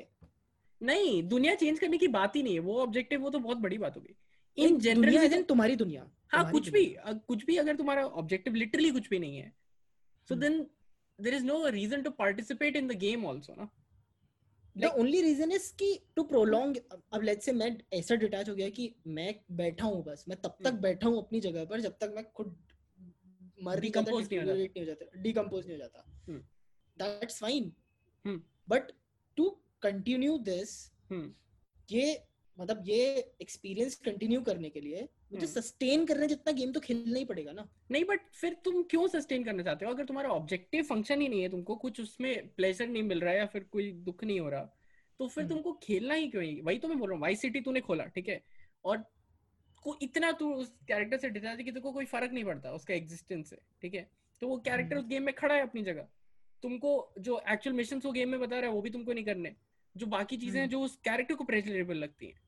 नहीं 0.81 1.23
दुनिया 1.29 1.55
चेंज 1.55 1.79
करने 1.79 1.99
की 1.99 2.09
बात 2.09 2.37
ही 2.37 2.43
नहीं 2.43 2.55
है। 2.55 2.61
वो 2.61 2.81
ऑब्जेक्टिव 2.83 3.21
वो 3.21 3.31
तो 3.31 3.39
बहुत 3.39 3.57
बड़ी 3.59 3.79
बात 3.79 3.97
हो 3.97 4.01
गई। 4.01 4.65
इन 4.65 4.79
जनरल 4.79 5.43
तुम्हारी 5.43 5.77
दुनिया 5.77 6.11
हाँ 6.33 6.51
कुछ। 6.53 6.69
भी 6.69 6.85
कुछ 7.29 7.45
भी 7.45 7.57
अगर 7.57 7.77
तुम्हारा 7.77 8.05
ऑब्जेक्टिव 8.23 8.55
लिटरली 8.55 8.91
कुछ 8.91 9.09
भी 9.09 9.19
नहीं 9.19 9.37
है। 9.37 9.53
So. 10.29 10.35
Then 10.35 10.59
there 11.19 11.35
is 11.37 11.45
no 11.45 11.67
reason 11.69 12.03
to 12.03 12.11
participate 12.11 12.77
in 12.77 12.89
the 12.89 12.93
game 12.99 13.27
also 13.27 13.55
ना। 13.55 13.69
द 14.81 14.91
ओनली 14.99 15.21
रीजन 15.23 15.53
इज़ 15.53 15.73
कि 15.75 15.89
टू 16.17 16.23
प्रोलॉन्ग 16.25 16.77
अब 17.13 17.23
लेट्स 17.23 17.45
से 17.45 17.53
मैं 17.53 17.71
ऐसा 17.93 18.15
डिटैच 18.15 18.49
हो 18.49 18.55
गया 18.55 18.69
कि 18.71 18.93
मैं 19.07 19.35
बैठा 19.57 19.87
हूँ 19.87 20.03
बस 20.05 20.25
मैं 20.29 20.39
तब 20.43 20.57
तक 20.65 20.67
हम्म। 20.67 20.81
बैठा 20.81 21.09
हूँ 21.09 21.19
अपनी 21.19 21.41
जगह 21.41 21.65
पर 21.65 21.81
जब 21.81 21.97
तक 22.01 22.13
मैं 22.17 22.25
खुद 22.33 22.57
मर 23.63 23.81
जाता 24.37 24.53
नहीं 24.53 24.69
हो 24.79 24.85
जाता। 24.85 25.23
डिकम्पोज 25.23 25.67
नहीं 25.67 25.79
हो 25.79 25.79
जाता। 25.79 26.07
That's 26.97 27.39
fine. 27.41 27.73
But 28.69 28.93
to 29.37 29.49
continue 29.83 30.39
this 30.39 30.73
ये 31.89 32.23
मतलब 32.57 32.83
ये 32.87 33.33
एक्सपीरियंस 33.43 33.95
कंटिन्यू 34.05 34.41
करने 34.43 34.71
के 34.71 34.81
लिए 34.81 35.09
मुझे 35.31 35.47
हम्म। 35.47 35.53
सस्टेन 35.53 36.05
करने 36.07 36.27
जितना 36.27 36.53
गेम 36.53 36.73
तो 36.73 36.81
खेलना 36.81 37.19
ही 37.19 37.25
पड़ेगा 37.25 37.53
ना 37.53 37.69
नहीं 37.91 38.05
बट 38.05 38.21
फिर 38.33 38.55
तुम 38.65 38.83
क्यों 38.91 39.07
सस्टेन 39.09 39.45
करना 39.45 39.63
चाहते 39.63 39.85
हो 39.85 39.93
अगर 39.93 40.05
तुम्हारा 40.05 40.31
ऑब्जेक्टिव 40.31 40.85
फ़ंक्शन 40.85 41.21
ही 41.21 41.29
नहीं 41.29 41.43
है 41.43 41.49
तुमको 41.49 41.75
कुछ 41.77 42.01
उसमें 42.01 42.49
प्लेजर 42.57 42.89
नहीं 42.89 43.03
मिल 43.03 43.21
रहा 43.21 43.33
है 43.33 43.39
या 43.39 43.47
फिर 43.47 43.67
कोई 43.73 43.91
दुख 44.03 44.25
नहीं 44.25 44.41
हो 44.41 44.49
रहा 44.49 44.63
तो 45.21 45.29
फिर 45.29 45.45
हम्म। 45.45 45.55
तुमको 45.55 45.73
खेलना 45.83 46.15
ही 46.15 46.29
क्यों 46.29 46.45
वही 46.63 46.79
तो 46.79 46.89
मैं 46.89 46.99
बोल 46.99 47.09
रहा 47.09 47.15
हूँ 47.15 47.23
वाई 47.23 47.37
सिटी 47.37 47.61
तूने 47.61 47.81
खोला 47.81 48.05
ठीक 48.15 48.29
है 48.29 48.43
और 48.85 49.05
को 49.85 49.97
इतना 50.03 50.31
तू 50.33 50.53
उस 50.55 50.73
कैरेक्टर 50.89 51.19
से 51.19 51.29
डिटा 51.31 51.55
कि 51.55 51.65
तेरे 51.65 51.81
को 51.81 51.93
कोई 51.93 52.05
फ़र्क 52.07 52.33
नहीं 52.33 52.45
पड़ता 52.45 52.73
उसका 52.73 52.95
एग्जिस्टेंस 52.95 53.51
से 53.51 53.57
ठीक 53.83 53.95
है 53.95 54.09
तो 54.43 54.49
वो 54.49 54.57
कैरेक्टर 54.59 54.97
हम्म। 54.97 55.05
उस 55.05 55.09
गेम 55.09 55.23
में 55.23 55.35
खड़ा 55.35 55.55
है 55.55 55.63
अपनी 55.63 55.83
जगह 55.83 56.09
तुमको 56.63 56.93
जो 57.21 57.41
एक्चुअल 57.49 57.77
मिशन 57.77 58.01
वो 58.05 58.13
गेम 58.13 58.29
में 58.29 58.41
बता 58.41 58.57
रहा 58.57 58.71
है 58.71 58.75
वो 58.75 58.81
भी 58.83 58.91
तुमको 58.91 59.13
नहीं 59.13 59.25
करने 59.25 59.55
जो 59.95 60.07
बाकी 60.09 60.37
चीज़ें 60.37 60.61
हैं 60.61 60.63
हम्म। 60.63 60.73
जो 60.73 60.81
उस 60.81 60.97
कैरेक्टर 61.05 61.35
को 61.35 61.45
प्रेजरेबल 61.45 61.97
लगती 61.97 62.27
हैं 62.27 62.41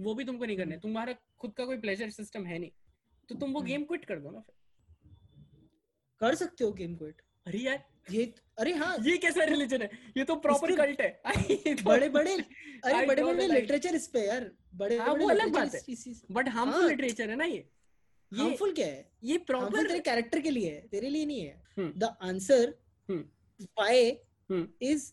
वो 0.00 0.14
भी 0.14 0.24
तुमको 0.24 0.44
नहीं 0.44 0.56
करने 0.56 0.74
हम्म। 0.74 0.82
तुम्हारा 0.82 1.14
खुद 1.38 1.52
का 1.52 1.64
कोई 1.64 1.76
प्लेजर 1.78 2.10
सिस्टम 2.12 2.46
है 2.46 2.58
नहीं 2.58 2.70
तो 3.28 3.34
तुम 3.34 3.52
वो 3.52 3.60
हम्म। 3.60 3.68
गेम 3.68 3.84
क्विट 3.84 4.04
कर 4.04 4.20
दो 4.20 4.30
ना 4.30 4.40
फिर 4.40 4.54
कर 6.20 6.34
सकते 6.34 6.64
हो 6.64 6.72
गेम 6.72 6.96
क्विट 6.96 7.22
अरे 7.46 7.58
यार 7.58 7.84
ये 8.10 8.32
अरे 8.58 8.72
हाँ 8.74 8.96
ये 9.02 9.16
कैसा 9.18 9.44
रिलीजन 9.44 9.82
है 9.82 9.90
ये 10.16 10.24
तो 10.24 10.34
प्रॉपर 10.36 10.74
कल्ट 10.76 11.00
है 11.00 11.74
बड़े 11.84 12.08
बड़े 12.08 12.34
अरे 12.34 13.06
बड़े 13.06 13.22
बड़े 13.24 13.46
लिटरेचर 13.48 13.94
इस 13.94 14.06
पे 14.08 14.26
यार 14.26 14.50
बड़े 14.74 14.96
हाँ, 14.98 15.14
वो 15.14 15.28
अलग 15.30 15.52
बात 15.52 15.74
है। 15.74 16.14
But 16.30 16.48
harmful. 16.48 16.88
लिटरेचर 16.88 17.30
है 17.30 17.36
ना 17.36 17.44
ये 17.44 17.56
ये 17.56 18.42
हार्मफुल 18.42 18.72
क्या 18.72 18.86
है 18.86 19.10
ये 19.24 19.38
प्रॉपर 19.46 19.86
तेरे 19.86 20.00
कैरेक्टर 20.00 20.40
के 20.40 20.50
लिए 20.50 20.70
है 20.70 20.86
तेरे 20.88 21.08
लिए 21.08 21.26
नहीं 21.26 21.40
है 21.40 21.62
हम्म। 21.78 21.92
The 21.98 22.16
answer 22.22 22.74
hmm. 23.08 23.20
Why 23.60 24.10
hmm. 24.50 24.66
Is 24.82 25.12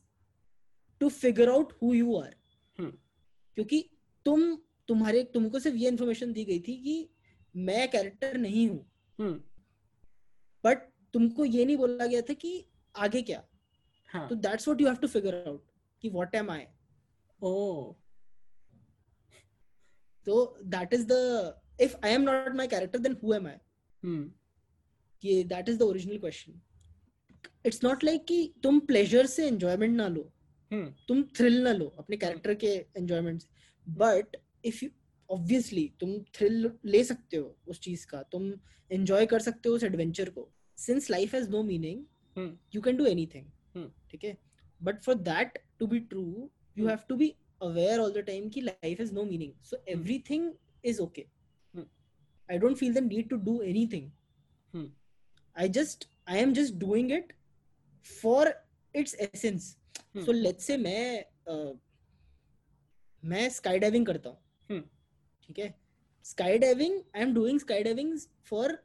to 1.02 1.10
figure 1.16 1.50
out 1.50 1.74
who 1.82 1.94
you 1.94 2.16
are 2.18 2.36
हम्म। 2.78 2.92
क्योंकि 3.58 3.84
तुम 4.26 4.56
तुम्हारे 4.90 5.24
तुमको 5.34 5.60
सिर्फ़ 5.60 5.78
ये 5.78 5.88
इन्फॉर्मेशन 5.90 6.34
दी 6.34 6.46
गई 6.46 6.60
थी 6.68 6.76
कि 6.84 7.10
मैं 7.56 7.90
कैरेक्टर 7.92 8.38
नहीं 8.38 8.68
हूँ। 8.70 8.86
हम्म। 9.20 9.34
बट 10.64 10.90
तुमको 11.14 11.46
ये 11.46 11.66
नहीं 11.66 11.78
बोला 11.78 12.06
गया 12.06 12.22
था 12.22 12.34
कि 12.34 12.52
आगे 12.96 13.22
क्या? 13.22 13.44
हाँ। 14.10 14.28
तो 14.30 14.36
that's 14.38 14.68
what 14.68 14.82
you 14.82 14.88
have 14.88 14.96
to 14.98 15.08
figure 15.08 15.44
out 15.48 15.64
कि 16.04 16.10
व्हाट 16.10 16.36
एम 16.36 16.52
आई 16.52 16.66
ओ 17.40 17.94
तो 20.28 20.58
that 20.66 20.94
is 20.94 21.06
the 21.08 21.14
if 21.82 21.96
I 22.06 22.12
am 22.12 22.22
not 22.22 22.56
my 22.56 22.68
character 22.68 23.00
then 23.00 23.18
who 23.24 23.34
am 23.34 23.48
I 23.48 23.58
hmm. 24.04 24.24
कि 25.24 25.44
that 25.44 25.70
is 25.70 25.78
the 25.78 25.82
original 25.82 26.18
question 26.18 26.62
it's 27.66 27.84
not 27.84 28.04
like 28.04 28.26
कि 28.26 28.54
तुम 28.64 28.80
pleasure 28.88 29.26
से 29.26 29.48
enjoyment 29.48 29.96
ना 29.96 30.08
लो। 30.08 30.32
हम्म। 30.72 30.94
तुम 31.08 31.24
thrill 31.38 31.62
ना 31.64 31.72
लो 31.74 31.86
अपने 32.00 32.18
कैरेक्टर 32.18 32.54
के 32.56 32.68
एंजॉयमेंट 32.98 33.42
से। 33.42 33.48
बट 33.88 34.38
इफ़ 34.68 34.84
यू 34.84 34.90
ऑब्वियसली 35.30 35.86
तुम 36.00 36.18
थ्रिल 36.36 36.72
ले 36.86 37.04
सकते 37.04 37.38
हो 37.38 37.56
उस 37.68 37.80
चीज़ 37.80 38.06
का 38.08 38.22
तुम 38.32 38.52
एंजॉय 38.92 39.26
कर 39.26 39.40
सकते 39.48 39.70
हो 39.70 39.76
उस 39.76 39.84
एडवेंचर 39.84 40.30
को 40.30 40.50
since 40.78 41.10
life 41.12 41.34
has 41.36 41.50
no 41.52 41.64
meaning 41.64 42.54
you 42.76 42.82
can 42.82 42.98
do 42.98 43.06
anything. 43.06 43.90
ठीक 44.12 44.24
है 44.24 44.38
but 44.82 45.02
for 45.04 45.16
that 45.32 45.58
to 45.80 45.88
be 45.88 46.00
true 46.12 46.50
you. 46.78 46.88
Have 46.88 47.00
to 47.10 47.16
be 47.16 47.34
aware 47.62 48.00
all 48.00 48.14
the 48.14 48.26
time 48.28 48.50
कि 48.50 48.62
life 48.62 49.00
has 49.00 49.14
no 49.14 49.24
meaning 49.24 49.54
so 49.70 49.84
everything 49.90 50.52
is 50.86 51.02
okay. 51.02 51.26
I 52.50 52.58
don't 52.58 52.78
feel 52.78 52.94
the 52.94 53.04
need 53.14 53.30
to 53.30 53.38
do 53.50 53.62
anything. 53.62 54.12
I 55.56 55.66
just 55.76 56.04
I 56.32 56.36
am 56.40 56.52
just 56.56 56.74
doing 56.82 57.08
it 57.14 57.30
for 58.10 58.42
its 58.94 59.16
essence. 59.26 59.64
Hmm. 59.94 60.26
So 60.26 60.34
let's 60.36 60.68
मैं 60.82 61.26
uh, 61.52 61.72
मैं 63.24 63.48
sky 63.56 63.80
diving 63.80 64.06
करता 64.06 64.30
हूँ. 64.30 64.38
ठीक 65.50 65.60
है? 65.60 65.74
Sky 66.26 66.58
diving 66.58 67.00
I 67.16 67.22
am 67.22 67.34
doing 67.34 67.60
sky 67.60 67.84
diving 67.84 68.18
for 68.46 68.78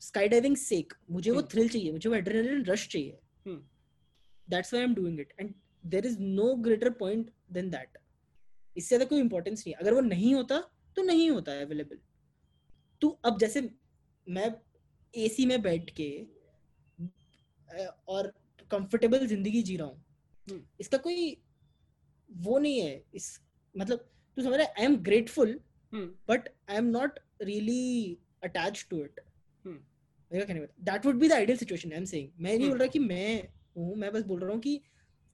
sky 0.00 0.28
diving 0.28 0.56
sake 0.56 0.92
मुझे 1.10 1.30
वो. 1.30 1.42
Thrill 1.44 1.68
चाहिए 1.68 1.92
मुझे 1.92 2.08
वो 2.08 2.14
एड्रेनलिन 2.16 2.64
रश 2.66 2.86
चाहिए. 2.88 3.18
That's 4.48 4.72
why 4.72 4.82
I 4.82 4.88
am 4.88 4.94
doing 4.94 5.20
it 5.20 5.32
and 5.40 5.54
there 5.84 6.06
is 6.06 6.18
no 6.20 6.54
greater 6.64 6.90
point 7.00 7.30
then 7.52 7.70
that 7.70 7.98
इससे 8.76 8.88
ज़्यादा 8.88 9.04
कोई 9.04 9.20
इंपॉर्टेंस 9.20 9.64
नहीं 9.66 9.74
अगर 9.74 9.94
वो 9.94 10.00
नहीं 10.00 10.34
होता 10.34 10.60
तो 10.96 11.02
नहीं 11.02 11.30
होता 11.30 11.52
है 11.52 11.64
अवेलेबल 11.64 11.98
तू 13.02 13.08
अब 13.24 13.38
जैसे 13.38 13.68
मैं 14.26 14.52
एसी 15.14 15.46
में 15.46 15.60
बैठ 15.62 15.90
के 16.00 16.08
और 18.08 18.32
कंफर्टेबल 18.70 19.26
ज़िंदगी 19.26 19.62
जी 19.62 19.76
रहा 19.76 19.86
हूँ। 19.86 20.04
हम्म। 20.48 20.62
इसका 20.80 20.98
कोई 20.98 21.36
वो 22.30 22.58
नहीं 22.58 22.80
है। 22.80 23.02
इस 23.14 23.38
मतलब 23.74 24.08
तू 24.36 24.42
समझ 24.42 24.54
रहा 24.54 24.66
है 24.66 24.74
I 24.78 24.84
am 24.84 24.96
grateful 25.02 25.58
but 25.92 26.48
I 26.70 26.76
am 26.76 26.84
not 26.86 27.18
really 27.42 28.18
attach 28.44 28.86
to 28.90 29.02
it 29.04 29.20
that 30.32 31.06
would 31.06 31.16
be 31.16 31.28
the 31.28 31.32
ideal 31.32 31.58
situation 31.58 31.92
I 31.92 31.98
am 31.98 32.04
saying 32.04 32.28
मैं 32.38 32.50
नहीं 32.50 32.58
हम्म। 32.58 32.68
बोल 32.68 32.78
रहा 32.78 32.88
कि 32.88 32.98
मैं 32.98 33.48
हूँ 33.76 33.94
मैं 33.96 34.12
बस 34.12 34.22
बोल 34.22 34.40
रहा 34.40 34.52
हूँ 34.52 34.60
कि 34.60 34.80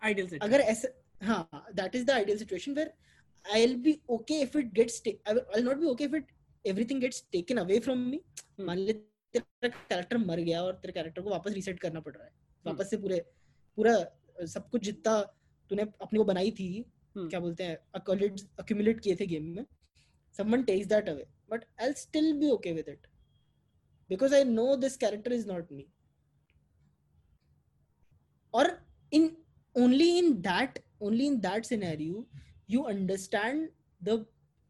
आइडियल 0.03 0.39
अगर 0.43 0.61
ऐसा 0.61 0.89
हाँ 1.23 1.67
that 1.75 1.95
is 1.97 2.05
the 2.05 2.11
ideal 2.11 2.39
situation 2.39 2.75
where 2.75 2.93
I 3.45 3.67
will 3.67 3.77
be 3.77 3.99
okay 4.11 4.41
if 4.41 4.59
it 4.59 4.73
gets 4.73 5.03
I 5.09 5.35
will 5.35 5.65
not 5.65 5.77
be 5.77 5.87
okay 5.87 6.05
if 6.05 6.17
it 6.17 6.27
everything 6.65 7.01
gets 7.01 7.25
taken 7.33 7.57
away 7.57 7.79
from 7.81 7.99
me 7.99 8.21
मान 8.61 8.79
ले 8.79 8.93
तेरा 9.35 9.69
कैरेक्टर 9.69 10.19
मर 10.19 10.41
गया 10.41 10.63
और 10.63 10.73
तेरे 10.73 10.93
कैरेक्टर 10.93 11.23
को 11.23 11.31
वापस 11.31 11.53
रीसेट 11.53 11.81
करना 11.81 12.01
पड़ 12.01 12.15
रहा 12.15 12.25
है। 12.25 12.33
वापस 12.65 12.91
से 12.91 12.97
पूरे 12.97 13.19
पूरा 13.79 13.95
सब 14.47 14.69
कुछ 14.71 14.83
जितना 14.83 15.21
तूने 15.71 15.83
अपने 15.83 16.19
को 16.19 16.25
बनाई 16.25 16.51
थी। 16.51 16.69
Hmm. 17.19 17.29
क्या 17.31 17.41
बोलते 17.41 17.65
हैं 17.65 17.79
किए 19.01 19.17
थे 19.17 19.27
गेम 19.27 19.45
में। 19.57 19.65
Someone 20.39 20.63
takes 20.63 20.87
that 20.87 21.09
away 21.09 21.27
but 21.51 21.65
I 21.81 21.93
still 21.93 22.33
be 22.33 22.51
okay 22.51 22.73
with 22.73 22.89
it 22.89 23.07
because 24.11 24.35
I 24.35 24.45
know 24.45 24.77
this 24.77 24.97
character 24.97 25.33
is 25.33 25.47
not 25.49 25.73
me 25.73 25.87
और 28.55 28.71
in 29.13 29.31
only 29.75 30.09
in 30.19 30.33
that 30.43 30.79
only 31.03 31.27
in 31.27 31.39
that 31.41 31.65
scenario 31.65 32.27
you 32.71 32.83
understand 32.83 33.69
the 34.03 34.25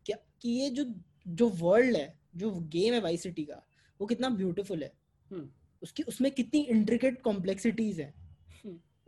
कि 0.06 0.48
ये 0.48 0.70
जो 0.70 0.84
जो 1.26 1.48
world 1.48 1.96
है 1.96 2.18
जो 2.36 2.50
game 2.50 2.94
है 2.94 3.00
Y 3.00 3.16
city 3.16 3.44
का 3.44 3.62
वो 4.00 4.06
कितना 4.06 4.28
ब्यूटीफुल 4.28 4.82
है। 4.82 4.92
hmm. 5.32 5.46
उसकी 5.82 6.02
उसमें 6.02 6.30
कितनी 6.32 6.60
इंट्रिकेट 6.60 7.20
कॉम्प्लेक्सिटीज 7.22 8.00
है। 8.00 8.12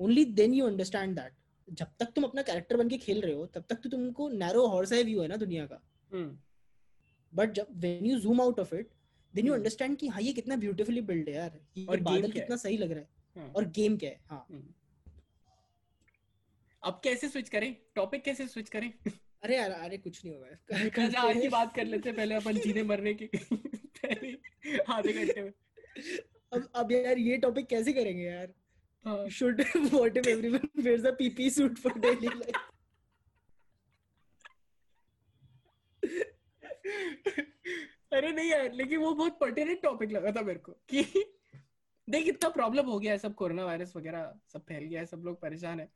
Only 0.01 0.25
then 0.25 0.55
you 0.55 0.67
understand 0.67 1.15
that 1.19 1.33
जब 1.71 1.87
तक 1.99 2.07
तुम 2.07 2.25
अपना 2.25 2.43
कैरेक्टर 2.43 2.77
बन 2.77 2.89
के 2.89 2.99
खेल 2.99 3.21
रहे 3.21 3.35
हो 3.35 3.47
तब 3.47 3.65
तक 3.69 3.77
तो 3.77 3.89
तुमको 3.89 4.29
नैरो 4.29 4.67
हॉर्स 4.67 4.93
आई 4.93 5.03
व्यू 5.05 5.23
है 5.23 5.29
ना 5.29 5.37
दुनिया 5.37 5.67
का। 5.67 5.83
हम्म। 6.13 6.39
बट 7.35 7.53
जब 7.53 7.67
when 7.73 8.07
you 8.07 8.19
zoom 8.19 8.41
out 8.41 8.61
of 8.61 8.75
it 8.75 8.89
then 9.35 9.47
you 9.47 9.53
hmm. 9.53 9.61
Understand 9.61 9.97
कि 9.97 10.09
हाँ 10.09 10.23
ये 10.23 10.33
कितना 10.33 10.57
ब्यूटीफुली 10.57 11.01
बिल्ड 11.01 11.29
है 11.29 11.35
यार। 11.35 11.61
ये 11.77 11.87
और 11.87 12.01
बादल? 12.01 12.31
कितना 12.31 12.57
सही 12.57 12.77
लग 12.77 12.93
रहा 12.93 13.01
है। 13.01 13.09
हाँ। 13.37 13.53
और 13.57 13.65
गेम 13.65 13.97
क्या 13.97 14.11
है? 14.11 14.21
हाँ। 14.27 14.47
हम्म। 14.51 14.75
अब 16.83 17.01
कैसे 17.05 17.29
स्विच 17.29 17.49
करें? 17.49 17.77
टॉपिक 17.95 18.25
कैसे 18.25 18.47
स्विच 18.47 18.69
करें? 18.69 18.93
अरे 19.43 19.57
यार 19.57 19.71
अरे 19.71 19.99
कुछ 19.99 20.25
नहीं 20.25 20.35
होगा। 20.35 20.49
कल 20.89 21.15
आज 21.15 21.41
की 21.41 21.49
बात 21.49 21.75
कर 21.75 21.85
लेते 21.85 22.09
हैं 22.09 22.17
पहले 22.17 22.35
अपन 22.35 22.59
जीने 22.59 22.83
मरने 22.83 23.15
की। 23.15 23.27
पहले 24.05 24.39
आधे 24.89 25.13
घंटे 25.13 25.43
में। 25.43 25.53
अब 26.53 26.73
अब 26.75 26.93
यार 26.93 27.19
ये 27.19 27.37
टॉपिक 27.37 27.67
कैसे 27.67 27.93
करेंगे 27.93 28.25
यार? 28.25 28.55
हाँ। 29.05 29.27
Should 29.29 29.61
what 29.93 30.17
if 30.17 30.27
everyone 30.27 30.69
wears 30.77 31.05
a 31.05 31.13
PP 31.13 31.51
suit 31.51 31.79
for 31.79 31.93
daily 31.99 32.29
life? 32.29 32.61
अरे 38.13 38.31
नहीं 38.33 38.51
यार 38.51 38.73
लेकिन 38.73 38.99
वो 38.99 39.13
बहुत 39.15 39.39
पर्टिनेंट 39.41 39.83
टॉपिक 39.83 40.13
लगा 40.13 40.31
था 40.33 40.43
मेरे 40.43 40.59
को 40.59 40.73
कि 40.89 41.03
देख 42.09 42.29
इतना 42.29 42.49
प्रॉब्लम 42.51 42.87
हो 42.87 42.99
गया 42.99 43.13
है 43.13 43.19
सब 43.19 43.35
कोरोना 43.35 43.65
वायरस 43.65 43.93
वगैरह 43.97 44.33
सब 44.53 44.65
फैल 44.69 44.85
गया 44.85 45.01
है 45.01 45.07
सब 45.07 45.23
लोग 45.25 45.41
परेशान 45.41 45.81
है। 45.81 45.89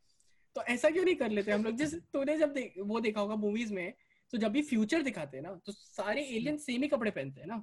तो 0.57 0.63
ऐसा 0.63 0.91
क्यों 0.91 1.05
नहीं 1.05 1.15
कर 1.17 1.31
लेते 1.31 1.53
हम 1.53 1.65
लोग? 1.65 1.77
जैसे 1.77 1.97
तूने 2.13 2.37
जब 2.39 2.53
देख, 2.53 2.75
वो 2.79 3.01
देखा 3.01 3.21
होगा 3.21 3.37
मूवीज़ 3.37 3.73
में 3.75 3.93
तो 4.33 4.39
जब 4.39 4.53
भी 4.53 4.63
फ्यूचर 4.63 5.03
दिखाते 5.03 5.37
हैं 5.37 5.45
ना 5.45 5.55
तो 5.67 5.73
सारे 5.73 6.23
एलियन 6.37 6.57
सेम 6.59 6.83
ही 6.83 6.89
कपड़े 6.89 7.11
पहनते 7.11 7.41
हैं 7.41 7.49
ना। 7.49 7.63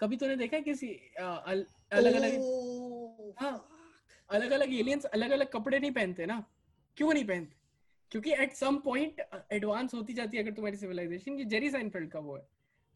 कभी 0.00 0.16
तूने 0.16 0.36
देखा 0.36 0.56
है 0.56 0.62
किसी 0.62 0.88
अलग 1.18 2.14
अलग 2.14 3.34
हाँ। 3.40 3.56
अलग 4.30 4.50
अलग 4.50 4.74
एलियंस 4.74 5.04
अलग 5.04 5.30
अलग 5.30 5.50
कपड़े 5.52 5.78
नहीं 5.78 5.90
पहनते 5.90 6.26
ना? 6.26 6.44
क्यों 6.96 7.12
नहीं 7.12 7.24
पहनते? 7.24 7.56
क्योंकि 8.10 8.32
एट 8.32 8.52
सम 8.52 8.76
पॉइंट 8.76 9.20
एडवांस 9.52 9.94
होती 9.94 10.12
जाती 10.12 10.36
है 10.36 10.42
अगर 10.42 10.52
तुम्हारी 10.52 10.76
सिविलाइजेशन 10.76 11.38
ये 11.38 11.44
जेरी 11.44 11.70
साइनफेल्ड 11.70 12.10
का 12.10 12.18
वो 12.18 12.36
है। 12.36 12.46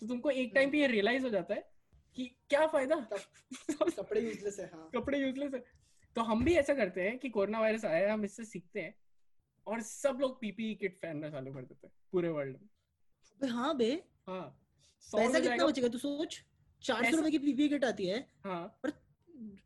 तो 0.02 0.06
तुमको 0.06 0.30
एक 0.30 0.38
हम्म। 0.38 0.54
टाइम 0.54 0.70
पे 0.70 0.78
ये 0.78 0.86
रियलाइज़ 0.86 1.22
हो 1.22 1.30
जाता 1.30 1.54
है 1.54 1.68
कि 2.16 2.24
क्या 2.50 2.66
फ़ायदा? 2.66 2.96
कपड़े 3.70 4.20
यूजलेस 4.20 4.58
है 4.60 4.66
हाँ. 4.66 4.90
कपड़े 4.94 5.18
यूजलेस 5.18 5.54
है। 5.54 5.64
तो 6.16 6.22
हम 6.22 6.44
भी 6.44 6.54
ऐसा 6.54 6.74
करते 6.74 7.02
हैं 7.02 7.18
कि 7.18 7.28
कोरोना 7.28 7.60
वायरस 7.60 7.84
आया 7.84 8.06
है 8.06 8.12
हम 8.12 8.24
इससे 8.24 8.44
सीखते 8.44 8.80
हैं 8.80 8.94
और 9.66 9.80
सब 9.80 10.18
लोग 10.20 10.40
पीपीई 10.40 10.74
किट 10.74 10.98
पहनना 11.02 11.30
चालू 11.30 11.52
कर 11.52 11.62
देते 11.62 11.86
हैं 11.86 11.92
पूरे 12.12 12.28
वर्ल्ड 12.28 12.56
में। 12.56 13.50
हाँ 13.50 13.76
बे। 13.76 13.90
हाँ। 14.26 14.42
पैसा 15.08 15.40
कितना 15.40 15.66
बचेगा 15.66 15.88
तू 15.88 15.98
सोच? 15.98 16.42
चार 16.82 17.10
सौ 17.10 17.16
रुपए 17.16 17.30
की 17.30 17.38
पीपीई 17.38 17.68
किट 17.68 17.84
आती 17.84 18.06
है 18.06 18.18
हाँ। 18.44 18.66
पर 18.82 18.92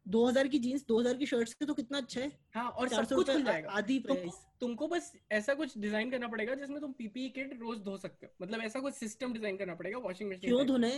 2000 0.09 0.49
की 0.49 0.59
जीन्स 0.59 0.85
2000 0.87 1.19
की 1.19 1.27
शर्ट 1.27 1.49
से 1.49 1.67
तो 1.67 1.75
कितना 1.75 1.99
अच्छा 1.99 2.21
है? 2.21 2.31
हाँ 2.55 2.69
और 2.71 2.89
सब 2.89 3.15
कुछ 3.15 3.31
मिल 3.31 3.45
जाएगा। 3.45 3.71
आधी 3.71 3.99
प्राइस 3.99 4.23
तुम, 4.23 4.41
तुमको 4.61 4.89
बस 4.89 5.13
ऐसा 5.33 5.55
कुछ 5.55 5.79
डिज़ाइन 5.79 6.11
करना 6.11 6.29
पड़ेगा 6.29 6.55
जिसमें 6.55 6.81
तुम 6.81 6.93
पीपी 6.93 7.29
किट 7.29 7.59
रोज 7.61 7.79
धो 7.79 7.97
सकते 7.97 8.27
हो। 8.27 8.33
मतलब 8.43 8.61
ऐसा 8.61 8.81
कुछ 8.81 8.95
सिस्टम 8.95 9.33
डिज़ाइन 9.33 9.57
करना 9.57 9.75
पड़ेगा 9.75 9.99
वॉशिंग 9.99 10.31
मशीन 10.31 10.51
क्यों 10.51 10.67
धोने 10.67 10.93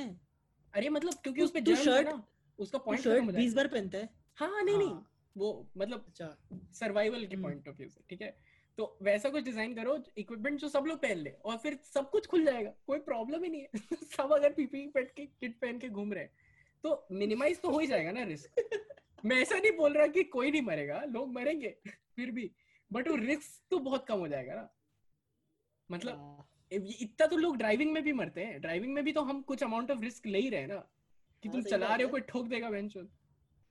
अरे 0.74 0.88
मतलब 0.88 1.14
क्योंकि 1.14 1.42
उसपे 1.42 1.60
तू 1.60 1.74
शर्ट 1.74 2.08
उसका 2.58 2.78
पॉइंट 2.78 3.02
शर्ट 3.02 3.24
20 3.24 3.54
बार 3.54 3.66
पहनते 3.66 3.98
हैं? 3.98 4.08
हाँ, 4.36 4.48
हाँ 4.48 4.62
नहीं 4.62 4.78
नहीं। 4.78 4.88
हाँ। 4.88 5.10
वो 5.36 5.68
मतलब 5.78 6.04
अच्छा। 6.08 6.36
सर्वाइवल 6.72 7.26
के 7.26 7.36
पॉइंट 7.36 7.68
ऑफ़ 7.68 7.76
व्यू 7.76 7.88
से 7.88 8.00
ठीक 8.10 8.22
है? 8.22 8.36
तो 8.78 8.96
वैसा 9.02 9.28
कुछ 9.28 9.44
डिज़ाइन 9.44 9.74
करो 9.74 9.98
इक्विपमेंट 10.18 10.58
जो 10.60 10.68
सब 10.68 10.84
लोग 10.86 10.98
पहन 10.98 11.18
ले 11.18 11.30
और 11.30 11.56
फिर 11.56 11.78
सब 11.94 12.10
कुछ 12.10 12.26
खुल 12.26 12.44
जाएगा 12.44 12.72
कोई 12.86 12.98
प्रॉब्लम 12.98 13.44
ही 13.44 13.50
नहीं 13.50 13.60
है। 13.60 13.68
सब 14.16 14.32
अगर 14.32 14.52
पीपी 14.52 14.86
पेट 14.86 15.12
के 15.16 15.26
किट 15.26 15.58
पहन 15.60 15.78
के 15.78 15.88
घूम 15.88 16.12
रहे 16.12 16.24
हैं 16.24 16.30
तो 16.84 17.06
मिनिमाइज 17.12 17.60
तो 17.60 17.70
हो 17.70 17.78
ही 17.78 17.86
जाएगा 17.86 18.12
ना 18.12 18.22
रिस्क 18.24 18.80
मैं 19.24 19.36
ऐसा 19.36 19.58
नहीं 19.58 19.72
बोल 19.72 19.92
रहा 19.92 20.06
कि 20.06 20.22
कोई 20.24 20.50
नहीं 20.50 20.62
मरेगा 20.62 21.02
लोग 21.04 21.32
मरेंगे 21.32 21.76
फिर 21.88 22.30
भी. 22.30 22.50
बट 22.90 23.08
वो 23.08 23.14
रिस्क 23.16 23.62
तो 23.70 23.78
बहुत 23.78 24.06
कम 24.06 24.18
हो 24.18 24.28
जाएगा 24.28 24.54
ना. 24.54 24.68
मतलब 25.90 26.14
हाँ, 26.14 26.48
इतना 26.72 27.26
तो 27.26 27.36
लोग 27.36 27.56
ड्राइविंग 27.56 27.92
में 27.92 28.02
भी 28.02 28.12
मरते 28.12 28.44
हैं. 28.44 28.60
ड्राइविंग 28.60 28.92
में 28.94 29.02
भी 29.04 29.12
तो 29.12 29.22
हम 29.22 29.40
कुछ 29.42 29.62
अमाउंट 29.62 29.90
ऑफ़ 29.90 30.00
रिस्क 30.00 30.26
ले 30.26 30.38
ही 30.38 30.48
रहे 30.48 30.60
हैं 30.60 30.68
ना. 30.68 30.78
कि 31.44 31.48
हाँ, 31.48 31.52
तुम 31.52 31.62
चला 31.62 31.94
रहे 31.94 32.04
हो 32.04 32.10
कोई 32.10 32.20
ठोक 32.20 32.46
देगा 32.46 32.70
बेंचो 32.70 33.02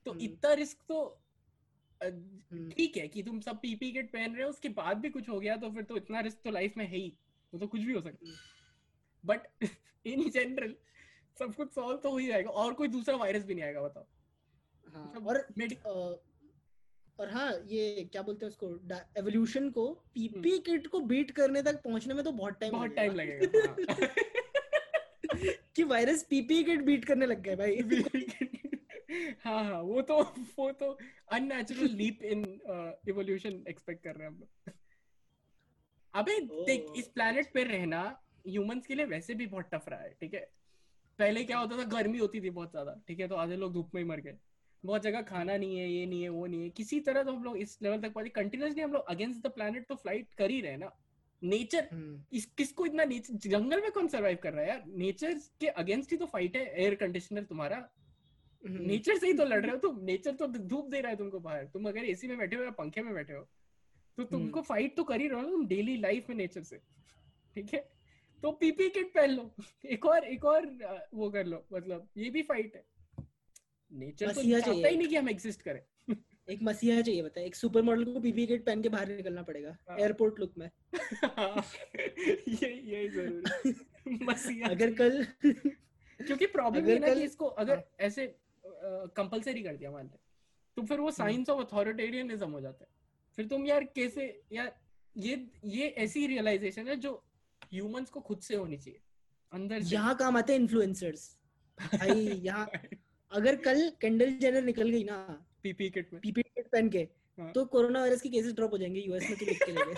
तो 0.06 0.10
हम्म। 0.10 0.22
इतना 0.22 0.52
रिस्क 0.52 0.82
तो 0.88 1.22
हम्म, 2.00 2.68
ठीक 2.70 2.96
है 2.96 3.06
कि 3.08 3.22
तुम 3.22 3.40
सब 3.40 3.60
पीपी 3.60 3.90
किट 3.92 4.10
पहन 4.12 4.34
रहे 4.34 4.42
हो 4.42 4.48
उसके 4.50 4.68
बाद 4.68 4.98
भी 4.98 5.10
कुछ 5.10 5.28
हो 5.28 5.38
गया 5.40 5.56
तो 5.56 5.70
फिर 5.70 5.84
तो 5.84 5.96
इतना 5.96 6.20
रिस्क 6.20 6.40
तो 6.44 6.50
लाइफ 6.50 6.76
में 6.76 6.86
है 6.86 6.96
ही. 6.96 7.12
वो 7.52 7.58
तो 7.60 7.66
कुछ 7.66 7.80
भी 7.80 7.92
हो 7.92 8.00
सकता 8.00 8.28
है. 8.28 8.34
बट 9.24 9.68
इन 10.06 10.28
जनरल 10.30 10.74
सब 11.38 11.54
कुछ 11.54 11.72
सॉल्व 11.74 11.96
तो 11.96 12.10
हो 12.10 12.16
ही 12.16 12.26
जाएगा 12.26 12.50
और 12.50 12.74
कोई 12.74 12.88
दूसरा 12.88 13.16
वायरस 13.16 13.44
भी 13.44 13.54
नहीं 13.54 13.64
आएगा 13.64 13.82
बताओ। 13.82 14.06
हाँ, 14.94 15.04
मतलब 15.06 15.28
और 15.28 15.46
मेडि- 15.58 15.78
अ, 15.86 15.90
और 17.18 17.30
हाँ 17.30 17.52
ये 17.66 18.08
क्या 18.12 18.22
बोलते 18.22 18.46
हैं 18.46 18.50
उसको 18.50 18.68
एवोल्यूशन 19.18 19.70
को 19.70 19.86
पीपी 20.14 20.58
किट 20.58 20.86
को 20.86 21.00
बीट 21.00 21.30
करने 21.30 21.62
तक 21.62 21.82
पहुँचने 21.82 22.14
में 22.14 22.24
तो 22.24 22.32
बहुत 22.32 22.58
टाइम 22.60 22.72
बहुत 22.72 22.90
टाइम 22.90 23.14
लगेगा 23.14 23.92
हाँ। 23.92 24.08
कि 25.76 25.82
वायरस 25.84 26.22
पीपी 26.22 26.62
किट 26.64 26.80
बीट 26.80 27.04
करने 27.04 27.26
लग 27.26 27.40
गए 27.42 27.56
भाई। 27.56 27.76
हाँ 29.44 29.64
हाँ 29.64 29.80
वो 29.82 30.02
तो 30.02 30.22
वो 30.58 30.70
तो 30.72 30.98
unnatural 31.32 31.88
leap 31.90 32.22
in 32.22 32.44
evolution 33.08 33.64
expect 33.68 34.04
कर 34.04 34.14
रहे 34.14 34.28
हैं 34.28 34.34
हम 34.34 34.38
लोग। 34.40 34.72
अबे 36.14 36.40
देख 36.40 36.86
इस 36.96 37.08
प्लेनेट 37.08 37.52
पे 37.54 37.64
रहना 37.64 38.02
ह्यूमंस 38.48 38.86
के 38.86 38.94
लिए 38.94 39.04
वैसे 39.06 39.34
भी 39.34 39.46
बहुत 39.46 39.68
टफ 39.74 39.88
रहा 39.88 40.00
है 40.00 40.10
ठीक 40.20 40.34
है? 40.34 40.50
पहले 41.18 41.44
क्या 41.44 41.58
होता 41.58 41.76
था 41.78 41.84
गर्मी 41.90 42.18
होती 42.18 42.40
थी 42.40 42.50
बहुत 42.50 42.70
ज़्यादा 42.70 43.00
ठीक 43.08 43.20
है? 43.20 43.28
तो 43.28 43.34
आधे 43.36 43.56
लोग 43.56 43.72
धूप 43.72 43.94
में 43.94 44.02
ही 44.02 44.08
मर 44.08 44.20
गए। 44.20 44.36
बहुत 44.84 45.02
जगह 45.02 45.22
खाना 45.22 45.56
नहीं 45.56 45.78
है 45.78 45.88
ये 45.90 46.06
नहीं 46.06 46.22
है 46.22 46.28
वो 46.28 46.46
नहीं 46.46 46.62
है। 46.62 46.70
किसी 46.70 47.00
तरह 47.00 47.22
तो 47.22 47.32
हम 47.32 47.44
लोग 47.44 47.56
इस 47.56 47.78
लेवल 47.82 48.00
तक 48.00 48.12
पहुँचे। 48.12 48.30
कंटिन्यूसली 48.32 48.82
हम 48.82 48.92
लोग 48.92 49.06
अगेंस्ट 49.08 49.46
द 49.46 49.50
प्लेनेट 49.50 49.86
तो 49.88 49.94
फ़्लाइट 49.94 50.34
कर 50.38 50.50
ही 50.50 50.60
रहे 50.60 50.76
ना। 50.76 50.90
नेचर 51.42 51.88
हम्म, 51.92 52.22
इस 52.32 52.44
किसको 52.58 52.86
इतना 52.86 53.04
नेचर 53.04 53.48
जंगल 53.48 53.80
में 53.82 53.90
कौन 53.92 54.08
सरवाइव 54.08 54.38
कर 54.42 54.52
रहा 54.52 54.62
है 54.62 54.68
यार? 54.68 54.84
नेचर 54.88 55.34
के 55.60 55.66
अगेंस्ट 55.76 56.12
ही 56.12 56.16
तो 56.16 56.26
फाइट 56.26 56.56
है 56.56 56.64
एयर 56.74 56.94
कंडीशनर 56.94 57.42
तुम्हारा। 57.44 57.76
हम्म, 58.62 58.86
नेचर 58.86 59.18
से 59.18 59.26
ही 59.26 59.32
तो 59.32 59.44
लड़ 59.44 59.60
रहे 59.60 59.70
हो 59.70 59.78
तुम। 59.78 59.98
नेचर 60.04 60.34
तो 60.34 60.46
धूप 60.48 60.88
दे 60.90 61.00
रहा 61.00 61.10
है 61.10 61.16
तुमको 61.16 61.40
बाहर। 61.40 61.64
तुम 61.64 61.88
अगर 61.88 62.04
एसी 62.04 62.28
में 62.28 62.38
बैठे 62.38 62.56
हो 62.56 62.62
या 62.62 62.70
पंखे 62.78 63.02
में 63.02 63.12
बैठे 63.14 63.32
हो 63.32 63.46
तो 64.18 64.24
तुमको 64.24 64.60
फाइट 64.62 64.96
तो 64.96 65.04
कर 65.04 65.20
ही 65.20 65.28
रहे 65.28 65.40
हो 65.40 65.46
ना 65.46 65.50
तुम 65.50 65.66
डेली 65.66 65.96
लाइफ 65.96 66.28
में 66.28 66.36
नेचर 66.36 66.62
से 66.62 66.76
ठीक 67.56 67.74
है? 67.74 67.88
तो 68.46 68.50
पीपी 68.52 68.88
किट 68.88 69.14
पहन 69.14 69.30
लो। 69.30 69.54
एक 69.84 70.06
और 70.06 70.24
एक 70.24 70.44
और 70.44 70.66
वो 71.14 71.30
कर 71.30 71.46
लो 71.46 71.66
मतलब 71.72 72.08
ये 72.16 72.30
भी 72.30 72.42
फाइट 72.42 72.76
है। 72.76 72.84
नेचर 73.92 74.32
तो 74.32 74.42
चाहता 74.42 74.88
ही 74.88 74.96
नहीं 74.96 75.08
कि 75.08 75.16
हम 75.16 75.28
एग्जिस्ट 75.28 75.62
करें। 75.62 76.14
एक 76.50 76.62
मसीहा 76.62 77.00
चाहिए 77.00 77.22
बता 77.22 77.40
एक 77.40 77.56
सुपर 77.56 77.82
मॉडल 77.82 78.04
को 78.04 78.20
पीपी 78.20 78.46
किट 78.46 78.64
पहन 78.66 78.82
के 78.82 78.88
बाहर 78.88 79.08
निकलना 79.08 79.42
पड़ेगा। 79.42 79.76
हाँ। 79.88 79.98
एयरपोर्ट 79.98 80.40
लुक 80.40 80.52
में। 80.58 80.70
ये 82.48 82.70
यही 82.70 83.08
ज़रूरी 83.08 83.70
है। 83.70 84.24
मसीहा 84.26 84.68
अगर 84.68 84.94
कल 84.94 85.26
क्योंकि 85.44 86.46
प्रॉब्लम 86.46 86.88
ये 86.88 86.98
ना 86.98 87.14
कि 87.14 87.22
इसको 87.22 87.46
अगर 87.46 87.74
हाँ। 87.74 87.84
ऐसे 88.00 88.38
कंपलसरी 88.66 89.62
कर 89.62 89.76
दिया 89.76 89.90
मान 89.90 90.04
ले। 90.04 90.18
तो 90.76 90.82
फिर 90.82 91.00
वो 91.00 91.10
साइंस 91.10 91.48
ऑफ़ 91.48 91.66
अथॉरिटेरियनिज्म 91.66 92.50
हो 92.50 92.60
जाता 92.60 92.84
है। 92.84 92.90
फिर 93.36 93.46
तुम 93.46 93.66
यार 93.66 93.84
कैसे 93.84 94.42
यार 94.52 94.80
ये 95.16 95.50
ये 95.64 95.86
ऐसी 95.86 96.26
रियलाइजेशन 96.26 96.88
है 96.88 96.96
जो 96.96 97.25
ह्यूमंस 97.62 98.10
को 98.10 98.20
खुद 98.20 98.40
से 98.40 98.56
होनी 98.56 98.76
चाहिए। 98.76 99.00
अंदर 99.52 99.78
यहाँ 99.82 100.16
काम 100.16 100.36
आते 100.36 100.52
हैं 100.52 100.60
इन्फ्लुएंसर्स 100.60 101.38
भाई 101.78 102.20
यहाँ 102.44 102.70
अगर 103.32 103.56
कल 103.56 103.92
कैंडल 104.00 104.30
जेनर 104.30 104.62
निकल 104.62 104.90
गई 104.90 105.04
ना 105.04 105.46
पीपी 105.62 105.90
किट 105.90 106.12
में। 106.12 106.20
पीपी 106.22 106.42
किट 106.42 106.68
पहन 106.68 106.88
के 106.88 107.08
हाँ। 107.38 107.52
तो 107.52 107.64
कोरोना 107.64 108.00
वायरस 108.00 108.20
के 108.20 108.28
केसेस 108.28 108.52
ड्रॉप 108.52 108.72
हो 108.72 108.78
जाएँगे 108.78 109.00
यूएस 109.00 109.30
में 109.30 109.38
तो 109.38 109.44
लिख 109.46 109.62
के 109.62 109.72
लगे। 109.72 109.94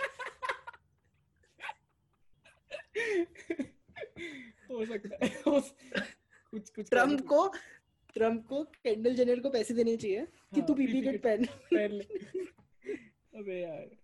हो 4.71 4.87
सकता 4.87 5.27
है। 5.27 5.43
हो- 5.47 6.01
कुछ 6.51 6.71
कुछ 6.71 6.91
ट्रंप 6.91 7.21
को 7.27 7.49
ट्रंप 8.15 8.47
को 8.47 8.63
कैंडल 8.65 9.15
जेनर 9.15 9.41
को 9.41 9.51
पैसे 9.51 9.75
देने 9.75 9.97
चाहिए 9.97 10.27
कि 10.27 10.61
हाँ, 10.61 10.67
तू 10.67 10.75
पीपी 10.75 11.03
किट 11.03 11.23
पहन। 11.23 11.45
पहन 11.45 11.93
ले। 11.93 12.05
अबे 13.39 13.61
यार। 13.63 13.97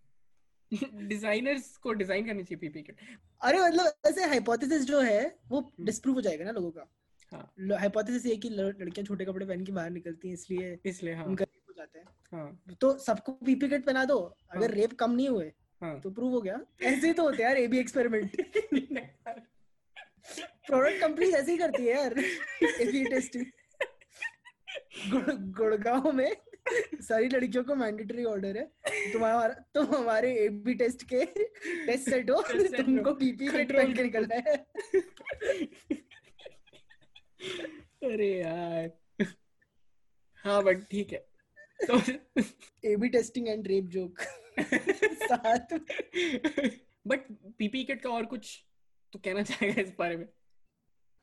डिजाइनर्स 1.08 1.76
को 1.76 1.92
डिज़ाइन 1.92 2.26
करनी 2.26 2.42
चाहिए 2.42 2.58
पीपी 2.58 2.82
किट 2.82 2.96
अरे 3.42 3.58
मतलब 3.58 3.92
ऐसे 4.06 4.24
हाइपोथेसिस 4.24 4.84
जो 4.84 5.00
है 5.00 5.38
वो 5.48 5.60
हम्म। 5.60 5.84
डिस्प्रूव 5.84 6.14
हो 6.14 6.20
जाएगा 6.20 6.44
ना 6.44 6.50
लोगों 6.50 6.70
का। 6.70 6.86
हाँ। 7.32 7.78
हाइपोथेसिस 7.78 8.26
ये 8.26 8.36
कि 8.36 8.48
लड़कियाँ 8.50 9.04
छोटे 9.06 9.24
कपड़े 9.24 9.46
पहन 9.46 9.64
के 9.64 9.72
बाहर 9.72 9.90
निकलती 9.90 10.28
हैं 10.28 10.34
इसलिए 10.34 10.78
इसलिए 10.86 11.14
हाँ। 11.14 11.24
उनका 11.24 11.44
हो 11.68 11.74
जाता 11.76 11.98
है। 11.98 12.04
हाँ। 12.32 12.76
तो 12.80 12.96
सबको 12.98 13.32
पीपी 13.32 13.68
किट 13.68 13.84
पहना 13.86 14.04
दो। 14.04 14.18
अगर 14.50 14.70
हाँ। 14.70 14.76
रेप 14.76 14.92
कम 14.92 15.10
नहीं 15.10 15.28
हुए 15.28 15.52
हाँ। 15.80 15.98
तो 16.00 16.10
प्रूव 16.10 16.32
हो 16.32 16.40
गया। 16.40 16.60
ऐसे 16.82 17.12
तो 17.12 17.22
होते 17.22 17.42
हैं 17.42 17.48
यार 17.50 17.58
एबी 17.58 17.78
एक्सपेरिमेंट 17.78 18.36
प्रोडक्ट 20.66 21.00
कंपनीज़ 21.00 21.34
ऐसे 21.36 21.52
ही 21.52 21.58
करती 21.58 21.86
है 21.86 21.94
यार। 21.94 22.14
एबी 22.80 23.04
टेस्टिंग 23.04 23.44
गुड़गांव 25.56 26.12
में 26.12 26.30
सारी 26.66 27.28
लड़कियों 27.28 27.64
को 27.64 27.74
मैंडेटरी 27.74 28.24
ऑर्डर 28.24 28.56
है। 28.56 28.64
तुम्हारा 29.12 29.48
तो 29.74 29.82
हमारे 29.82 30.32
एबी 30.36 30.74
टेस्ट 30.74 31.02
के 31.12 31.24
टेस्ट 31.24 32.10
सेट 32.10 32.30
हो। 32.30 32.40
तुमको 32.76 33.14
पीपी 33.14 33.46
किट 33.46 33.52
Control 33.52 33.76
पहन 33.76 33.94
के 33.94 34.02
निकलना 34.02 34.34
है। 34.34 34.56
अरे 38.12 38.28
यार। 38.38 38.90
हाँ 40.44 40.62
बट 40.64 40.84
ठीक 40.90 41.12
है। 41.12 41.26
तो 41.80 42.00
AB 42.88 43.08
testing 43.08 43.48
and 43.48 43.66
rape 43.68 43.84
joke 43.84 44.20
साथ। 45.22 45.74
बट 47.06 47.20
पीपी 47.58 47.84
किट 47.84 48.02
का 48.02 48.10
और 48.10 48.26
कुछ 48.26 48.64
तो 49.12 49.18
कहना 49.18 49.42
चाहेगा 49.42 49.82
इस 49.82 49.92
बारे 49.98 50.16
में? 50.16 50.26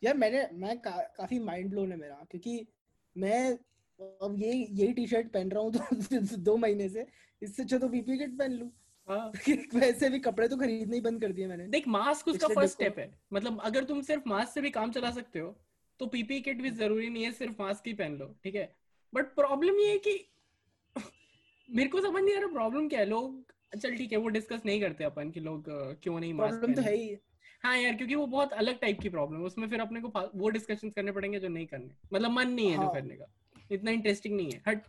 यार 0.04 0.18
मैंने 0.18 0.48
मैं 0.54 0.78
का, 0.78 0.92
काफ़ी 1.18 1.40
माइंड 1.40 1.70
ब्लोन 1.70 1.92
है 1.92 1.98
मेरा 1.98 2.26
क्योंकि 2.32 2.68
मैं 3.16 3.58
अब 4.02 4.36
ये 4.40 4.54
यही 4.54 4.94
टी 4.94 5.08
शर्ट 5.08 5.32
पहन 5.32 5.50
रहा 5.52 5.64
हूँ 5.64 5.72
तो 5.74 6.38
दो 6.38 6.58
महीने 6.58 6.90
से 6.90 7.06
इससे 7.42 7.64
अच्छा 7.64 7.78
तो 7.78 7.90
पीपी 7.90 8.18
किट 8.18 8.38
पहन 8.38 8.52
लूँ। 8.52 8.72
हाँ। 9.08 9.32
वैसे 9.76 10.10
भी 10.10 10.20
कपड़े 10.20 10.48
तो 10.48 10.58
खरीदने 10.58 10.96
ही 10.96 11.02
बंद 11.02 11.22
कर 11.22 11.32
दिए 11.32 11.48
मैंने। 11.48 11.68
देख 11.68 11.88
मास्क 11.88 12.28
उसका 12.28 12.48
फ़र्स्ट 12.48 12.74
स्टेप 12.74 13.00
है। 13.00 13.10
मतलब 13.34 13.60
अगर 13.62 13.84
तुम 13.84 14.02
सिर्फ़ 14.02 14.30
मास्क 14.30 14.54
से 14.54 14.62
भी 14.62 14.70
काम 14.70 14.92
चला 14.92 15.12
सकते 15.12 15.40
हो 15.40 15.56
तो 16.00 16.06
पीपी 16.06 16.40
किट 16.42 16.62
भी 16.62 16.70
ज़रूरी 16.72 17.10
नहीं 17.10 17.24
है 17.24 17.32
सिर्फ़ 17.32 17.62
मास्क 17.62 17.88
ही 17.88 17.94
पहन 17.94 18.18
लो 18.18 18.26
ठीक 18.44 18.56
है? 18.56 18.76
बट 19.14 19.34
प्रॉब्लम 19.36 19.80
ये 19.80 19.90
है 19.92 19.98
कि 19.98 20.14
मेरे 21.70 21.90
को 21.90 22.02
समझ 22.02 22.24
नहीं 22.24 22.36
आ 22.36 22.40
रहा 22.40 22.54
प्रॉब्लम 22.54 22.88
क्या 22.88 23.00
है। 23.00 23.06
लोग 23.06 23.54
चल 23.78 23.96
ठीक 23.96 24.12
है 24.12 24.18
वो 24.18 24.28
डिस्कस 24.28 24.62
नहीं 24.66 24.82
करते 24.82 25.04
अपन 25.04 25.30
कि 25.32 25.40
लोग 25.40 25.66
क्यों 26.04 26.20
नहीं 26.20 26.34
मास्क 26.34 26.58
प्रॉब्लम 26.58 26.76
तो 26.76 26.82
है 26.82 26.96
ही। 26.96 27.18
हाँ 27.64 27.78
यार 27.78 27.96
क्योंकि 27.96 28.16
वो 28.16 28.26
बहुत 28.28 28.54
अलग 28.54 28.80
टाइप 28.80 29.00
की 29.02 29.10
प्रॉब्लम 29.10 29.40
है। 29.40 29.46
उसमें 29.46 29.68
फिर 29.70 29.80
अपने 29.80 30.02
को 30.02 30.12
वो 30.36 30.50
डिस्कशन 30.50 30.90
करने 30.90 31.12
पड़ेंगे 31.12 31.40
जो 31.40 31.48
नहीं 31.48 31.66
करने। 31.68 31.90
मतलब 32.14 32.32
मन 32.32 32.50
नहीं 32.50 32.70
है 32.70 32.76
जो 32.76 32.82
हाँ। 32.82 32.94
करने 32.94 33.16
का। 33.16 33.26
इतना 33.72 33.92
इंटरेस्टिंग 33.92 34.36
नहीं 34.36 34.52
है। 34.52 34.62
हट। 34.68 34.84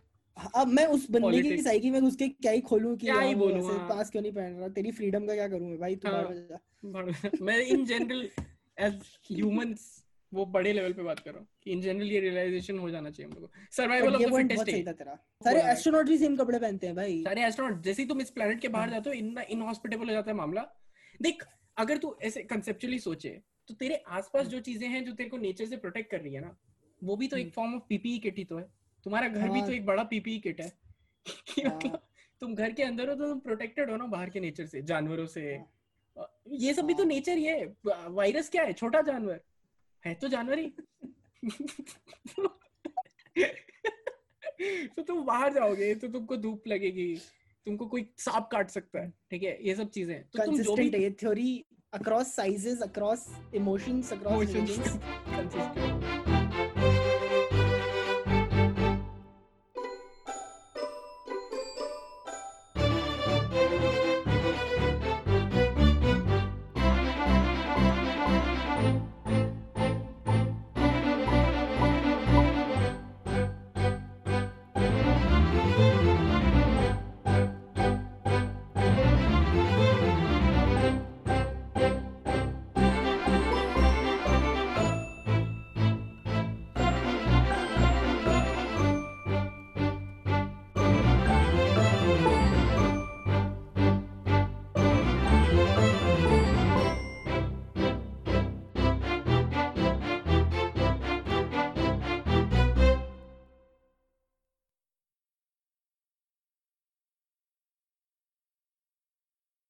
अब 0.55 0.67
मैं 0.67 0.85
उस 0.87 1.09
बंदे 1.11 1.41
की। 1.41 1.61
साइकी 1.61 1.89
में 1.91 2.01
घुस 2.01 2.15
के 2.15 2.27
क्या 2.29 2.51
ही 2.51 2.61
खोलूं 2.61 2.95
कि 2.97 3.07
क्या 3.07 3.19
ही 3.19 3.35
बोलूँ, 3.35 3.63
हाँ। 3.67 3.87
पास 3.89 4.09
क्यों 4.09 4.21
नहीं 4.21 4.31
पहन 4.31 4.53
रहा? 4.53 4.67
तेरी 4.69 4.91
फ्रीडम 4.91 5.25
का 5.27 5.33
क्या 5.33 5.47
करूँ 5.47 5.69
मैं 5.69 5.79
भाई? 5.79 5.95
तू 5.95 6.07
हाँ। 6.07 7.37
मैं 7.41 7.57
इन 7.57 7.85
जनरल 7.85 8.29
एज 8.79 9.01
ह्यूमंस 9.31 9.91
वो 10.31 10.45
बड़े 10.47 10.71
लेवल 10.73 10.93
पे 10.93 11.03
बात 11.03 11.19
कर 11.19 11.31
रहा 11.31 11.39
हूँ 11.39 11.47
कि 11.63 11.71
इन 11.71 11.81
जनरल 11.81 12.11
ये 12.11 12.19
रियलाइजेशन 12.19 12.79
हो 12.79 12.89
जाना 12.89 13.09
चाहिए 13.09 13.29
हम 13.29 13.35
लोगों 13.35 13.65
सर्वाइवल 13.71 14.15
ऑफ़ 14.15 14.23
द 14.23 14.35
फिटेस्ट 14.35 14.65
सही 14.65 14.83
था 14.83 14.91
तेरा। 14.93 15.15
सारे 15.43 15.61
एस्ट्रोनॉट 15.71 16.07
भी 16.07 16.17
सेम 16.17 16.35
कपड़े 16.35 16.59
पहनते 16.59 16.87
हैं 16.87 16.95
भाई। 16.95 17.21
सारे 17.23 17.45
एस्ट्रोनॉट 17.45 17.81
जैसे 17.83 18.01
ही 18.01 18.07
तुम 18.09 18.21
इस 18.21 18.29
प्लेनेट 18.31 18.61
के 18.61 18.67
बाहर 18.69 18.89
जाते 18.89 19.09
हो 19.09 19.13
इन 19.15 19.37
इनहॉस्पिटेबल 19.49 20.07
हो 20.07 20.11
जाता 20.11 20.31
है 20.31 20.37
मामला। 20.37 20.65
देख 21.21 21.43
अगर 21.77 21.97
तू 21.97 22.15
ऐसे 22.23 22.43
कंसेप्चुअली 22.43 22.99
सोचे 22.99 23.29
तो 23.67 23.73
तेरे 23.73 24.03
आसपास 24.11 24.47
जो 24.47 24.59
चीज़ें 24.61 24.87
हैं 24.87 25.03
जो 25.05 25.11
तेरे 25.13 25.29
को 25.29 25.37
नेचर 25.37 25.65
से 25.65 25.77
प्रोटेक्ट 25.77 26.11
कर 26.11 26.21
रही 26.21 26.33
है 26.33 26.41
ना 26.41 26.55
वो 27.03 27.15
भी 27.15 27.27
तो 27.27 27.37
एक 27.37 27.53
फॉर्म 27.53 27.75
ऑफ़ 27.75 27.83
पीपीई 27.89 28.19
किट 28.19 28.37
ही 28.37 28.43
तो 28.43 28.57
है। 28.57 28.69
तुम्हारा 29.05 29.27
घर 29.27 29.49
भी 29.49 29.59
हाँ। 29.59 29.67
तो 29.67 29.73
एक 29.73 29.85
बड़ा 29.85 30.03
पीपीई 30.03 30.39
किट 30.39 30.61
है। 30.61 30.71
कि 31.47 31.61
हाँ। 31.61 31.75
मतलब 31.75 32.01
तुम 32.41 32.55
घर 32.55 32.71
के 32.71 32.83
अंदर 32.83 33.09
हो 33.09 33.15
तो 33.15 33.27
तुम 33.27 33.39
प्रोटेक्टेड 33.39 33.89
हो 33.89 33.97
ना 33.97 34.05
बाहर 34.05 34.29
के 34.29 34.39
नेचर 34.39 34.65
से 34.65 34.81
जानवरों 34.81 35.25
से। 35.25 35.55
हाँ। 36.17 36.39
ये 36.51 36.73
सब 36.73 36.85
भी 36.85 36.93
तो 36.93 37.03
हाँ। 37.03 37.07
नेचर 37.07 37.37
ही 37.37 37.45
है। 37.45 37.75
वायरस 37.85 38.49
क्या 38.49 38.63
है? 38.63 38.73
छोटा 38.73 39.01
जानवर। 39.01 39.41
है 40.03 40.13
तो 40.13 40.27
जानवर 40.27 40.59
ही। 40.59 40.73
तो 44.95 45.01
तुम 45.01 45.25
बाहर 45.25 45.53
जाओगे 45.53 45.95
तो 45.95 46.07
तुमको 46.07 46.37
धूप 46.37 46.67
लगेगी। 46.67 47.21
तुमको 47.65 47.87
कोई 47.87 48.09
सांप 48.17 48.49
काट 48.51 48.69
सकता 48.69 49.01
है 49.01 49.13
ठीक 49.31 49.43
है? 49.43 49.67
ये 49.67 49.75
सब 49.75 49.89
चीज़ें 49.89 50.23
तो 50.23 50.45
तुम 50.45 50.61
जो 50.61 50.75
भी 50.75 50.89
ये 50.93 51.11
theory 51.11 51.65
across 51.93 52.35
sizes 52.35 52.81
across 52.81 53.27
emotions 53.55 54.13
across 54.13 54.55
consistent 54.55 56.22